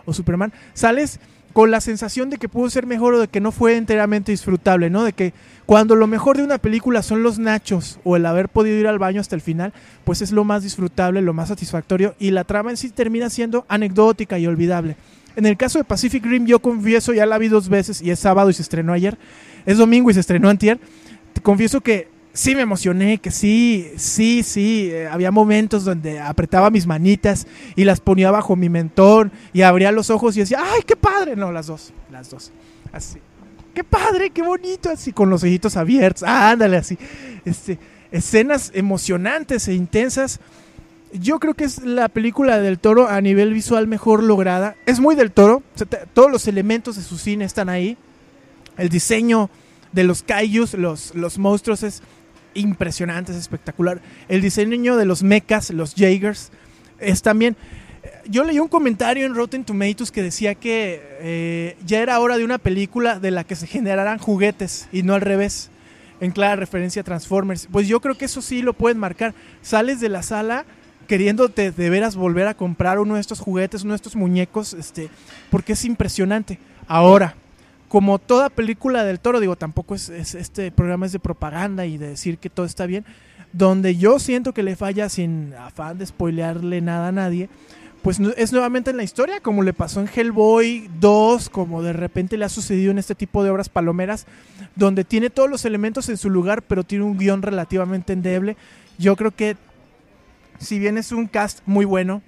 o 0.05 0.13
Superman, 0.13 0.51
sales 0.73 1.19
con 1.55 1.71
la 1.71 1.79
sensación 1.79 2.29
de 2.29 2.35
que 2.35 2.49
pudo 2.49 2.69
ser 2.69 2.85
mejor 2.85 3.13
o 3.13 3.19
de 3.21 3.29
que 3.29 3.39
no 3.39 3.53
fue 3.53 3.77
enteramente 3.77 4.33
disfrutable, 4.33 4.89
¿no? 4.89 5.05
De 5.05 5.13
que 5.13 5.31
cuando 5.65 5.95
lo 5.95 6.05
mejor 6.05 6.35
de 6.35 6.43
una 6.43 6.57
película 6.57 7.01
son 7.01 7.23
los 7.23 7.39
nachos 7.39 7.97
o 8.03 8.17
el 8.17 8.25
haber 8.25 8.49
podido 8.49 8.77
ir 8.77 8.87
al 8.87 8.99
baño 8.99 9.21
hasta 9.21 9.35
el 9.35 9.41
final, 9.41 9.71
pues 10.03 10.21
es 10.21 10.33
lo 10.33 10.43
más 10.43 10.63
disfrutable, 10.63 11.21
lo 11.21 11.31
más 11.31 11.47
satisfactorio 11.47 12.13
y 12.19 12.31
la 12.31 12.43
trama 12.43 12.71
en 12.71 12.75
sí 12.75 12.89
termina 12.89 13.29
siendo 13.29 13.65
anecdótica 13.69 14.37
y 14.37 14.47
olvidable. 14.47 14.97
En 15.37 15.45
el 15.45 15.55
caso 15.55 15.77
de 15.77 15.85
Pacific 15.85 16.25
Rim, 16.25 16.45
yo 16.45 16.59
confieso, 16.59 17.13
ya 17.13 17.25
la 17.25 17.37
vi 17.37 17.47
dos 17.47 17.69
veces 17.69 18.01
y 18.01 18.11
es 18.11 18.19
sábado 18.19 18.49
y 18.49 18.53
se 18.53 18.61
estrenó 18.61 18.91
ayer, 18.91 19.17
es 19.65 19.77
domingo 19.77 20.11
y 20.11 20.13
se 20.13 20.19
estrenó 20.19 20.49
antier. 20.49 20.77
Confieso 21.41 21.79
que 21.79 22.09
sí 22.35 22.53
me 22.53 22.61
emocioné, 22.61 23.17
que 23.17 23.31
sí, 23.31 23.91
sí, 23.95 24.43
sí, 24.43 24.89
eh, 24.91 25.07
había 25.07 25.31
momentos 25.31 25.85
donde 25.85 26.19
apretaba 26.19 26.69
mis 26.69 26.85
manitas 26.85 27.47
y 27.75 27.85
las 27.85 28.01
ponía 28.01 28.29
bajo 28.29 28.57
mi 28.57 28.67
mentón 28.67 29.31
y 29.53 29.61
abría 29.61 29.91
los 29.93 30.09
ojos 30.09 30.35
y 30.35 30.41
decía, 30.41 30.59
¡ay, 30.61 30.81
qué 30.85 30.97
padre! 30.97 31.35
No, 31.35 31.51
las 31.51 31.67
dos, 31.67 31.93
las 32.11 32.29
dos, 32.29 32.51
así. 32.91 33.19
¡Qué 33.73 33.83
padre, 33.83 34.29
qué 34.29 34.41
bonito! 34.41 34.89
Así, 34.89 35.13
con 35.13 35.29
los 35.29 35.43
ojitos 35.43 35.77
abiertos, 35.77 36.23
ándale, 36.23 36.77
así. 36.77 36.97
Este, 37.45 37.79
escenas 38.11 38.71
emocionantes 38.73 39.67
e 39.69 39.73
intensas. 39.73 40.39
Yo 41.13 41.39
creo 41.39 41.53
que 41.53 41.63
es 41.63 41.83
la 41.83 42.09
película 42.09 42.59
del 42.59 42.79
toro 42.79 43.07
a 43.07 43.21
nivel 43.21 43.53
visual 43.53 43.87
mejor 43.87 44.23
lograda. 44.23 44.75
Es 44.85 44.99
muy 44.99 45.15
del 45.15 45.31
toro, 45.31 45.63
o 45.79 45.85
todos 46.13 46.29
los 46.29 46.47
elementos 46.47 46.97
de 46.97 47.01
su 47.01 47.17
cine 47.17 47.45
están 47.45 47.69
ahí. 47.69 47.97
El 48.77 48.89
diseño 48.89 49.49
de 49.93 50.03
los 50.03 50.23
kaijus, 50.23 50.73
los, 50.73 51.15
los 51.15 51.37
monstruos 51.37 51.83
es 51.83 52.01
impresionante, 52.55 53.31
es 53.31 53.37
espectacular. 53.37 54.01
El 54.27 54.41
diseño 54.41 54.97
de 54.97 55.05
los 55.05 55.23
mechas, 55.23 55.69
los 55.69 55.93
Jaegers, 55.95 56.51
es 56.99 57.21
también... 57.21 57.55
Yo 58.27 58.43
leí 58.43 58.59
un 58.59 58.67
comentario 58.67 59.25
en 59.25 59.35
Rotten 59.35 59.63
Tomatoes 59.63 60.11
que 60.11 60.23
decía 60.23 60.55
que 60.55 61.01
eh, 61.19 61.77
ya 61.85 61.99
era 61.99 62.19
hora 62.19 62.37
de 62.37 62.45
una 62.45 62.57
película 62.57 63.19
de 63.19 63.31
la 63.31 63.43
que 63.43 63.55
se 63.55 63.67
generaran 63.67 64.19
juguetes 64.19 64.87
y 64.91 65.03
no 65.03 65.13
al 65.13 65.21
revés, 65.21 65.69
en 66.21 66.31
clara 66.31 66.55
referencia 66.55 67.01
a 67.01 67.05
Transformers. 67.05 67.67
Pues 67.71 67.87
yo 67.87 67.99
creo 67.99 68.15
que 68.15 68.25
eso 68.25 68.41
sí 68.41 68.61
lo 68.61 68.73
pueden 68.73 68.97
marcar. 68.99 69.33
Sales 69.61 69.99
de 69.99 70.09
la 70.09 70.23
sala 70.23 70.65
queriéndote 71.07 71.71
de 71.71 71.89
veras 71.89 72.15
volver 72.15 72.47
a 72.47 72.55
comprar 72.55 72.99
uno 72.99 73.15
de 73.15 73.21
estos 73.21 73.39
juguetes, 73.39 73.83
uno 73.83 73.93
de 73.93 73.97
estos 73.97 74.15
muñecos, 74.15 74.73
este, 74.73 75.09
porque 75.49 75.73
es 75.73 75.85
impresionante. 75.85 76.59
Ahora, 76.87 77.35
como 77.95 78.19
toda 78.19 78.49
película 78.49 79.05
del 79.05 79.21
toro, 79.21 79.39
digo, 79.39 79.55
tampoco 79.55 79.95
es, 79.95 80.09
es- 80.09 80.35
este 80.35 80.69
programa 80.69 81.05
es 81.05 81.13
de 81.13 81.19
propaganda 81.19 81.85
y 81.85 81.97
de 81.97 82.09
decir 82.09 82.37
que 82.39 82.49
todo 82.49 82.65
está 82.65 82.85
bien, 82.87 83.05
donde 83.53 83.95
yo 83.95 84.19
siento 84.19 84.53
que 84.53 84.63
le 84.63 84.75
falla 84.75 85.07
sin 85.07 85.53
afán 85.53 85.97
de 85.97 86.05
spoilearle 86.05 86.81
nada 86.81 87.07
a 87.07 87.11
nadie, 87.13 87.47
pues 88.01 88.19
es 88.35 88.51
nuevamente 88.51 88.91
en 88.91 88.97
la 88.97 89.03
historia, 89.03 89.39
como 89.39 89.63
le 89.63 89.71
pasó 89.71 90.01
en 90.01 90.09
Hellboy 90.13 90.89
2, 90.99 91.49
como 91.49 91.81
de 91.83 91.93
repente 91.93 92.35
le 92.37 92.43
ha 92.43 92.49
sucedido 92.49 92.91
en 92.91 92.97
este 92.97 93.15
tipo 93.15 93.45
de 93.45 93.49
obras 93.49 93.69
palomeras, 93.69 94.25
donde 94.75 95.05
tiene 95.05 95.29
todos 95.29 95.49
los 95.49 95.63
elementos 95.63 96.09
en 96.09 96.17
su 96.17 96.29
lugar, 96.29 96.63
pero 96.63 96.83
tiene 96.83 97.05
un 97.05 97.17
guion 97.17 97.43
relativamente 97.43 98.11
endeble. 98.11 98.57
Yo 98.97 99.15
creo 99.15 99.31
que, 99.31 99.55
si 100.59 100.79
bien 100.79 100.97
es 100.97 101.13
un 101.13 101.27
cast 101.27 101.59
muy 101.65 101.85
bueno, 101.85 102.21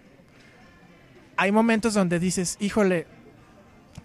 hay 1.36 1.52
momentos 1.52 1.94
donde 1.94 2.20
dices, 2.20 2.56
híjole, 2.62 3.06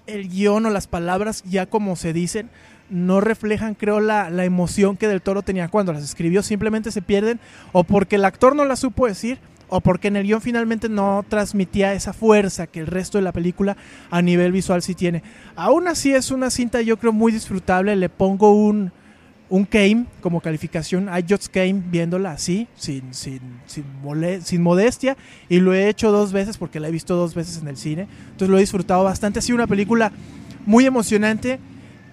el 0.06 0.28
guion 0.28 0.66
o 0.66 0.70
las 0.70 0.86
palabras, 0.86 1.42
ya 1.44 1.66
como 1.66 1.96
se 1.96 2.12
dicen, 2.12 2.50
no 2.90 3.20
reflejan, 3.20 3.74
creo, 3.74 4.00
la, 4.00 4.30
la 4.30 4.44
emoción 4.44 4.96
que 4.96 5.08
Del 5.08 5.22
Toro 5.22 5.42
tenía 5.42 5.68
cuando 5.68 5.92
las 5.92 6.04
escribió. 6.04 6.42
Simplemente 6.42 6.90
se 6.92 7.02
pierden 7.02 7.40
o 7.72 7.84
porque 7.84 8.16
el 8.16 8.24
actor 8.24 8.54
no 8.54 8.64
la 8.64 8.76
supo 8.76 9.06
decir 9.06 9.38
o 9.74 9.80
porque 9.80 10.08
en 10.08 10.16
el 10.16 10.24
guion 10.24 10.42
finalmente 10.42 10.90
no 10.90 11.24
transmitía 11.26 11.94
esa 11.94 12.12
fuerza 12.12 12.66
que 12.66 12.80
el 12.80 12.86
resto 12.86 13.16
de 13.16 13.22
la 13.22 13.32
película 13.32 13.78
a 14.10 14.20
nivel 14.20 14.52
visual 14.52 14.82
sí 14.82 14.94
tiene. 14.94 15.22
Aún 15.56 15.88
así 15.88 16.14
es 16.14 16.30
una 16.30 16.50
cinta 16.50 16.82
yo 16.82 16.98
creo 16.98 17.12
muy 17.12 17.32
disfrutable. 17.32 17.96
Le 17.96 18.10
pongo 18.10 18.52
un, 18.52 18.92
un 19.52 19.66
Kame 19.66 20.06
como 20.22 20.40
calificación. 20.40 21.10
I 21.10 21.22
just 21.28 21.48
came 21.48 21.82
viéndola 21.90 22.32
así, 22.32 22.68
sin, 22.74 23.12
sin, 23.12 23.60
sin, 23.66 23.84
sin 24.42 24.62
modestia. 24.62 25.14
Y 25.50 25.60
lo 25.60 25.74
he 25.74 25.90
hecho 25.90 26.10
dos 26.10 26.32
veces 26.32 26.56
porque 26.56 26.80
la 26.80 26.88
he 26.88 26.90
visto 26.90 27.16
dos 27.16 27.34
veces 27.34 27.60
en 27.60 27.68
el 27.68 27.76
cine. 27.76 28.08
Entonces 28.30 28.48
lo 28.48 28.56
he 28.56 28.60
disfrutado 28.60 29.04
bastante. 29.04 29.40
Ha 29.40 29.42
sido 29.42 29.56
una 29.56 29.66
película 29.66 30.10
muy 30.64 30.86
emocionante. 30.86 31.60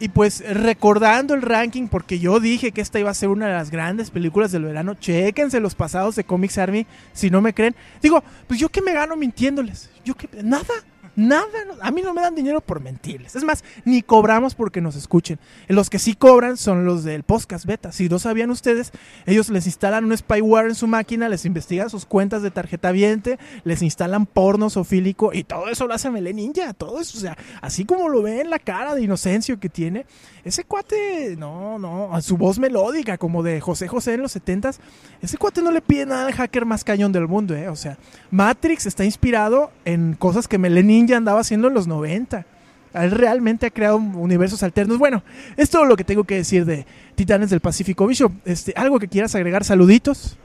Y 0.02 0.10
pues 0.10 0.44
recordando 0.54 1.34
el 1.34 1.42
ranking, 1.42 1.88
porque 1.88 2.20
yo 2.20 2.42
dije 2.42 2.74
que 2.74 2.82
esta 2.82 3.00
iba 3.00 3.10
a 3.10 3.14
ser 3.14 3.30
una 3.30 3.48
de 3.48 3.54
las 3.54 3.72
grandes 3.72 4.12
películas 4.12 4.52
del 4.52 4.64
verano, 4.64 4.94
chéquense 4.94 5.60
los 5.60 5.76
pasados 5.76 6.16
de 6.16 6.24
Comics 6.24 6.58
Army, 6.58 6.88
si 7.12 7.30
no 7.30 7.42
me 7.42 7.54
creen. 7.54 7.76
Digo, 8.02 8.24
pues 8.48 8.60
yo 8.60 8.70
que 8.70 8.82
me 8.82 8.94
gano 8.94 9.18
mintiéndoles. 9.18 9.90
Yo 10.06 10.16
que 10.16 10.30
nada, 10.42 10.74
nada, 11.20 11.48
a 11.82 11.92
mí 11.92 12.02
no 12.02 12.14
me 12.14 12.22
dan 12.22 12.34
dinero 12.34 12.62
por 12.62 12.80
mentirles. 12.80 13.36
Es 13.36 13.44
más, 13.44 13.64
ni 13.84 14.02
cobramos 14.02 14.56
porque 14.56 14.80
nos 14.80 14.96
escuchen. 14.96 15.38
Los 15.68 15.90
que 15.90 16.00
sí 16.00 16.16
cobran 16.16 16.56
son 16.56 16.86
los 16.86 17.04
del 17.04 17.24
podcast 17.24 17.66
beta. 17.66 17.92
Si 17.92 18.08
no 18.08 18.20
sabían 18.20 18.50
ustedes, 18.50 18.92
ellos 19.26 19.50
les 19.50 19.66
instalan 19.66 20.06
un 20.06 20.18
spyware 20.18 20.70
en 20.70 20.76
su 20.76 20.88
máquina, 20.88 21.28
les 21.28 21.46
investigan 21.46 21.90
sus 21.90 22.06
cuentas 22.06 22.42
de 22.42 22.52
tarjeta 22.52 22.92
viente, 22.92 23.38
les 23.66 23.82
instalan 23.82 24.26
porno 24.26 24.70
sofílico 24.70 25.32
y 25.34 25.44
todo 25.44 25.68
eso 25.68 25.88
lo 25.88 25.94
hace 25.94 26.10
Melee 26.10 26.34
Ninja. 26.34 26.74
Todo 26.74 27.02
eso, 27.02 27.18
o 27.18 27.22
sea, 27.22 27.38
así 27.62 27.84
como 27.84 28.08
lo 28.08 28.22
ven 28.22 28.50
la 28.50 28.60
cara 28.60 28.96
de 28.96 29.02
inocencio 29.02 29.60
que 29.60 29.68
tiene, 29.70 30.06
ese 30.46 30.64
cuate, 30.64 31.36
no, 31.38 31.78
no, 31.78 32.20
su 32.22 32.38
voz 32.38 32.60
melódica 32.60 33.18
como 33.18 33.44
de 33.44 33.60
José 33.60 33.88
José 33.88 34.14
en 34.14 34.22
los 34.22 34.36
70s, 34.36 34.78
ese 35.22 35.38
cuate 35.38 35.62
no 35.62 35.72
le 35.72 35.82
pide 35.82 36.06
nada 36.06 36.28
al 36.28 36.34
hacker 36.34 36.66
más 36.66 36.84
cañón 36.84 37.12
del 37.12 37.28
mundo, 37.28 37.56
¿eh? 37.56 37.68
O 37.68 37.76
sea, 37.76 37.98
Matrix 38.32 38.86
está 38.86 39.04
inspirado 39.04 39.72
en 39.84 40.14
cosas 40.14 40.48
que 40.48 40.58
Melee 40.58 40.84
Ninja 40.84 41.09
andaba 41.18 41.42
haciendo 41.42 41.68
en 41.68 41.74
los 41.74 41.88
90. 41.88 42.46
Él 42.94 43.12
realmente 43.12 43.68
ha 43.68 43.70
creado 43.70 43.98
universos 43.98 44.64
alternos. 44.64 44.98
Bueno, 44.98 45.24
es 45.58 45.70
todo 45.70 45.86
lo 45.86 45.96
que 45.96 46.04
tengo 46.04 46.24
que 46.24 46.36
decir 46.36 46.66
de 46.66 46.86
Titanes 47.16 47.50
del 47.50 47.60
Pacífico. 47.60 48.08
Bicho, 48.08 48.32
este, 48.46 48.74
¿algo 48.76 49.00
que 49.00 49.08
quieras 49.08 49.36
agregar? 49.36 49.64
Saluditos. 49.64 50.38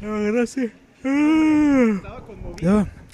gracias. 0.00 0.72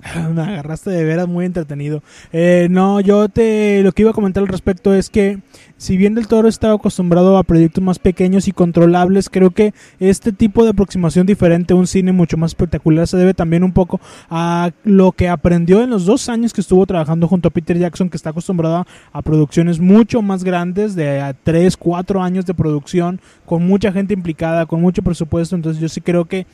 Me 0.34 0.42
agarraste 0.42 0.90
de 0.90 1.04
veras 1.04 1.28
muy 1.28 1.44
entretenido. 1.44 2.02
Eh, 2.32 2.66
no, 2.70 3.00
yo 3.00 3.28
te 3.28 3.82
lo 3.82 3.92
que 3.92 4.02
iba 4.02 4.10
a 4.10 4.14
comentar 4.14 4.42
al 4.42 4.48
respecto 4.48 4.94
es 4.94 5.10
que 5.10 5.38
si 5.76 5.96
bien 5.96 6.14
del 6.14 6.28
Toro 6.28 6.48
estaba 6.48 6.74
acostumbrado 6.74 7.36
a 7.36 7.42
proyectos 7.42 7.82
más 7.82 7.98
pequeños 7.98 8.46
y 8.46 8.52
controlables, 8.52 9.28
creo 9.28 9.50
que 9.50 9.74
este 9.98 10.32
tipo 10.32 10.62
de 10.64 10.70
aproximación 10.70 11.26
diferente 11.26 11.72
a 11.72 11.76
un 11.76 11.86
cine 11.86 12.12
mucho 12.12 12.36
más 12.36 12.52
espectacular 12.52 13.08
se 13.08 13.16
debe 13.16 13.34
también 13.34 13.64
un 13.64 13.72
poco 13.72 14.00
a 14.30 14.70
lo 14.84 15.12
que 15.12 15.28
aprendió 15.28 15.82
en 15.82 15.90
los 15.90 16.04
dos 16.06 16.28
años 16.28 16.52
que 16.52 16.60
estuvo 16.60 16.86
trabajando 16.86 17.26
junto 17.26 17.48
a 17.48 17.50
Peter 17.50 17.76
Jackson, 17.76 18.10
que 18.10 18.16
está 18.16 18.30
acostumbrado 18.30 18.86
a, 19.12 19.22
producciones 19.22 19.80
mucho 19.80 20.22
más 20.22 20.44
grandes, 20.44 20.94
de 20.94 21.20
a 21.20 21.34
tres, 21.34 21.76
cuatro 21.76 22.22
años 22.22 22.46
de 22.46 22.54
producción, 22.54 23.20
con 23.44 23.66
mucha 23.66 23.92
gente 23.92 24.14
implicada, 24.14 24.66
con 24.66 24.80
mucho 24.80 25.02
presupuesto. 25.02 25.56
Entonces 25.56 25.80
yo 25.80 25.88
sí 25.88 26.00
creo 26.00 26.26
que 26.26 26.46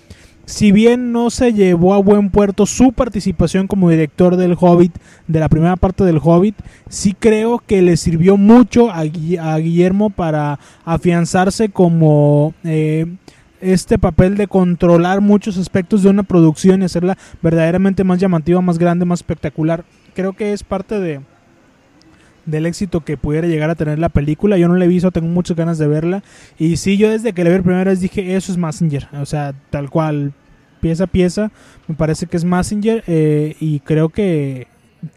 si 0.49 0.73
bien 0.73 1.13
no 1.13 1.29
se 1.29 1.53
llevó 1.53 1.93
a 1.93 1.99
buen 1.99 2.31
puerto 2.31 2.65
su 2.65 2.93
participación 2.93 3.67
como 3.67 3.91
director 3.91 4.37
del 4.37 4.57
Hobbit, 4.59 4.97
de 5.27 5.41
la 5.41 5.51
primera 5.51 5.77
parte 5.77 6.05
del 6.05 6.21
Hobbit, 6.23 6.57
sí 6.89 7.15
creo 7.19 7.59
que 7.59 7.83
le 7.83 7.99
sirvió 7.99 8.39
mucho 8.39 8.91
a, 8.91 9.05
Gui- 9.05 9.39
a 9.39 9.59
Guillermo 9.59 10.09
para 10.09 10.59
afianzarse 10.87 11.69
como 11.69 12.55
eh, 12.65 13.05
este 13.61 13.99
papel 13.99 14.39
de 14.39 14.47
controlar 14.47 15.21
muchos 15.21 15.59
aspectos 15.59 16.03
de 16.03 16.09
una 16.09 16.23
producción 16.23 16.81
y 16.81 16.87
hacerla 16.87 17.19
verdaderamente 17.43 18.03
más 18.03 18.19
llamativa, 18.19 18.63
más 18.63 18.79
grande, 18.79 19.05
más 19.05 19.19
espectacular. 19.19 19.85
Creo 20.15 20.33
que 20.33 20.55
es 20.55 20.65
parte 20.65 20.99
de 20.99 21.21
del 22.51 22.67
éxito 22.67 23.01
que 23.01 23.17
pudiera 23.17 23.47
llegar 23.47 23.71
a 23.71 23.75
tener 23.75 23.99
la 23.99 24.09
película. 24.09 24.57
Yo 24.59 24.69
no 24.69 24.75
la 24.77 24.85
he 24.85 24.89
visto, 24.89 25.11
tengo 25.11 25.29
muchas 25.29 25.57
ganas 25.57 25.79
de 25.79 25.87
verla. 25.87 26.23
Y 26.59 26.77
sí, 26.77 26.97
yo 26.97 27.11
desde 27.11 27.33
que 27.33 27.45
la 27.45 27.51
vi 27.51 27.57
la 27.57 27.63
primera 27.63 27.85
vez 27.85 28.01
dije, 28.01 28.37
eso 28.37 28.53
es 28.53 28.59
Messenger. 28.59 29.09
O 29.21 29.27
sea, 29.27 29.55
tal 29.71 29.91
cual, 29.91 30.33
pieza 30.81 31.05
a 31.05 31.07
pieza, 31.09 31.51
me 31.87 31.95
parece 31.95 32.27
que 32.27 32.37
es 32.37 32.45
Messenger. 32.45 33.05
eh, 33.07 33.57
y 33.61 33.81
creo 33.81 34.09
que, 34.09 34.67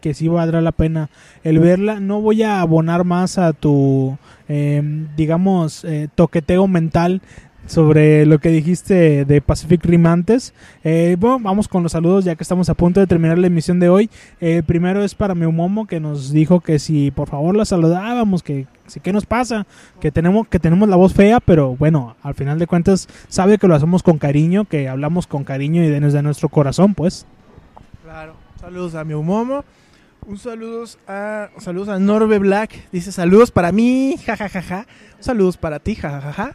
que 0.00 0.14
sí 0.14 0.28
valdrá 0.28 0.60
la 0.60 0.72
pena 0.72 1.10
el 1.44 1.58
verla. 1.58 2.00
No 2.00 2.20
voy 2.20 2.42
a 2.42 2.60
abonar 2.60 3.04
más 3.04 3.38
a 3.38 3.52
tu, 3.52 4.16
eh, 4.48 4.82
digamos, 5.16 5.84
eh, 5.84 6.08
toqueteo 6.14 6.68
mental 6.68 7.22
sobre 7.66 8.26
lo 8.26 8.38
que 8.38 8.48
dijiste 8.50 9.24
de 9.24 9.40
Pacific 9.40 9.84
Rim 9.84 10.06
antes. 10.06 10.52
Eh, 10.84 11.16
bueno, 11.18 11.38
vamos 11.40 11.68
con 11.68 11.82
los 11.82 11.92
saludos 11.92 12.24
ya 12.24 12.34
que 12.34 12.42
estamos 12.42 12.68
a 12.68 12.74
punto 12.74 13.00
de 13.00 13.06
terminar 13.06 13.38
la 13.38 13.46
emisión 13.46 13.78
de 13.80 13.88
hoy. 13.88 14.10
Eh, 14.40 14.62
primero 14.66 15.02
es 15.04 15.14
para 15.14 15.34
mi 15.34 15.46
Momo 15.46 15.86
que 15.86 16.00
nos 16.00 16.32
dijo 16.32 16.60
que 16.60 16.78
si 16.78 17.10
por 17.10 17.28
favor 17.28 17.56
la 17.56 17.64
saludábamos, 17.64 18.42
que 18.42 18.66
si 18.86 19.00
qué 19.00 19.12
nos 19.12 19.24
pasa, 19.26 19.66
que 20.00 20.10
tenemos 20.10 20.48
que 20.48 20.58
tenemos 20.58 20.88
la 20.88 20.96
voz 20.96 21.14
fea, 21.14 21.40
pero 21.40 21.76
bueno, 21.76 22.16
al 22.22 22.34
final 22.34 22.58
de 22.58 22.66
cuentas 22.66 23.08
sabe 23.28 23.58
que 23.58 23.68
lo 23.68 23.74
hacemos 23.74 24.02
con 24.02 24.18
cariño, 24.18 24.64
que 24.66 24.88
hablamos 24.88 25.26
con 25.26 25.44
cariño 25.44 25.82
y 25.82 25.88
de- 25.88 26.00
desde 26.00 26.22
nuestro 26.22 26.48
corazón, 26.48 26.94
pues. 26.94 27.26
Claro. 28.04 28.34
Saludos 28.60 28.94
a 28.94 29.04
mi 29.04 29.14
Umomo. 29.14 29.64
Un 30.26 30.38
saludos 30.38 30.98
a 31.08 31.48
saludos 31.58 31.88
a 31.88 31.98
Norbe 31.98 32.38
Black. 32.38 32.88
Dice 32.92 33.10
saludos 33.10 33.50
para 33.50 33.72
mí, 33.72 34.16
jajajaja. 34.24 34.86
Saludos 35.18 35.56
para 35.56 35.78
ti, 35.80 35.94
jajajaja. 35.96 36.54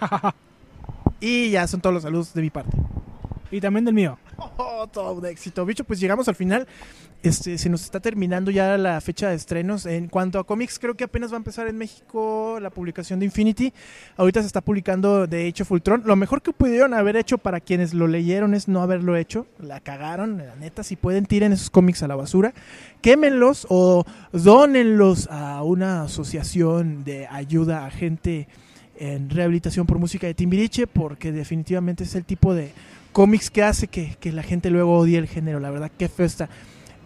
y 1.20 1.50
ya 1.50 1.66
son 1.66 1.80
todos 1.80 1.94
los 1.94 2.02
saludos 2.02 2.32
de 2.34 2.42
mi 2.42 2.50
parte. 2.50 2.76
Y 3.50 3.60
también 3.60 3.84
del 3.84 3.94
mío. 3.94 4.18
Oh, 4.56 4.86
todo 4.86 5.12
un 5.12 5.26
éxito. 5.26 5.66
Bicho, 5.66 5.84
pues 5.84 6.00
llegamos 6.00 6.28
al 6.28 6.34
final. 6.34 6.66
Este, 7.22 7.58
se 7.58 7.68
nos 7.68 7.82
está 7.82 8.00
terminando 8.00 8.50
ya 8.50 8.78
la 8.78 8.98
fecha 9.02 9.28
de 9.28 9.34
estrenos. 9.34 9.84
En 9.84 10.08
cuanto 10.08 10.38
a 10.38 10.44
cómics, 10.44 10.78
creo 10.78 10.94
que 10.94 11.04
apenas 11.04 11.30
va 11.30 11.36
a 11.36 11.38
empezar 11.38 11.68
en 11.68 11.76
México 11.76 12.58
la 12.60 12.70
publicación 12.70 13.18
de 13.18 13.26
Infinity. 13.26 13.74
Ahorita 14.16 14.40
se 14.40 14.46
está 14.46 14.62
publicando 14.62 15.26
de 15.26 15.46
hecho 15.46 15.66
Fultron. 15.66 16.02
Lo 16.06 16.16
mejor 16.16 16.40
que 16.40 16.52
pudieron 16.52 16.94
haber 16.94 17.16
hecho 17.16 17.36
para 17.36 17.60
quienes 17.60 17.92
lo 17.92 18.06
leyeron 18.06 18.54
es 18.54 18.68
no 18.68 18.80
haberlo 18.80 19.16
hecho. 19.16 19.46
La 19.58 19.80
cagaron, 19.80 20.38
la 20.38 20.56
neta. 20.56 20.82
Si 20.82 20.96
pueden, 20.96 21.26
tiren 21.26 21.52
esos 21.52 21.68
cómics 21.68 22.02
a 22.02 22.08
la 22.08 22.16
basura. 22.16 22.54
Quémenlos 23.02 23.66
o 23.68 24.04
dónenlos 24.32 25.28
a 25.30 25.62
una 25.62 26.04
asociación 26.04 27.04
de 27.04 27.26
ayuda 27.26 27.84
a 27.84 27.90
gente 27.90 28.48
en 29.00 29.28
rehabilitación 29.30 29.86
por 29.86 29.98
música 29.98 30.26
de 30.28 30.34
Timbiriche, 30.34 30.86
porque 30.86 31.32
definitivamente 31.32 32.04
es 32.04 32.14
el 32.14 32.24
tipo 32.24 32.54
de 32.54 32.70
cómics 33.12 33.50
que 33.50 33.62
hace 33.64 33.88
que, 33.88 34.14
que 34.20 34.30
la 34.30 34.42
gente 34.44 34.70
luego 34.70 34.96
odie 34.98 35.18
el 35.18 35.26
género. 35.26 35.58
La 35.58 35.70
verdad, 35.70 35.90
qué 35.98 36.08
festa. 36.08 36.48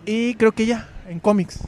Y 0.05 0.35
creo 0.35 0.53
que 0.53 0.67
ya, 0.67 0.89
en 1.09 1.21
cómics. 1.21 1.61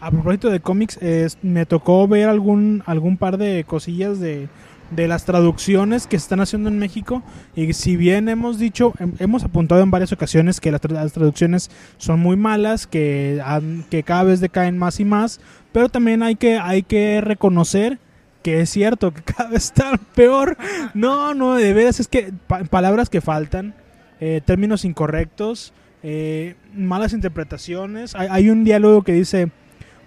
A 0.00 0.10
propósito 0.10 0.50
de 0.50 0.60
cómics, 0.60 0.98
es- 1.00 1.38
me 1.42 1.64
tocó 1.64 2.06
ver 2.06 2.28
algún, 2.28 2.82
algún 2.84 3.16
par 3.16 3.38
de 3.38 3.64
cosillas 3.66 4.18
de, 4.20 4.48
de 4.90 5.08
las 5.08 5.24
traducciones 5.24 6.06
que 6.06 6.16
están 6.16 6.40
haciendo 6.40 6.68
en 6.68 6.78
México. 6.78 7.22
Y 7.56 7.72
si 7.72 7.96
bien 7.96 8.28
hemos 8.28 8.58
dicho, 8.58 8.92
hem- 8.98 9.14
hemos 9.18 9.44
apuntado 9.44 9.82
en 9.82 9.90
varias 9.90 10.12
ocasiones 10.12 10.60
que 10.60 10.72
las, 10.72 10.82
tra- 10.82 10.90
las 10.92 11.12
traducciones 11.12 11.70
son 11.96 12.20
muy 12.20 12.36
malas, 12.36 12.86
que, 12.86 13.40
que 13.88 14.02
cada 14.02 14.24
vez 14.24 14.40
decaen 14.40 14.76
más 14.76 15.00
y 15.00 15.04
más, 15.06 15.40
pero 15.72 15.88
también 15.88 16.22
hay 16.22 16.34
que, 16.36 16.58
hay 16.58 16.82
que 16.82 17.20
reconocer 17.22 17.98
que 18.44 18.60
es 18.60 18.70
cierto 18.70 19.12
que 19.12 19.22
cada 19.22 19.48
vez 19.50 19.64
está 19.64 19.98
peor. 20.14 20.56
No, 20.92 21.34
no, 21.34 21.54
de 21.54 21.72
veras 21.72 21.98
es 21.98 22.06
que 22.06 22.32
pa- 22.46 22.62
palabras 22.64 23.08
que 23.10 23.20
faltan, 23.20 23.74
eh, 24.20 24.40
términos 24.44 24.84
incorrectos, 24.84 25.72
eh, 26.02 26.54
malas 26.74 27.14
interpretaciones. 27.14 28.14
Hay, 28.14 28.50
un 28.50 28.62
diálogo 28.62 29.02
que 29.02 29.12
dice, 29.12 29.50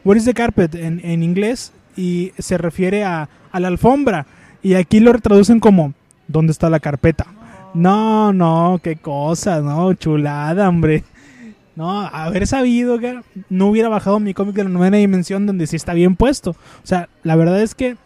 What 0.05 0.15
is 0.15 0.25
the 0.25 0.33
carpet? 0.33 0.75
En, 0.75 1.01
en 1.03 1.23
inglés 1.23 1.73
y 1.97 2.31
se 2.37 2.57
refiere 2.59 3.03
a, 3.03 3.27
a 3.51 3.59
la 3.59 3.67
alfombra. 3.67 4.27
Y 4.61 4.75
aquí 4.75 4.99
lo 4.99 5.11
traducen 5.19 5.59
como, 5.59 5.93
¿dónde 6.27 6.51
está 6.51 6.69
la 6.69 6.79
carpeta? 6.79 7.25
No, 7.73 8.31
no, 8.33 8.79
qué 8.83 8.95
cosa, 8.97 9.61
no, 9.61 9.93
chulada, 9.95 10.69
hombre. 10.69 11.03
No, 11.75 12.01
haber 12.01 12.47
sabido 12.47 12.97
que 12.99 13.19
no 13.49 13.67
hubiera 13.67 13.89
bajado 13.89 14.19
mi 14.19 14.33
cómic 14.33 14.55
de 14.55 14.63
la 14.63 14.69
novena 14.69 14.97
dimensión 14.97 15.45
donde 15.45 15.67
sí 15.67 15.75
está 15.75 15.93
bien 15.93 16.15
puesto. 16.15 16.51
O 16.51 16.85
sea, 16.87 17.09
la 17.23 17.35
verdad 17.35 17.61
es 17.61 17.75
que 17.75 17.97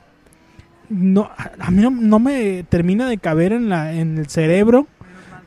no, 0.92 1.30
a 1.60 1.72
mí 1.72 1.82
no, 1.82 1.90
no 1.90 2.20
me 2.20 2.64
termina 2.64 3.08
de 3.08 3.18
caber 3.18 3.54
en, 3.54 3.70
la, 3.70 3.94
en 3.94 4.18
el 4.18 4.28
cerebro, 4.28 4.88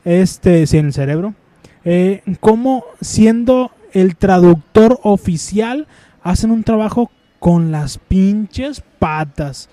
este, 0.03 0.65
sí, 0.65 0.77
en 0.77 0.87
el 0.87 0.93
cerebro, 0.93 1.35
eh, 1.83 2.23
cómo 2.39 2.83
siendo 2.99 3.71
el 3.93 4.15
traductor 4.15 4.99
oficial 5.03 5.87
hacen 6.23 6.49
un 6.49 6.63
trabajo 6.63 7.11
con 7.39 7.71
las 7.71 7.99
pinches 7.99 8.83
patas. 8.97 9.69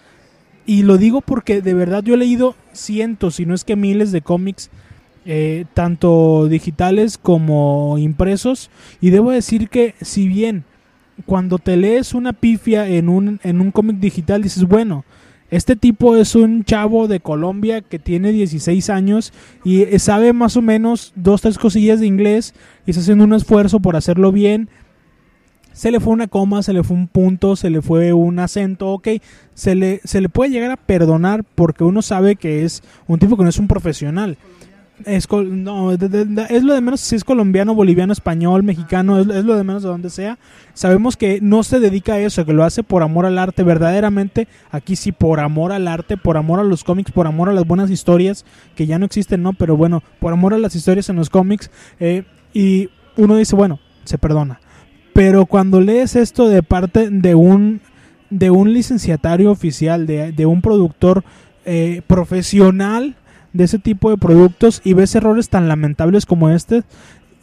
Y 0.67 0.83
lo 0.83 0.99
digo 0.99 1.23
porque 1.23 1.63
de 1.63 1.75
verdad 1.75 2.05
yo 2.05 2.15
he 2.15 2.19
leído 2.19 2.55
cientos, 2.73 3.37
si 3.37 3.47
no 3.47 3.55
es 3.55 3.65
que 3.65 3.75
miles 3.75 4.13
de 4.13 4.21
cómics, 4.21 4.71
eh, 5.25 5.65
tanto 5.73 6.49
digitales 6.49 7.17
como 7.17 7.97
impresos. 7.99 8.71
Y 9.01 9.11
debo 9.11 9.31
decir 9.31 9.71
que 9.71 9.95
si 10.03 10.29
bien 10.29 10.65
cuando 11.25 11.59
te 11.59 11.77
lees 11.77 12.15
una 12.15 12.33
pifia 12.33 12.87
en 12.87 13.09
un, 13.09 13.41
en 13.43 13.61
un 13.61 13.71
cómic 13.71 13.97
digital 13.97 14.43
dices, 14.43 14.65
bueno, 14.65 15.05
este 15.53 15.77
tipo 15.77 16.17
es 16.17 16.35
un 16.35 16.65
chavo 16.65 17.09
de 17.09 17.21
Colombia 17.21 17.83
que 17.83 17.99
tiene 17.99 18.33
16 18.33 18.89
años 18.89 19.35
y 19.65 19.83
eh, 19.83 19.99
sabe 19.99 20.33
más 20.33 20.57
o 20.57 20.63
menos 20.63 21.13
dos, 21.15 21.43
tres 21.43 21.59
cosillas 21.59 22.01
de 22.01 22.07
inglés 22.07 22.55
y 22.87 22.91
está 22.91 23.03
haciendo 23.03 23.25
un 23.25 23.35
esfuerzo 23.35 23.79
por 23.79 23.95
hacerlo 23.95 24.33
bien. 24.33 24.71
Se 25.75 25.91
le 25.91 26.01
fue 26.01 26.15
una 26.15 26.27
coma, 26.27 26.63
se 26.63 26.73
le 26.73 26.83
fue 26.83 26.97
un 26.97 27.07
punto, 27.07 27.55
se 27.55 27.69
le 27.69 27.83
fue 27.83 28.15
un 28.15 28.39
acento, 28.39 28.89
ok. 28.93 29.09
Se 29.53 29.75
le, 29.75 30.01
se 30.05 30.23
le 30.23 30.31
puede 30.31 30.53
llegar 30.53 30.71
a 30.71 30.79
perdonar 30.79 31.45
porque 31.45 31.85
uno 31.85 32.01
sabe 32.01 32.37
que 32.37 32.65
es 32.65 32.83
un 33.07 33.19
tipo 33.19 33.37
que 33.37 33.43
no 33.43 33.51
es 33.51 33.59
un 33.59 33.69
profesional. 33.69 34.39
Es, 35.05 35.29
no, 35.31 35.97
de- 35.97 36.09
de- 36.09 36.25
de- 36.27 36.47
es 36.51 36.63
lo 36.63 36.75
de 36.75 36.81
menos 36.81 37.01
si 37.01 37.17
es 37.17 37.25
colombiano, 37.25 37.75
boliviano, 37.75 38.13
español, 38.13 38.63
mexicano, 38.63 39.19
es, 39.19 39.27
es 39.27 39.45
lo 39.45 39.57
de 39.57 39.65
menos 39.65 39.83
de 39.83 39.89
donde 39.89 40.11
sea. 40.11 40.39
Sabemos 40.75 41.17
que 41.17 41.41
no 41.43 41.65
se 41.65 41.81
dedica 41.81 42.15
a 42.15 42.19
eso, 42.21 42.45
que 42.45 42.53
lo 42.53 42.63
hace 42.63 42.85
por 42.85 43.03
amor 43.03 43.27
al 43.27 43.39
arte, 43.39 43.65
verdaderamente. 43.65 44.47
Aquí 44.71 44.95
sí, 44.95 45.11
por 45.11 45.41
amor 45.41 45.73
al 45.73 45.89
arte, 45.89 46.17
por 46.17 46.37
amor 46.37 46.61
a 46.61 46.65
los 46.65 46.85
cómics, 46.85 47.11
por 47.11 47.27
amor 47.27 47.49
a 47.49 47.53
las 47.53 47.67
buenas 47.67 47.91
historias, 47.91 48.45
que 48.77 48.87
ya 48.87 48.99
no 48.99 49.07
existen, 49.07 49.43
¿no? 49.43 49.55
Pero 49.55 49.77
bueno, 49.77 50.03
por 50.21 50.33
amor 50.33 50.55
a 50.55 50.59
las 50.59 50.77
historias 50.77 51.09
en 51.09 51.17
los 51.17 51.31
cómics. 51.31 51.71
eh, 51.99 52.25
y 52.55 52.91
uno 53.17 53.37
dice, 53.37 53.57
bueno, 53.57 53.81
se 54.05 54.19
perdona. 54.19 54.61
Pero 55.15 55.47
cuando 55.47 55.81
lees 55.81 56.15
esto 56.17 56.49
de 56.49 56.63
parte 56.63 57.09
de 57.11 57.35
un, 57.35 57.81
de 58.31 58.51
un 58.51 58.73
licenciatario 58.73 59.51
oficial, 59.51 60.07
de, 60.07 60.33
de 60.33 60.47
un 60.47 60.61
productor 60.63 61.25
eh, 61.65 62.03
profesional 62.07 63.17
de 63.53 63.65
ese 63.65 63.79
tipo 63.79 64.11
de 64.11 64.17
productos 64.17 64.81
y 64.85 64.95
ves 64.95 65.15
errores 65.15 65.49
tan 65.49 65.69
lamentables 65.69 66.27
como 66.27 66.49
este, 66.51 66.83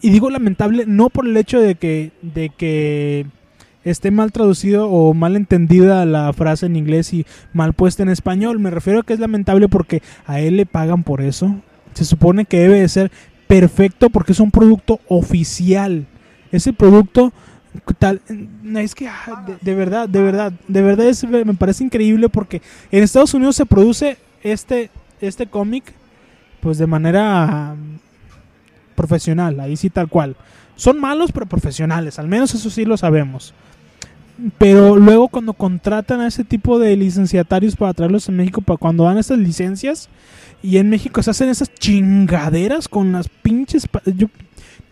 y 0.02 0.10
digo 0.10 0.30
lamentable 0.30 0.86
no 0.88 1.10
por 1.10 1.28
el 1.28 1.36
hecho 1.38 1.60
de 1.60 1.76
que, 1.76 2.12
de 2.22 2.50
que 2.50 3.26
esté 3.84 4.12
mal 4.12 4.32
traducido 4.32 4.90
o 4.90 5.14
mal 5.14 5.36
entendida 5.36 6.06
la 6.06 6.32
frase 6.34 6.66
en 6.66 6.76
inglés 6.76 7.14
y 7.14 7.26
mal 7.54 7.74
puesta 7.74 8.04
en 8.04 8.10
español, 8.10 8.60
me 8.60 8.70
refiero 8.70 9.00
a 9.00 9.04
que 9.04 9.14
es 9.14 9.20
lamentable 9.20 9.68
porque 9.70 10.02
a 10.26 10.40
él 10.40 10.58
le 10.58 10.66
pagan 10.66 11.04
por 11.04 11.22
eso. 11.22 11.56
Se 11.94 12.06
supone 12.06 12.46
que 12.46 12.60
debe 12.60 12.80
de 12.80 12.88
ser 12.90 13.12
perfecto 13.48 14.10
porque 14.10 14.32
es 14.34 14.40
un 14.40 14.52
producto 14.52 15.00
oficial. 15.08 16.06
Ese 16.52 16.72
producto 16.74 17.32
tal 18.00 18.22
es 18.78 18.96
que 18.96 19.08
ah, 19.08 19.44
de, 19.48 19.58
de 19.62 19.76
verdad, 19.76 20.08
de 20.10 20.22
verdad, 20.22 20.54
de 20.68 20.82
verdad 20.82 21.08
es- 21.08 21.24
me 21.24 21.54
parece 21.54 21.84
increíble 21.84 22.30
porque 22.30 22.62
en 22.92 23.04
Estados 23.04 23.34
Unidos 23.34 23.56
se 23.56 23.66
produce 23.66 24.18
este 24.44 24.90
este 25.22 25.48
cómic 25.48 25.94
pues 26.62 26.78
de 26.78 26.88
manera 26.88 27.76
mm, 27.76 28.96
profesional, 28.96 29.60
ahí 29.60 29.76
sí 29.78 29.90
tal 29.90 30.08
cual. 30.08 30.36
Son 30.76 31.00
malos 31.00 31.32
pero 31.32 31.46
profesionales, 31.46 32.20
al 32.20 32.28
menos 32.28 32.54
eso 32.54 32.70
sí 32.70 32.86
lo 32.86 32.98
sabemos. 32.98 33.54
Pero 34.58 34.96
luego 34.96 35.28
cuando 35.28 35.54
contratan 35.54 36.22
a 36.22 36.28
ese 36.28 36.46
tipo 36.46 36.80
de 36.80 36.96
licenciatarios 36.96 37.76
para 37.76 37.94
traerlos 37.94 38.30
a 38.30 38.32
México, 38.32 38.62
para 38.62 38.78
cuando 38.78 39.04
dan 39.04 39.18
esas 39.18 39.38
licencias, 39.38 40.10
y 40.62 40.78
en 40.78 40.90
México 40.90 41.22
se 41.24 41.32
hacen 41.32 41.50
esas 41.50 41.74
chingaderas 41.74 42.88
con 42.88 43.12
las 43.12 43.30
pinches... 43.30 43.88
Yo, 44.16 44.28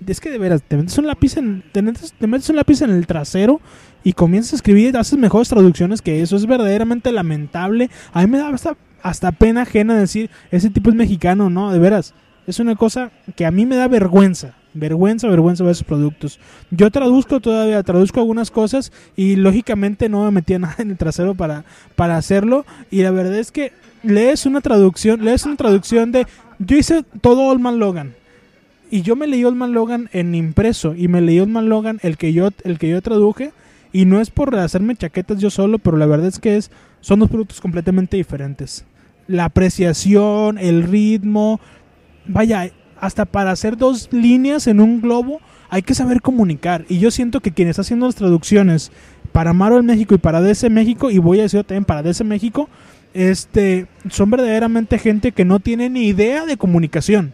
es 0.06 0.20
que 0.20 0.30
de 0.30 0.38
veras, 0.38 0.62
te 0.64 0.78
metes 0.78 0.98
un 0.98 1.08
lápiz 1.08 1.38
en, 1.38 1.64
te 1.72 1.82
metes, 1.82 2.14
te 2.14 2.28
metes 2.28 2.50
un 2.50 2.56
lápiz 2.56 2.82
en 2.82 2.92
el 2.92 3.08
trasero 3.08 3.60
y 4.04 4.14
comienzas 4.14 4.54
a 4.54 4.56
escribir 4.58 4.94
y 4.94 4.98
haces 4.98 5.18
mejores 5.18 5.50
traducciones 5.50 6.02
que 6.02 6.22
eso. 6.22 6.36
Es 6.36 6.46
verdaderamente 6.46 7.12
lamentable. 7.12 7.90
A 8.14 8.22
mí 8.22 8.28
me 8.28 8.38
da 8.38 8.50
hasta, 8.50 8.78
hasta 9.02 9.32
pena 9.32 9.64
ajena 9.64 9.96
decir, 9.96 10.30
ese 10.52 10.70
tipo 10.70 10.90
es 10.90 10.96
mexicano, 10.96 11.50
¿no? 11.50 11.72
De 11.72 11.80
veras. 11.80 12.14
Es 12.48 12.60
una 12.60 12.76
cosa 12.76 13.12
que 13.36 13.46
a 13.46 13.52
mí 13.52 13.66
me 13.66 13.76
da 13.76 13.88
vergüenza. 13.88 14.54
Vergüenza, 14.74 15.28
vergüenza 15.28 15.64
ver 15.64 15.72
esos 15.72 15.84
productos. 15.84 16.40
Yo 16.72 16.92
traduzco 16.92 17.40
todavía, 17.40 17.84
traduzco 17.84 18.20
algunas 18.20 18.52
cosas 18.52 18.92
y 19.16 19.36
lógicamente 19.36 20.08
no 20.08 20.24
me 20.24 20.32
metía 20.32 20.60
nada 20.60 20.76
en 20.80 20.92
el 20.92 20.98
trasero 20.98 21.36
para, 21.36 21.66
para 21.96 22.18
hacerlo. 22.18 22.66
Y 22.90 23.02
la 23.02 23.12
verdad 23.12 23.36
es 23.36 23.52
que 23.52 23.74
lees 24.04 24.46
una 24.46 24.62
traducción, 24.62 25.26
lees 25.26 25.46
una 25.46 25.58
traducción 25.58 26.12
de... 26.12 26.26
Yo 26.60 26.78
hice 26.78 27.04
todo 27.22 27.48
Old 27.48 27.60
Man 27.60 27.80
Logan. 27.80 28.16
Y 28.90 29.02
yo 29.02 29.18
me 29.18 29.28
leí 29.28 29.44
Old 29.44 29.58
Man 29.58 29.74
Logan 29.74 30.10
en 30.14 30.34
impreso 30.34 30.96
y 30.96 31.10
me 31.10 31.20
leí 31.20 31.40
Old 31.40 31.52
Man 31.52 31.68
Logan 31.68 32.00
el 32.02 32.18
que 32.18 32.32
yo, 32.32 32.50
el 32.64 32.80
que 32.80 32.90
yo 32.90 33.02
traduje. 33.02 33.52
Y 33.92 34.06
no 34.06 34.22
es 34.22 34.30
por 34.30 34.56
hacerme 34.56 34.96
chaquetas 34.96 35.40
yo 35.40 35.50
solo, 35.50 35.80
pero 35.80 35.98
la 35.98 36.06
verdad 36.06 36.28
es 36.28 36.40
que 36.40 36.58
es, 36.58 36.72
son 37.02 37.20
dos 37.20 37.30
productos 37.30 37.62
completamente 37.62 38.18
diferentes. 38.18 38.86
La 39.28 39.46
apreciación, 39.46 40.58
el 40.58 40.84
ritmo, 40.84 41.60
vaya, 42.26 42.72
hasta 43.00 43.26
para 43.26 43.52
hacer 43.52 43.78
dos 43.78 44.10
líneas 44.12 44.68
en 44.68 44.80
un 44.80 45.02
globo 45.02 45.40
hay 45.70 45.82
que 45.82 45.94
saber 45.94 46.22
comunicar. 46.22 46.86
Y 46.90 47.00
yo 47.00 47.12
siento 47.12 47.42
que 47.42 47.52
quien 47.52 47.68
está 47.68 47.82
haciendo 47.82 48.06
las 48.06 48.16
traducciones 48.16 48.92
para 49.32 49.54
Marvel 49.54 49.84
México 49.84 50.16
y 50.16 50.18
para 50.18 50.42
DC 50.42 50.70
México, 50.70 51.12
y 51.12 51.18
voy 51.18 51.40
a 51.40 51.44
decirlo 51.44 51.66
también 51.66 51.86
para 51.86 52.04
DC 52.04 52.24
México, 52.24 52.70
este, 53.14 53.88
son 54.10 54.30
verdaderamente 54.30 54.98
gente 55.00 55.32
que 55.32 55.46
no 55.46 55.60
tiene 55.60 55.90
ni 55.90 56.08
idea 56.08 56.46
de 56.46 56.58
comunicación. 56.58 57.34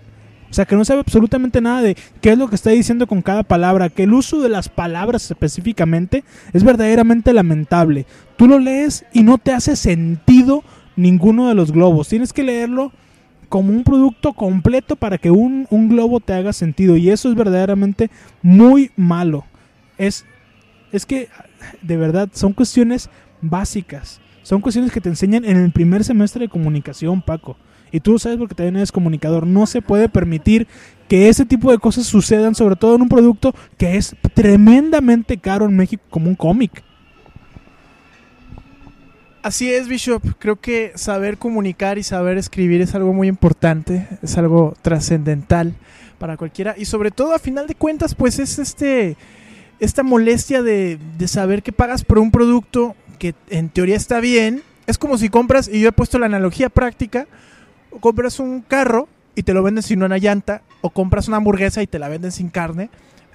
O 0.50 0.54
sea, 0.56 0.66
que 0.66 0.76
no 0.76 0.86
sabe 0.86 1.00
absolutamente 1.00 1.62
nada 1.62 1.82
de 1.82 1.98
qué 2.22 2.32
es 2.32 2.38
lo 2.38 2.48
que 2.48 2.54
está 2.54 2.70
diciendo 2.70 3.08
con 3.08 3.24
cada 3.24 3.42
palabra, 3.42 3.90
que 3.90 4.04
el 4.04 4.14
uso 4.14 4.40
de 4.40 4.50
las 4.50 4.70
palabras 4.70 5.32
específicamente 5.32 6.24
es 6.54 6.64
verdaderamente 6.64 7.34
lamentable. 7.34 8.06
Tú 8.38 8.48
lo 8.48 8.60
lees 8.60 9.06
y 9.14 9.24
no 9.24 9.38
te 9.38 9.52
hace 9.52 9.76
sentido 9.76 10.64
ninguno 10.96 11.48
de 11.48 11.56
los 11.56 11.72
globos. 11.72 12.10
Tienes 12.10 12.34
que 12.34 12.44
leerlo 12.44 12.92
como 13.50 13.72
un 13.72 13.84
producto 13.84 14.34
completo 14.34 14.96
para 14.96 15.18
que 15.18 15.30
un, 15.30 15.68
un 15.70 15.90
globo 15.90 16.20
te 16.20 16.34
haga 16.34 16.54
sentido. 16.54 16.98
Y 16.98 17.10
eso 17.10 17.30
es 17.30 17.36
verdaderamente 17.36 18.10
muy 18.42 18.92
malo. 18.96 19.46
Es, 19.98 20.26
es 20.92 21.06
que, 21.06 21.30
de 21.82 21.98
verdad, 21.98 22.30
son 22.34 22.54
cuestiones 22.54 23.10
básicas. 23.42 24.20
Son 24.42 24.60
cuestiones 24.60 24.92
que 24.92 25.02
te 25.02 25.10
enseñan 25.10 25.46
en 25.46 25.58
el 25.58 25.72
primer 25.72 26.04
semestre 26.04 26.42
de 26.42 26.50
comunicación, 26.50 27.22
Paco. 27.22 27.58
Y 27.92 28.00
tú 28.00 28.14
lo 28.14 28.20
sabes 28.20 28.40
porque 28.40 28.56
también 28.56 28.78
eres 28.78 28.92
comunicador. 28.92 29.46
No 29.46 29.68
se 29.68 29.82
puede 29.84 30.10
permitir 30.10 30.68
que 31.08 31.30
ese 31.30 31.46
tipo 31.46 31.72
de 31.72 31.78
cosas 31.78 32.08
sucedan, 32.08 32.56
sobre 32.56 32.76
todo 32.76 32.96
en 32.96 33.04
un 33.04 33.10
producto 33.10 33.54
que 33.78 33.98
es 33.98 34.16
tremendamente 34.34 35.38
caro 35.38 35.66
en 35.66 35.76
México 35.76 36.04
como 36.10 36.28
un 36.28 36.36
cómic. 36.36 36.84
Así 39.44 39.74
es, 39.74 39.90
Bishop. 39.90 40.24
Creo 40.40 40.56
que 40.56 40.94
saber 40.96 41.38
comunicar 41.38 41.98
y 41.98 42.04
saber 42.04 42.38
escribir 42.38 42.80
es 42.80 42.96
algo 42.96 43.12
muy 43.12 43.28
importante, 43.28 44.08
es 44.22 44.38
algo 44.38 44.74
trascendental 44.82 45.76
para 46.18 46.38
cualquiera 46.38 46.76
y 46.78 46.86
sobre 46.86 47.12
todo 47.12 47.36
a 47.36 47.40
final 47.40 47.68
de 47.68 47.76
cuentas 47.76 48.16
pues 48.16 48.40
es 48.40 48.58
este 48.58 49.18
esta 49.82 50.02
molestia 50.02 50.62
de, 50.62 50.98
de 51.18 51.28
saber 51.28 51.62
que 51.62 51.74
pagas 51.74 52.06
por 52.06 52.20
un 52.20 52.32
producto 52.32 52.96
que 53.20 53.36
en 53.50 53.68
teoría 53.68 53.98
está 53.98 54.22
bien. 54.22 54.64
Es 54.88 54.98
como 54.98 55.18
si 55.18 55.28
compras, 55.28 55.70
y 55.72 55.82
yo 55.82 55.90
he 55.90 55.94
puesto 55.94 56.20
la 56.20 56.28
analogía 56.28 56.70
práctica, 56.70 57.28
compras 58.00 58.40
un 58.40 58.62
carro 58.62 59.10
y 59.36 59.44
te 59.44 59.54
lo 59.54 59.62
venden 59.62 59.84
sin 59.84 60.04
una 60.04 60.20
llanta, 60.20 60.62
o 60.80 60.90
compras 60.90 61.28
una 61.28 61.38
hamburguesa 61.38 61.82
y 61.82 61.88
te 61.88 62.00
la 62.00 62.08
venden 62.08 62.32
sin 62.32 62.50
carne, 62.50 62.90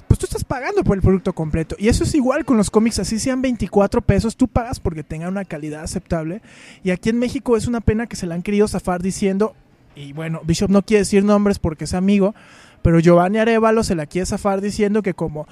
pues 0.08 0.18
tú 0.18 0.26
estás 0.26 0.42
pagando 0.42 0.82
por 0.82 0.96
el 0.96 1.02
producto 1.02 1.32
completo. 1.34 1.76
Y 1.78 1.88
eso 1.88 2.04
es 2.04 2.14
igual 2.14 2.44
con 2.44 2.56
los 2.56 2.70
cómics, 2.70 2.98
así 2.98 3.18
sean 3.18 3.42
24 3.42 4.00
pesos, 4.00 4.36
tú 4.36 4.48
pagas 4.48 4.80
porque 4.80 5.04
tengan 5.04 5.28
una 5.28 5.44
calidad 5.44 5.82
aceptable. 5.82 6.40
Y 6.82 6.90
aquí 6.90 7.10
en 7.10 7.18
México 7.18 7.56
es 7.56 7.66
una 7.66 7.80
pena 7.80 8.06
que 8.06 8.16
se 8.16 8.26
la 8.26 8.34
han 8.34 8.42
querido 8.42 8.66
zafar 8.66 9.02
diciendo, 9.02 9.54
y 9.94 10.12
bueno, 10.12 10.40
Bishop 10.44 10.70
no 10.70 10.82
quiere 10.82 11.00
decir 11.00 11.22
nombres 11.24 11.58
porque 11.58 11.84
es 11.84 11.94
amigo, 11.94 12.34
pero 12.82 13.00
Giovanni 13.00 13.38
Arevalo 13.38 13.84
se 13.84 13.94
la 13.94 14.06
quiere 14.06 14.26
zafar 14.26 14.60
diciendo 14.60 15.02
que 15.02 15.14
como, 15.14 15.46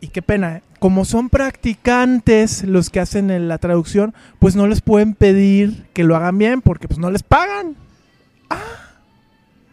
y 0.00 0.08
qué 0.08 0.22
pena, 0.22 0.56
¿eh? 0.56 0.62
como 0.78 1.04
son 1.04 1.28
practicantes 1.28 2.64
los 2.64 2.90
que 2.90 3.00
hacen 3.00 3.48
la 3.48 3.58
traducción, 3.58 4.14
pues 4.38 4.56
no 4.56 4.66
les 4.66 4.80
pueden 4.80 5.14
pedir 5.14 5.86
que 5.92 6.04
lo 6.04 6.16
hagan 6.16 6.38
bien 6.38 6.62
porque 6.62 6.88
pues 6.88 6.98
no 6.98 7.10
les 7.10 7.22
pagan. 7.22 7.76
Ah, 8.48 8.58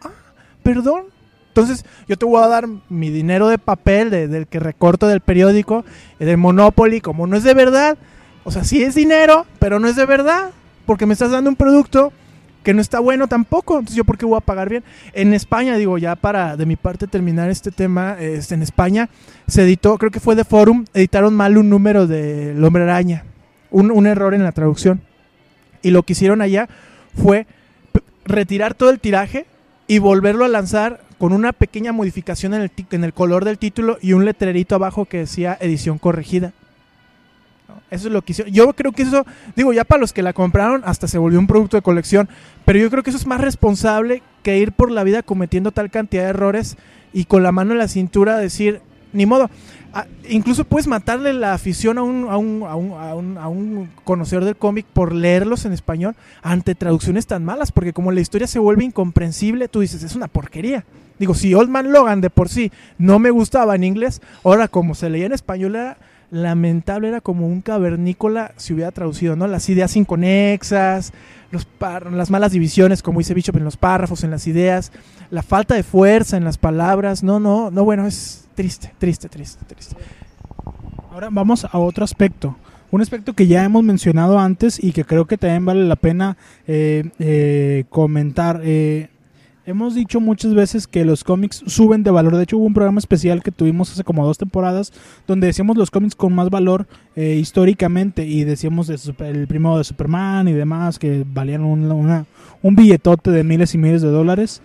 ah, 0.02 0.10
perdón. 0.62 1.17
Entonces 1.60 1.84
yo 2.06 2.16
te 2.16 2.24
voy 2.26 2.42
a 2.42 2.48
dar 2.48 2.66
mi 2.88 3.10
dinero 3.10 3.48
de 3.48 3.58
papel, 3.58 4.10
de- 4.10 4.28
del 4.28 4.46
que 4.46 4.60
recorto 4.60 5.06
del 5.08 5.20
periódico, 5.20 5.84
del 6.18 6.36
Monopoly, 6.36 7.00
como 7.00 7.26
no 7.26 7.36
es 7.36 7.42
de 7.44 7.54
verdad. 7.54 7.98
O 8.44 8.50
sea, 8.50 8.64
sí 8.64 8.82
es 8.82 8.94
dinero, 8.94 9.46
pero 9.58 9.78
no 9.80 9.88
es 9.88 9.96
de 9.96 10.06
verdad. 10.06 10.50
Porque 10.86 11.04
me 11.06 11.12
estás 11.12 11.30
dando 11.30 11.50
un 11.50 11.56
producto 11.56 12.12
que 12.62 12.72
no 12.74 12.80
está 12.80 13.00
bueno 13.00 13.28
tampoco. 13.28 13.74
Entonces, 13.74 13.96
¿yo 13.96 14.04
por 14.04 14.16
qué 14.18 14.24
voy 14.24 14.36
a 14.38 14.40
pagar 14.40 14.68
bien? 14.68 14.84
En 15.12 15.34
España, 15.34 15.76
digo, 15.76 15.98
ya 15.98 16.16
para 16.16 16.56
de 16.56 16.64
mi 16.64 16.76
parte 16.76 17.06
terminar 17.06 17.50
este 17.50 17.70
tema, 17.70 18.16
este, 18.20 18.54
en 18.54 18.62
España 18.62 19.08
se 19.46 19.62
editó, 19.62 19.98
creo 19.98 20.10
que 20.10 20.20
fue 20.20 20.34
de 20.36 20.44
Forum, 20.44 20.84
editaron 20.94 21.34
mal 21.34 21.58
un 21.58 21.68
número 21.68 22.06
de 22.06 22.56
Hombre 22.62 22.84
Araña. 22.84 23.24
Un, 23.70 23.90
un 23.90 24.06
error 24.06 24.32
en 24.32 24.44
la 24.44 24.52
traducción. 24.52 25.02
Y 25.82 25.90
lo 25.90 26.02
que 26.04 26.14
hicieron 26.14 26.40
allá 26.40 26.68
fue 27.14 27.46
retirar 28.24 28.74
todo 28.74 28.90
el 28.90 29.00
tiraje 29.00 29.44
y 29.86 29.98
volverlo 29.98 30.44
a 30.44 30.48
lanzar 30.48 31.00
con 31.18 31.32
una 31.32 31.52
pequeña 31.52 31.92
modificación 31.92 32.54
en 32.54 32.62
el, 32.62 32.70
en 32.90 33.04
el 33.04 33.12
color 33.12 33.44
del 33.44 33.58
título 33.58 33.98
y 34.00 34.12
un 34.12 34.24
letrerito 34.24 34.74
abajo 34.74 35.04
que 35.04 35.18
decía 35.18 35.58
edición 35.60 35.98
corregida. 35.98 36.52
Eso 37.90 38.08
es 38.08 38.12
lo 38.12 38.22
que 38.22 38.32
hicieron. 38.32 38.52
Yo 38.52 38.72
creo 38.74 38.92
que 38.92 39.02
eso, 39.02 39.26
digo, 39.56 39.72
ya 39.72 39.84
para 39.84 40.00
los 40.00 40.12
que 40.12 40.22
la 40.22 40.32
compraron, 40.32 40.82
hasta 40.84 41.08
se 41.08 41.18
volvió 41.18 41.38
un 41.38 41.46
producto 41.46 41.76
de 41.76 41.82
colección. 41.82 42.28
Pero 42.64 42.78
yo 42.78 42.90
creo 42.90 43.02
que 43.02 43.10
eso 43.10 43.18
es 43.18 43.26
más 43.26 43.40
responsable 43.40 44.22
que 44.42 44.58
ir 44.58 44.72
por 44.72 44.90
la 44.90 45.04
vida 45.04 45.22
cometiendo 45.22 45.72
tal 45.72 45.90
cantidad 45.90 46.24
de 46.24 46.30
errores 46.30 46.76
y 47.12 47.24
con 47.24 47.42
la 47.42 47.52
mano 47.52 47.72
en 47.72 47.78
la 47.78 47.88
cintura 47.88 48.36
decir, 48.36 48.80
ni 49.12 49.26
modo. 49.26 49.50
Ah, 49.92 50.06
incluso 50.28 50.64
puedes 50.64 50.86
matarle 50.86 51.32
la 51.32 51.54
afición 51.54 51.96
a 51.96 52.02
un, 52.02 52.28
a, 52.28 52.36
un, 52.36 52.62
a, 52.62 52.76
un, 52.76 52.92
a, 52.92 53.14
un, 53.14 53.38
a 53.38 53.48
un 53.48 53.90
conocedor 54.04 54.44
del 54.44 54.56
cómic 54.56 54.84
por 54.86 55.14
leerlos 55.14 55.64
en 55.64 55.72
español 55.72 56.14
ante 56.42 56.74
traducciones 56.74 57.26
tan 57.26 57.44
malas, 57.44 57.72
porque 57.72 57.94
como 57.94 58.12
la 58.12 58.20
historia 58.20 58.46
se 58.46 58.58
vuelve 58.58 58.84
incomprensible, 58.84 59.68
tú 59.68 59.80
dices, 59.80 60.02
es 60.02 60.14
una 60.14 60.28
porquería. 60.28 60.84
Digo, 61.18 61.34
si 61.34 61.54
Old 61.54 61.70
Man 61.70 61.92
Logan 61.92 62.20
de 62.20 62.30
por 62.30 62.48
sí 62.48 62.70
no 62.98 63.18
me 63.18 63.30
gustaba 63.30 63.74
en 63.74 63.84
inglés, 63.84 64.20
ahora 64.44 64.68
como 64.68 64.94
se 64.94 65.10
leía 65.10 65.26
en 65.26 65.32
español 65.32 65.74
era 65.74 65.96
lamentable, 66.30 67.08
era 67.08 67.20
como 67.20 67.46
un 67.46 67.62
cavernícola 67.62 68.52
si 68.56 68.74
hubiera 68.74 68.92
traducido, 68.92 69.34
¿no? 69.34 69.46
Las 69.46 69.68
ideas 69.68 69.96
inconexas, 69.96 71.12
los 71.50 71.66
las 72.12 72.30
malas 72.30 72.52
divisiones, 72.52 73.02
como 73.02 73.20
dice 73.20 73.34
Bishop 73.34 73.56
en 73.56 73.64
los 73.64 73.76
párrafos, 73.78 74.22
en 74.22 74.30
las 74.30 74.46
ideas, 74.46 74.92
la 75.30 75.42
falta 75.42 75.74
de 75.74 75.82
fuerza 75.82 76.36
en 76.36 76.44
las 76.44 76.58
palabras, 76.58 77.22
no, 77.22 77.40
no, 77.40 77.70
no, 77.70 77.84
bueno, 77.84 78.06
es 78.06 78.47
triste, 78.58 78.90
triste, 78.98 79.28
triste, 79.28 79.64
triste. 79.66 79.94
Ahora 81.12 81.28
vamos 81.30 81.64
a 81.64 81.78
otro 81.78 82.02
aspecto. 82.02 82.56
Un 82.90 83.00
aspecto 83.00 83.32
que 83.32 83.46
ya 83.46 83.64
hemos 83.64 83.84
mencionado 83.84 84.36
antes 84.36 84.82
y 84.82 84.90
que 84.90 85.04
creo 85.04 85.26
que 85.26 85.38
también 85.38 85.64
vale 85.64 85.84
la 85.86 85.94
pena 85.94 86.36
eh, 86.66 87.08
eh, 87.20 87.84
comentar. 87.88 88.60
Eh, 88.64 89.10
hemos 89.64 89.94
dicho 89.94 90.18
muchas 90.18 90.54
veces 90.54 90.88
que 90.88 91.04
los 91.04 91.22
cómics 91.22 91.62
suben 91.68 92.02
de 92.02 92.10
valor. 92.10 92.36
De 92.36 92.42
hecho, 92.42 92.58
hubo 92.58 92.66
un 92.66 92.74
programa 92.74 92.98
especial 92.98 93.44
que 93.44 93.52
tuvimos 93.52 93.92
hace 93.92 94.02
como 94.02 94.26
dos 94.26 94.38
temporadas 94.38 94.92
donde 95.28 95.46
decíamos 95.46 95.76
los 95.76 95.92
cómics 95.92 96.16
con 96.16 96.34
más 96.34 96.50
valor 96.50 96.88
históricamente 97.14 98.26
y 98.26 98.42
decíamos 98.42 98.90
el 98.90 99.46
primero 99.46 99.78
de 99.78 99.84
Superman 99.84 100.48
y 100.48 100.52
demás 100.52 100.98
que 100.98 101.24
valían 101.32 101.62
un, 101.62 102.74
billetote 102.74 103.30
de 103.30 103.44
miles 103.44 103.76
y 103.76 103.78
miles 103.78 104.02
de 104.02 104.08
dólares. 104.08 104.62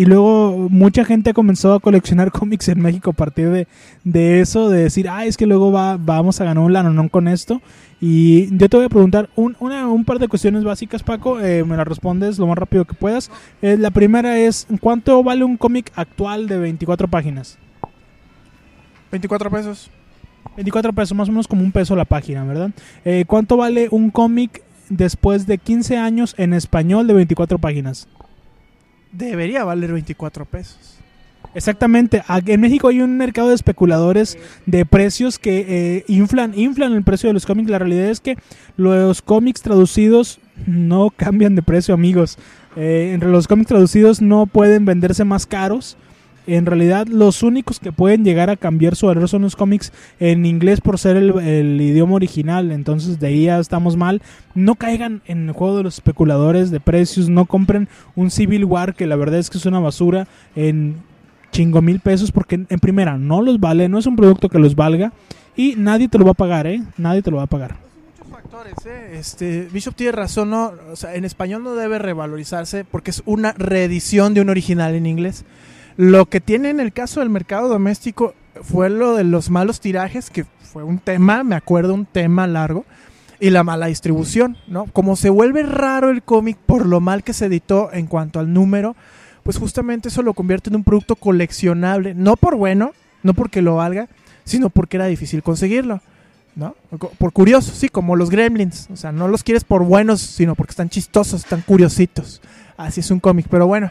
Y 0.00 0.04
luego 0.04 0.68
mucha 0.70 1.04
gente 1.04 1.30
ha 1.30 1.34
comenzado 1.34 1.74
a 1.74 1.80
coleccionar 1.80 2.30
cómics 2.40 2.68
en 2.68 2.80
México 2.80 3.10
a 3.10 3.14
partir 3.14 3.50
de, 3.50 3.66
de 4.04 4.40
eso, 4.40 4.68
de 4.68 4.84
decir, 4.84 5.08
ah, 5.08 5.24
es 5.26 5.36
que 5.36 5.46
luego 5.46 5.72
va, 5.72 5.96
vamos 5.96 6.40
a 6.40 6.44
ganar 6.44 6.62
un 6.62 6.72
lanonón 6.72 7.08
con 7.08 7.26
esto. 7.26 7.60
Y 8.00 8.56
yo 8.56 8.68
te 8.68 8.76
voy 8.76 8.86
a 8.86 8.88
preguntar 8.88 9.28
un, 9.34 9.56
una- 9.58 9.88
un 9.88 10.04
par 10.04 10.20
de 10.20 10.28
cuestiones 10.28 10.62
básicas, 10.62 11.02
Paco, 11.02 11.40
eh, 11.40 11.64
me 11.64 11.76
las 11.76 11.88
respondes 11.88 12.38
lo 12.38 12.46
más 12.46 12.56
rápido 12.56 12.84
que 12.84 12.94
puedas. 12.94 13.28
Eh, 13.60 13.76
la 13.76 13.90
primera 13.90 14.38
es, 14.38 14.68
¿cuánto 14.80 15.22
vale 15.24 15.42
un 15.42 15.56
cómic 15.56 15.90
actual 15.96 16.46
de 16.46 16.58
24 16.58 17.08
páginas? 17.08 17.58
24 19.10 19.50
pesos. 19.50 19.90
24 20.56 20.92
pesos, 20.92 21.16
más 21.16 21.28
o 21.28 21.32
menos 21.32 21.48
como 21.48 21.62
un 21.62 21.72
peso 21.72 21.96
la 21.96 22.04
página, 22.04 22.44
¿verdad? 22.44 22.70
Eh, 23.04 23.24
¿Cuánto 23.26 23.56
vale 23.56 23.88
un 23.90 24.10
cómic 24.10 24.62
después 24.88 25.46
de 25.46 25.58
15 25.58 25.96
años 25.96 26.34
en 26.38 26.52
español 26.52 27.06
de 27.06 27.14
24 27.14 27.58
páginas? 27.58 28.06
Debería 29.12 29.64
valer 29.64 29.92
24 29.92 30.44
pesos. 30.44 30.98
Exactamente. 31.54 32.22
Aquí 32.26 32.52
En 32.52 32.60
México 32.60 32.88
hay 32.88 33.00
un 33.00 33.16
mercado 33.16 33.48
de 33.48 33.54
especuladores 33.54 34.38
de 34.66 34.84
precios 34.84 35.38
que 35.38 35.64
eh, 35.96 36.04
inflan, 36.08 36.58
inflan 36.58 36.92
el 36.92 37.02
precio 37.02 37.28
de 37.28 37.34
los 37.34 37.46
cómics. 37.46 37.70
La 37.70 37.78
realidad 37.78 38.06
es 38.06 38.20
que 38.20 38.36
los 38.76 39.22
cómics 39.22 39.62
traducidos 39.62 40.40
no 40.66 41.10
cambian 41.16 41.54
de 41.54 41.62
precio, 41.62 41.94
amigos. 41.94 42.38
Eh, 42.76 43.12
entre 43.14 43.30
los 43.30 43.48
cómics 43.48 43.68
traducidos 43.68 44.20
no 44.20 44.46
pueden 44.46 44.84
venderse 44.84 45.24
más 45.24 45.46
caros. 45.46 45.96
En 46.48 46.64
realidad, 46.64 47.06
los 47.06 47.42
únicos 47.42 47.78
que 47.78 47.92
pueden 47.92 48.24
llegar 48.24 48.48
a 48.48 48.56
cambiar 48.56 48.96
su 48.96 49.06
valor 49.06 49.28
son 49.28 49.42
los 49.42 49.54
cómics 49.54 49.92
en 50.18 50.46
inglés 50.46 50.80
por 50.80 50.98
ser 50.98 51.16
el, 51.16 51.80
idioma 51.80 52.14
original. 52.14 52.72
Entonces, 52.72 53.20
de 53.20 53.26
ahí 53.26 53.44
ya 53.44 53.58
estamos 53.58 53.96
mal. 53.96 54.22
No 54.54 54.74
caigan 54.74 55.20
en 55.26 55.48
el 55.48 55.52
juego 55.52 55.76
de 55.76 55.82
los 55.82 55.96
especuladores 55.96 56.70
de 56.70 56.80
precios. 56.80 57.28
No 57.28 57.44
compren 57.44 57.88
un 58.16 58.30
Civil 58.30 58.64
War, 58.64 58.94
que 58.94 59.06
la 59.06 59.16
verdad 59.16 59.38
es 59.38 59.50
que 59.50 59.58
es 59.58 59.66
una 59.66 59.78
basura, 59.78 60.26
en 60.56 60.96
chingo 61.52 61.82
mil 61.82 62.00
pesos. 62.00 62.32
Porque, 62.32 62.64
en 62.66 62.78
primera, 62.78 63.18
no 63.18 63.42
los 63.42 63.60
vale. 63.60 63.88
No 63.90 63.98
es 63.98 64.06
un 64.06 64.16
producto 64.16 64.48
que 64.48 64.58
los 64.58 64.74
valga. 64.74 65.12
Y 65.54 65.74
nadie 65.76 66.08
te 66.08 66.16
lo 66.16 66.24
va 66.24 66.30
a 66.30 66.34
pagar, 66.34 66.66
¿eh? 66.66 66.82
Nadie 66.96 67.20
te 67.20 67.30
lo 67.30 67.36
va 67.36 67.42
a 67.42 67.46
pagar. 67.46 67.88
¿eh? 68.86 69.16
Este, 69.18 69.68
Bishop 69.72 69.94
tiene 69.94 70.12
razón, 70.12 70.50
¿no? 70.50 70.72
O 70.90 70.96
sea, 70.96 71.14
en 71.14 71.24
español 71.24 71.62
no 71.62 71.74
debe 71.74 71.98
revalorizarse 71.98 72.84
porque 72.84 73.10
es 73.10 73.22
una 73.26 73.52
reedición 73.52 74.34
de 74.34 74.40
un 74.40 74.48
original 74.48 74.94
en 74.94 75.06
inglés. 75.06 75.44
Lo 75.98 76.26
que 76.26 76.40
tiene 76.40 76.70
en 76.70 76.78
el 76.78 76.92
caso 76.92 77.18
del 77.18 77.28
mercado 77.28 77.66
doméstico 77.66 78.32
fue 78.62 78.88
lo 78.88 79.16
de 79.16 79.24
los 79.24 79.50
malos 79.50 79.80
tirajes, 79.80 80.30
que 80.30 80.46
fue 80.62 80.84
un 80.84 81.00
tema, 81.00 81.42
me 81.42 81.56
acuerdo, 81.56 81.92
un 81.92 82.06
tema 82.06 82.46
largo, 82.46 82.84
y 83.40 83.50
la 83.50 83.64
mala 83.64 83.86
distribución, 83.86 84.56
¿no? 84.68 84.84
Como 84.84 85.16
se 85.16 85.28
vuelve 85.28 85.64
raro 85.64 86.10
el 86.10 86.22
cómic 86.22 86.56
por 86.56 86.86
lo 86.86 87.00
mal 87.00 87.24
que 87.24 87.32
se 87.32 87.46
editó 87.46 87.92
en 87.92 88.06
cuanto 88.06 88.38
al 88.38 88.52
número, 88.52 88.94
pues 89.42 89.58
justamente 89.58 90.06
eso 90.06 90.22
lo 90.22 90.34
convierte 90.34 90.70
en 90.70 90.76
un 90.76 90.84
producto 90.84 91.16
coleccionable, 91.16 92.14
no 92.14 92.36
por 92.36 92.54
bueno, 92.54 92.92
no 93.24 93.34
porque 93.34 93.60
lo 93.60 93.74
valga, 93.74 94.06
sino 94.44 94.70
porque 94.70 94.98
era 94.98 95.06
difícil 95.06 95.42
conseguirlo. 95.42 96.00
¿no? 96.54 96.76
Por 97.18 97.32
curioso, 97.32 97.72
sí, 97.74 97.88
como 97.88 98.14
los 98.14 98.30
gremlins. 98.30 98.86
O 98.92 98.96
sea, 98.96 99.10
no 99.10 99.26
los 99.26 99.42
quieres 99.42 99.64
por 99.64 99.82
buenos, 99.82 100.20
sino 100.20 100.54
porque 100.54 100.70
están 100.70 100.90
chistosos, 100.90 101.42
están 101.42 101.62
curiositos. 101.62 102.40
Así 102.76 103.00
es 103.00 103.10
un 103.10 103.18
cómic. 103.18 103.46
Pero 103.50 103.66
bueno, 103.66 103.90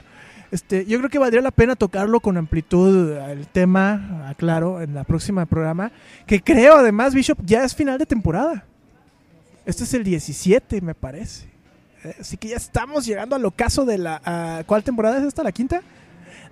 este, 0.51 0.85
yo 0.85 0.97
creo 0.97 1.09
que 1.09 1.19
valdría 1.19 1.41
la 1.41 1.51
pena 1.51 1.75
tocarlo 1.75 2.19
con 2.19 2.37
amplitud 2.37 3.11
el 3.11 3.47
tema, 3.47 4.27
aclaro, 4.29 4.81
en 4.81 4.95
la 4.95 5.03
próxima 5.03 5.45
programa. 5.45 5.91
Que 6.25 6.41
creo, 6.41 6.75
además, 6.77 7.13
Bishop, 7.13 7.39
ya 7.45 7.63
es 7.63 7.75
final 7.75 7.97
de 7.99 8.05
temporada. 8.05 8.65
Este 9.65 9.83
es 9.83 9.93
el 9.93 10.03
17, 10.03 10.81
me 10.81 10.95
parece. 10.95 11.47
Eh, 12.03 12.15
Así 12.21 12.37
que 12.37 12.49
ya 12.49 12.55
estamos 12.55 13.05
llegando 13.05 13.35
al 13.35 13.45
ocaso 13.45 13.85
de 13.85 13.97
la... 13.97 14.21
ah, 14.23 14.63
¿Cuál 14.65 14.83
temporada 14.83 15.17
es 15.17 15.25
esta? 15.25 15.43
¿La 15.43 15.51
quinta? 15.51 15.81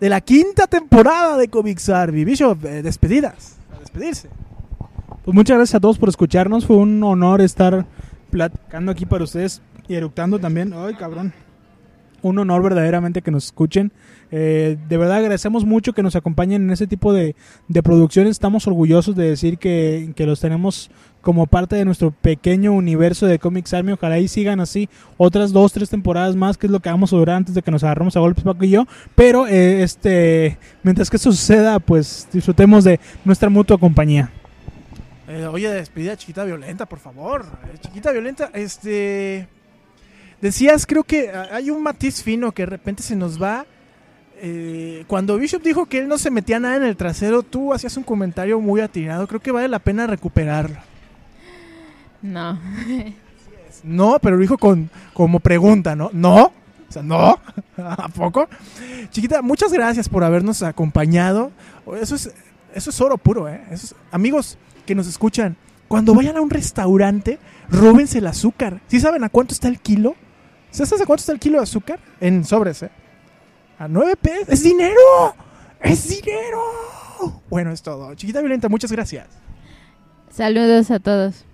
De 0.02 0.10
la 0.10 0.20
quinta 0.20 0.68
temporada 0.68 1.38
de 1.38 1.48
Comics 1.48 1.88
Arby. 1.90 2.26
Bishop, 2.26 2.66
eh, 2.66 2.82
despedidas. 2.82 3.56
A 3.74 3.80
despedirse. 3.80 4.30
Pues 5.24 5.34
muchas 5.34 5.58
gracias 5.58 5.76
a 5.76 5.80
todos 5.80 5.98
por 5.98 6.10
escucharnos. 6.10 6.66
Fue 6.66 6.76
un 6.76 7.02
honor 7.04 7.40
estar 7.40 7.86
platicando 8.30 8.92
aquí 8.92 9.06
para 9.06 9.24
ustedes 9.24 9.62
y 9.88 9.96
eructando 9.96 10.38
también. 10.38 10.74
Ay, 10.74 10.96
cabrón. 10.96 11.34
Un 12.26 12.40
honor 12.40 12.64
verdaderamente 12.64 13.22
que 13.22 13.30
nos 13.30 13.46
escuchen. 13.46 13.92
Eh, 14.32 14.78
de 14.90 14.98
verdad 14.98 15.18
agradecemos 15.18 15.64
mucho 15.64 15.94
que 15.94 16.02
nos 16.02 16.16
acompañen 16.16 16.64
en 16.64 16.72
ese 16.72 16.88
tipo 16.88 17.14
de, 17.14 17.36
de 17.68 17.84
producciones. 17.84 18.32
Estamos 18.32 18.66
orgullosos 18.66 19.16
de 19.16 19.30
decir 19.30 19.60
que, 19.60 20.12
que 20.16 20.26
los 20.26 20.40
tenemos 20.40 20.90
como 21.22 21.46
parte 21.46 21.76
de 21.76 21.86
nuestro 21.86 22.10
pequeño 22.10 22.74
universo 22.74 23.28
de 23.28 23.38
Comics 23.38 23.76
Army. 23.76 23.92
Ojalá 23.92 24.18
y 24.18 24.28
sigan 24.28 24.60
así 24.60 24.90
otras 25.18 25.52
dos, 25.52 25.72
tres 25.72 25.92
temporadas 25.92 26.36
más, 26.36 26.58
que 26.58 26.66
es 26.66 26.72
lo 26.72 26.80
que 26.80 26.90
vamos 26.90 27.14
a 27.14 27.18
durar 27.18 27.36
antes 27.36 27.54
de 27.54 27.62
que 27.62 27.70
nos 27.70 27.84
agarremos 27.84 28.18
a 28.18 28.22
golpes 28.22 28.44
Paco 28.44 28.66
y 28.66 28.72
yo. 28.72 28.88
Pero 29.14 29.46
eh, 29.46 29.84
este, 29.84 30.58
mientras 30.82 31.12
que 31.12 31.18
eso 31.18 31.32
suceda, 31.32 31.78
pues 31.78 32.28
disfrutemos 32.34 32.84
de 32.84 33.00
nuestra 33.24 33.50
mutua 33.50 33.78
compañía. 33.78 34.32
Eh, 35.28 35.46
oye, 35.46 35.70
despedida 35.70 36.18
chiquita 36.18 36.44
violenta, 36.44 36.88
por 36.88 36.98
favor. 36.98 37.46
Eh, 37.72 37.78
chiquita 37.82 38.12
violenta, 38.12 38.50
este. 38.56 39.48
Decías, 40.46 40.86
creo 40.86 41.04
que 41.04 41.32
hay 41.32 41.72
un 41.72 41.82
matiz 41.82 42.22
fino 42.22 42.52
que 42.52 42.62
de 42.62 42.68
repente 42.68 43.02
se 43.02 43.16
nos 43.16 43.42
va. 43.42 43.66
Eh, 44.38 45.04
cuando 45.08 45.38
Bishop 45.38 45.64
dijo 45.64 45.88
que 45.88 45.98
él 45.98 46.08
no 46.08 46.20
se 46.20 46.30
metía 46.30 46.60
nada 46.60 46.76
en 46.76 46.84
el 46.84 46.96
trasero, 46.96 47.42
tú 47.42 47.74
hacías 47.74 47.98
un 47.98 48.04
comentario 48.04 48.60
muy 48.60 48.80
atinado. 48.80 49.26
Creo 49.28 49.40
que 49.40 49.52
vale 49.52 49.68
la 49.68 49.80
pena 49.80 50.06
recuperarlo. 50.06 50.78
No. 52.22 52.60
No, 53.84 54.18
pero 54.20 54.36
lo 54.36 54.42
dijo 54.42 54.58
con, 54.58 54.90
como 55.14 55.40
pregunta, 55.40 55.96
¿no? 55.96 56.10
¿No? 56.14 56.46
O 56.46 56.92
sea, 56.92 57.04
¿no? 57.04 57.40
¿A 57.78 58.08
poco? 58.10 58.48
Chiquita, 59.12 59.42
muchas 59.44 59.72
gracias 59.72 60.10
por 60.10 60.24
habernos 60.24 60.64
acompañado. 60.64 61.52
Eso 62.02 62.16
es, 62.16 62.32
eso 62.74 62.90
es 62.90 63.02
oro 63.02 63.18
puro, 63.18 63.48
¿eh? 63.50 63.62
Eso 63.72 63.88
es- 63.88 63.96
amigos 64.12 64.58
que 64.88 64.96
nos 64.96 65.08
escuchan, 65.08 65.56
cuando 65.88 66.16
vayan 66.16 66.38
a 66.38 66.42
un 66.42 66.50
restaurante, 66.50 67.38
róbense 67.70 68.20
el 68.20 68.28
azúcar. 68.28 68.82
¿Sí 68.88 69.00
saben 69.00 69.24
a 69.24 69.30
cuánto 69.30 69.54
está 69.54 69.68
el 69.68 69.80
kilo? 69.80 70.16
¿Sabes 70.76 71.02
a 71.02 71.06
cuánto 71.06 71.22
está 71.22 71.32
el 71.32 71.40
kilo 71.40 71.58
de 71.58 71.64
azúcar? 71.64 72.00
En 72.20 72.44
sobres, 72.44 72.84
¿eh? 72.84 72.90
A 73.80 73.88
nueve 73.88 74.16
pesos. 74.18 74.50
¡Es 74.50 74.64
dinero! 74.64 75.00
¡Es 75.82 76.10
dinero! 76.10 77.42
Bueno, 77.50 77.72
es 77.72 77.82
todo. 77.82 78.14
Chiquita 78.16 78.42
Violenta, 78.42 78.68
muchas 78.68 78.92
gracias. 78.92 79.28
Saludos 80.30 80.92
a 80.92 81.00
todos. 81.00 81.46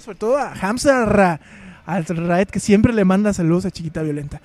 sobre 0.00 0.18
todo 0.18 0.36
a 0.36 0.52
Hamza, 0.52 1.04
a, 1.04 1.40
al 1.86 2.04
Raed 2.04 2.48
que 2.48 2.58
siempre 2.58 2.92
le 2.92 3.04
manda 3.04 3.32
saludos 3.32 3.64
a 3.64 3.70
Chiquita 3.70 4.02
Violenta. 4.02 4.40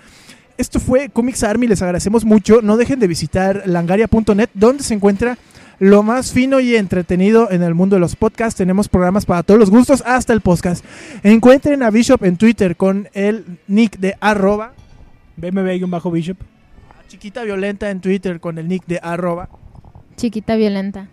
Esto 0.58 0.80
fue 0.80 1.10
Comics 1.10 1.44
Army, 1.44 1.66
les 1.66 1.82
agradecemos 1.82 2.24
mucho. 2.24 2.62
No 2.62 2.78
dejen 2.78 3.00
de 3.00 3.08
visitar 3.08 3.64
langaria.net, 3.66 4.50
donde 4.54 4.84
se 4.84 4.94
encuentra 4.94 5.40
lo 5.80 6.04
más 6.04 6.32
fino 6.32 6.60
y 6.60 6.76
entretenido 6.76 7.52
en 7.52 7.64
el 7.64 7.74
mundo 7.74 7.96
de 7.96 8.00
los 8.00 8.16
podcasts. 8.16 8.58
Tenemos 8.58 8.88
programas 8.90 9.26
para 9.26 9.44
todos 9.44 9.60
los 9.60 9.70
gustos, 9.70 10.04
hasta 10.06 10.34
el 10.34 10.42
podcast. 10.42 10.84
Encuentren 11.24 11.84
a 11.84 11.90
Bishop 11.90 12.24
en 12.24 12.38
Twitter 12.38 12.76
con 12.76 13.10
el 13.14 13.60
nick 13.68 13.98
de 13.98 14.16
arroba. 14.20 14.74
BMB-Bishop. 15.38 16.38
a 17.00 17.08
Chiquita 17.08 17.44
Violenta 17.44 17.90
en 17.90 18.02
Twitter 18.02 18.40
con 18.40 18.58
el 18.58 18.68
nick 18.68 18.86
de 18.86 19.00
arroba. 19.02 19.50
Chiquita 20.16 20.56
violenta. 20.56 21.08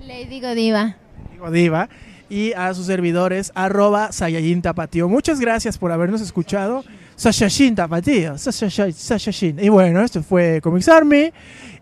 Lady 0.00 0.40
Godiva. 0.40 0.96
Digo 1.32 1.50
Diva. 1.50 1.88
Y 2.28 2.52
a 2.54 2.74
sus 2.74 2.86
servidores, 2.86 3.52
arroba 3.54 4.10
Saiyajin 4.10 4.62
Tapatío. 4.62 5.08
Muchas 5.08 5.38
gracias 5.38 5.78
por 5.78 5.92
habernos 5.92 6.20
escuchado. 6.20 6.84
Sashashin 7.14 7.74
Tapatío. 7.74 8.36
Sashashin. 8.36 9.58
Y 9.60 9.68
bueno, 9.68 10.02
esto 10.02 10.22
fue 10.22 10.60
Comics 10.60 10.88
Army. 10.88 11.32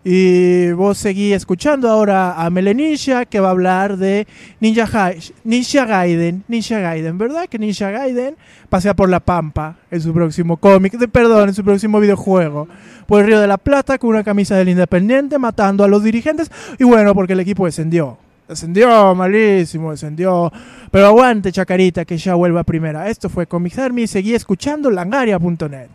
Y 0.07 0.71
vos 0.73 0.99
seguí 0.99 1.33
escuchando 1.33 1.89
ahora 1.89 2.33
a 2.39 2.47
Melenisha 2.51 3.25
que 3.25 3.39
va 3.39 3.47
a 3.47 3.51
hablar 3.51 3.97
de 3.97 4.27
Ninja, 4.59 5.13
Ninja 5.43 5.85
Gaiden. 5.85 6.43
Ninja 6.47 6.79
Gaiden, 6.79 7.17
¿verdad? 7.17 7.47
Que 7.49 7.57
Ninja 7.57 7.89
Gaiden 7.89 8.35
pasea 8.69 8.93
por 8.93 9.09
la 9.09 9.19
pampa 9.19 9.77
en 9.89 10.01
su 10.01 10.13
próximo 10.13 10.57
cómic. 10.57 10.93
de- 10.93 11.07
Perdón, 11.07 11.49
en 11.49 11.55
su 11.55 11.63
próximo 11.63 11.99
videojuego. 11.99 12.67
Por 13.07 13.21
el 13.21 13.27
Río 13.27 13.39
de 13.41 13.47
la 13.47 13.57
Plata 13.57 13.97
con 13.97 14.11
una 14.11 14.23
camisa 14.23 14.55
del 14.55 14.69
Independiente 14.69 15.39
matando 15.39 15.83
a 15.83 15.87
los 15.87 16.03
dirigentes. 16.03 16.51
Y 16.77 16.83
bueno, 16.83 17.15
porque 17.15 17.33
el 17.33 17.39
equipo 17.39 17.65
descendió. 17.65 18.19
Descendió, 18.47 19.15
malísimo, 19.15 19.89
descendió. 19.89 20.53
Pero 20.91 21.07
aguante, 21.07 21.51
Chacarita, 21.51 22.05
que 22.05 22.19
ya 22.19 22.35
vuelva 22.35 22.59
a 22.59 22.63
primera. 22.63 23.09
Esto 23.09 23.27
fue 23.27 23.47
Comics 23.47 23.79
Army. 23.79 24.05
Seguí 24.05 24.35
escuchando 24.35 24.91
langaria.net. 24.91 25.87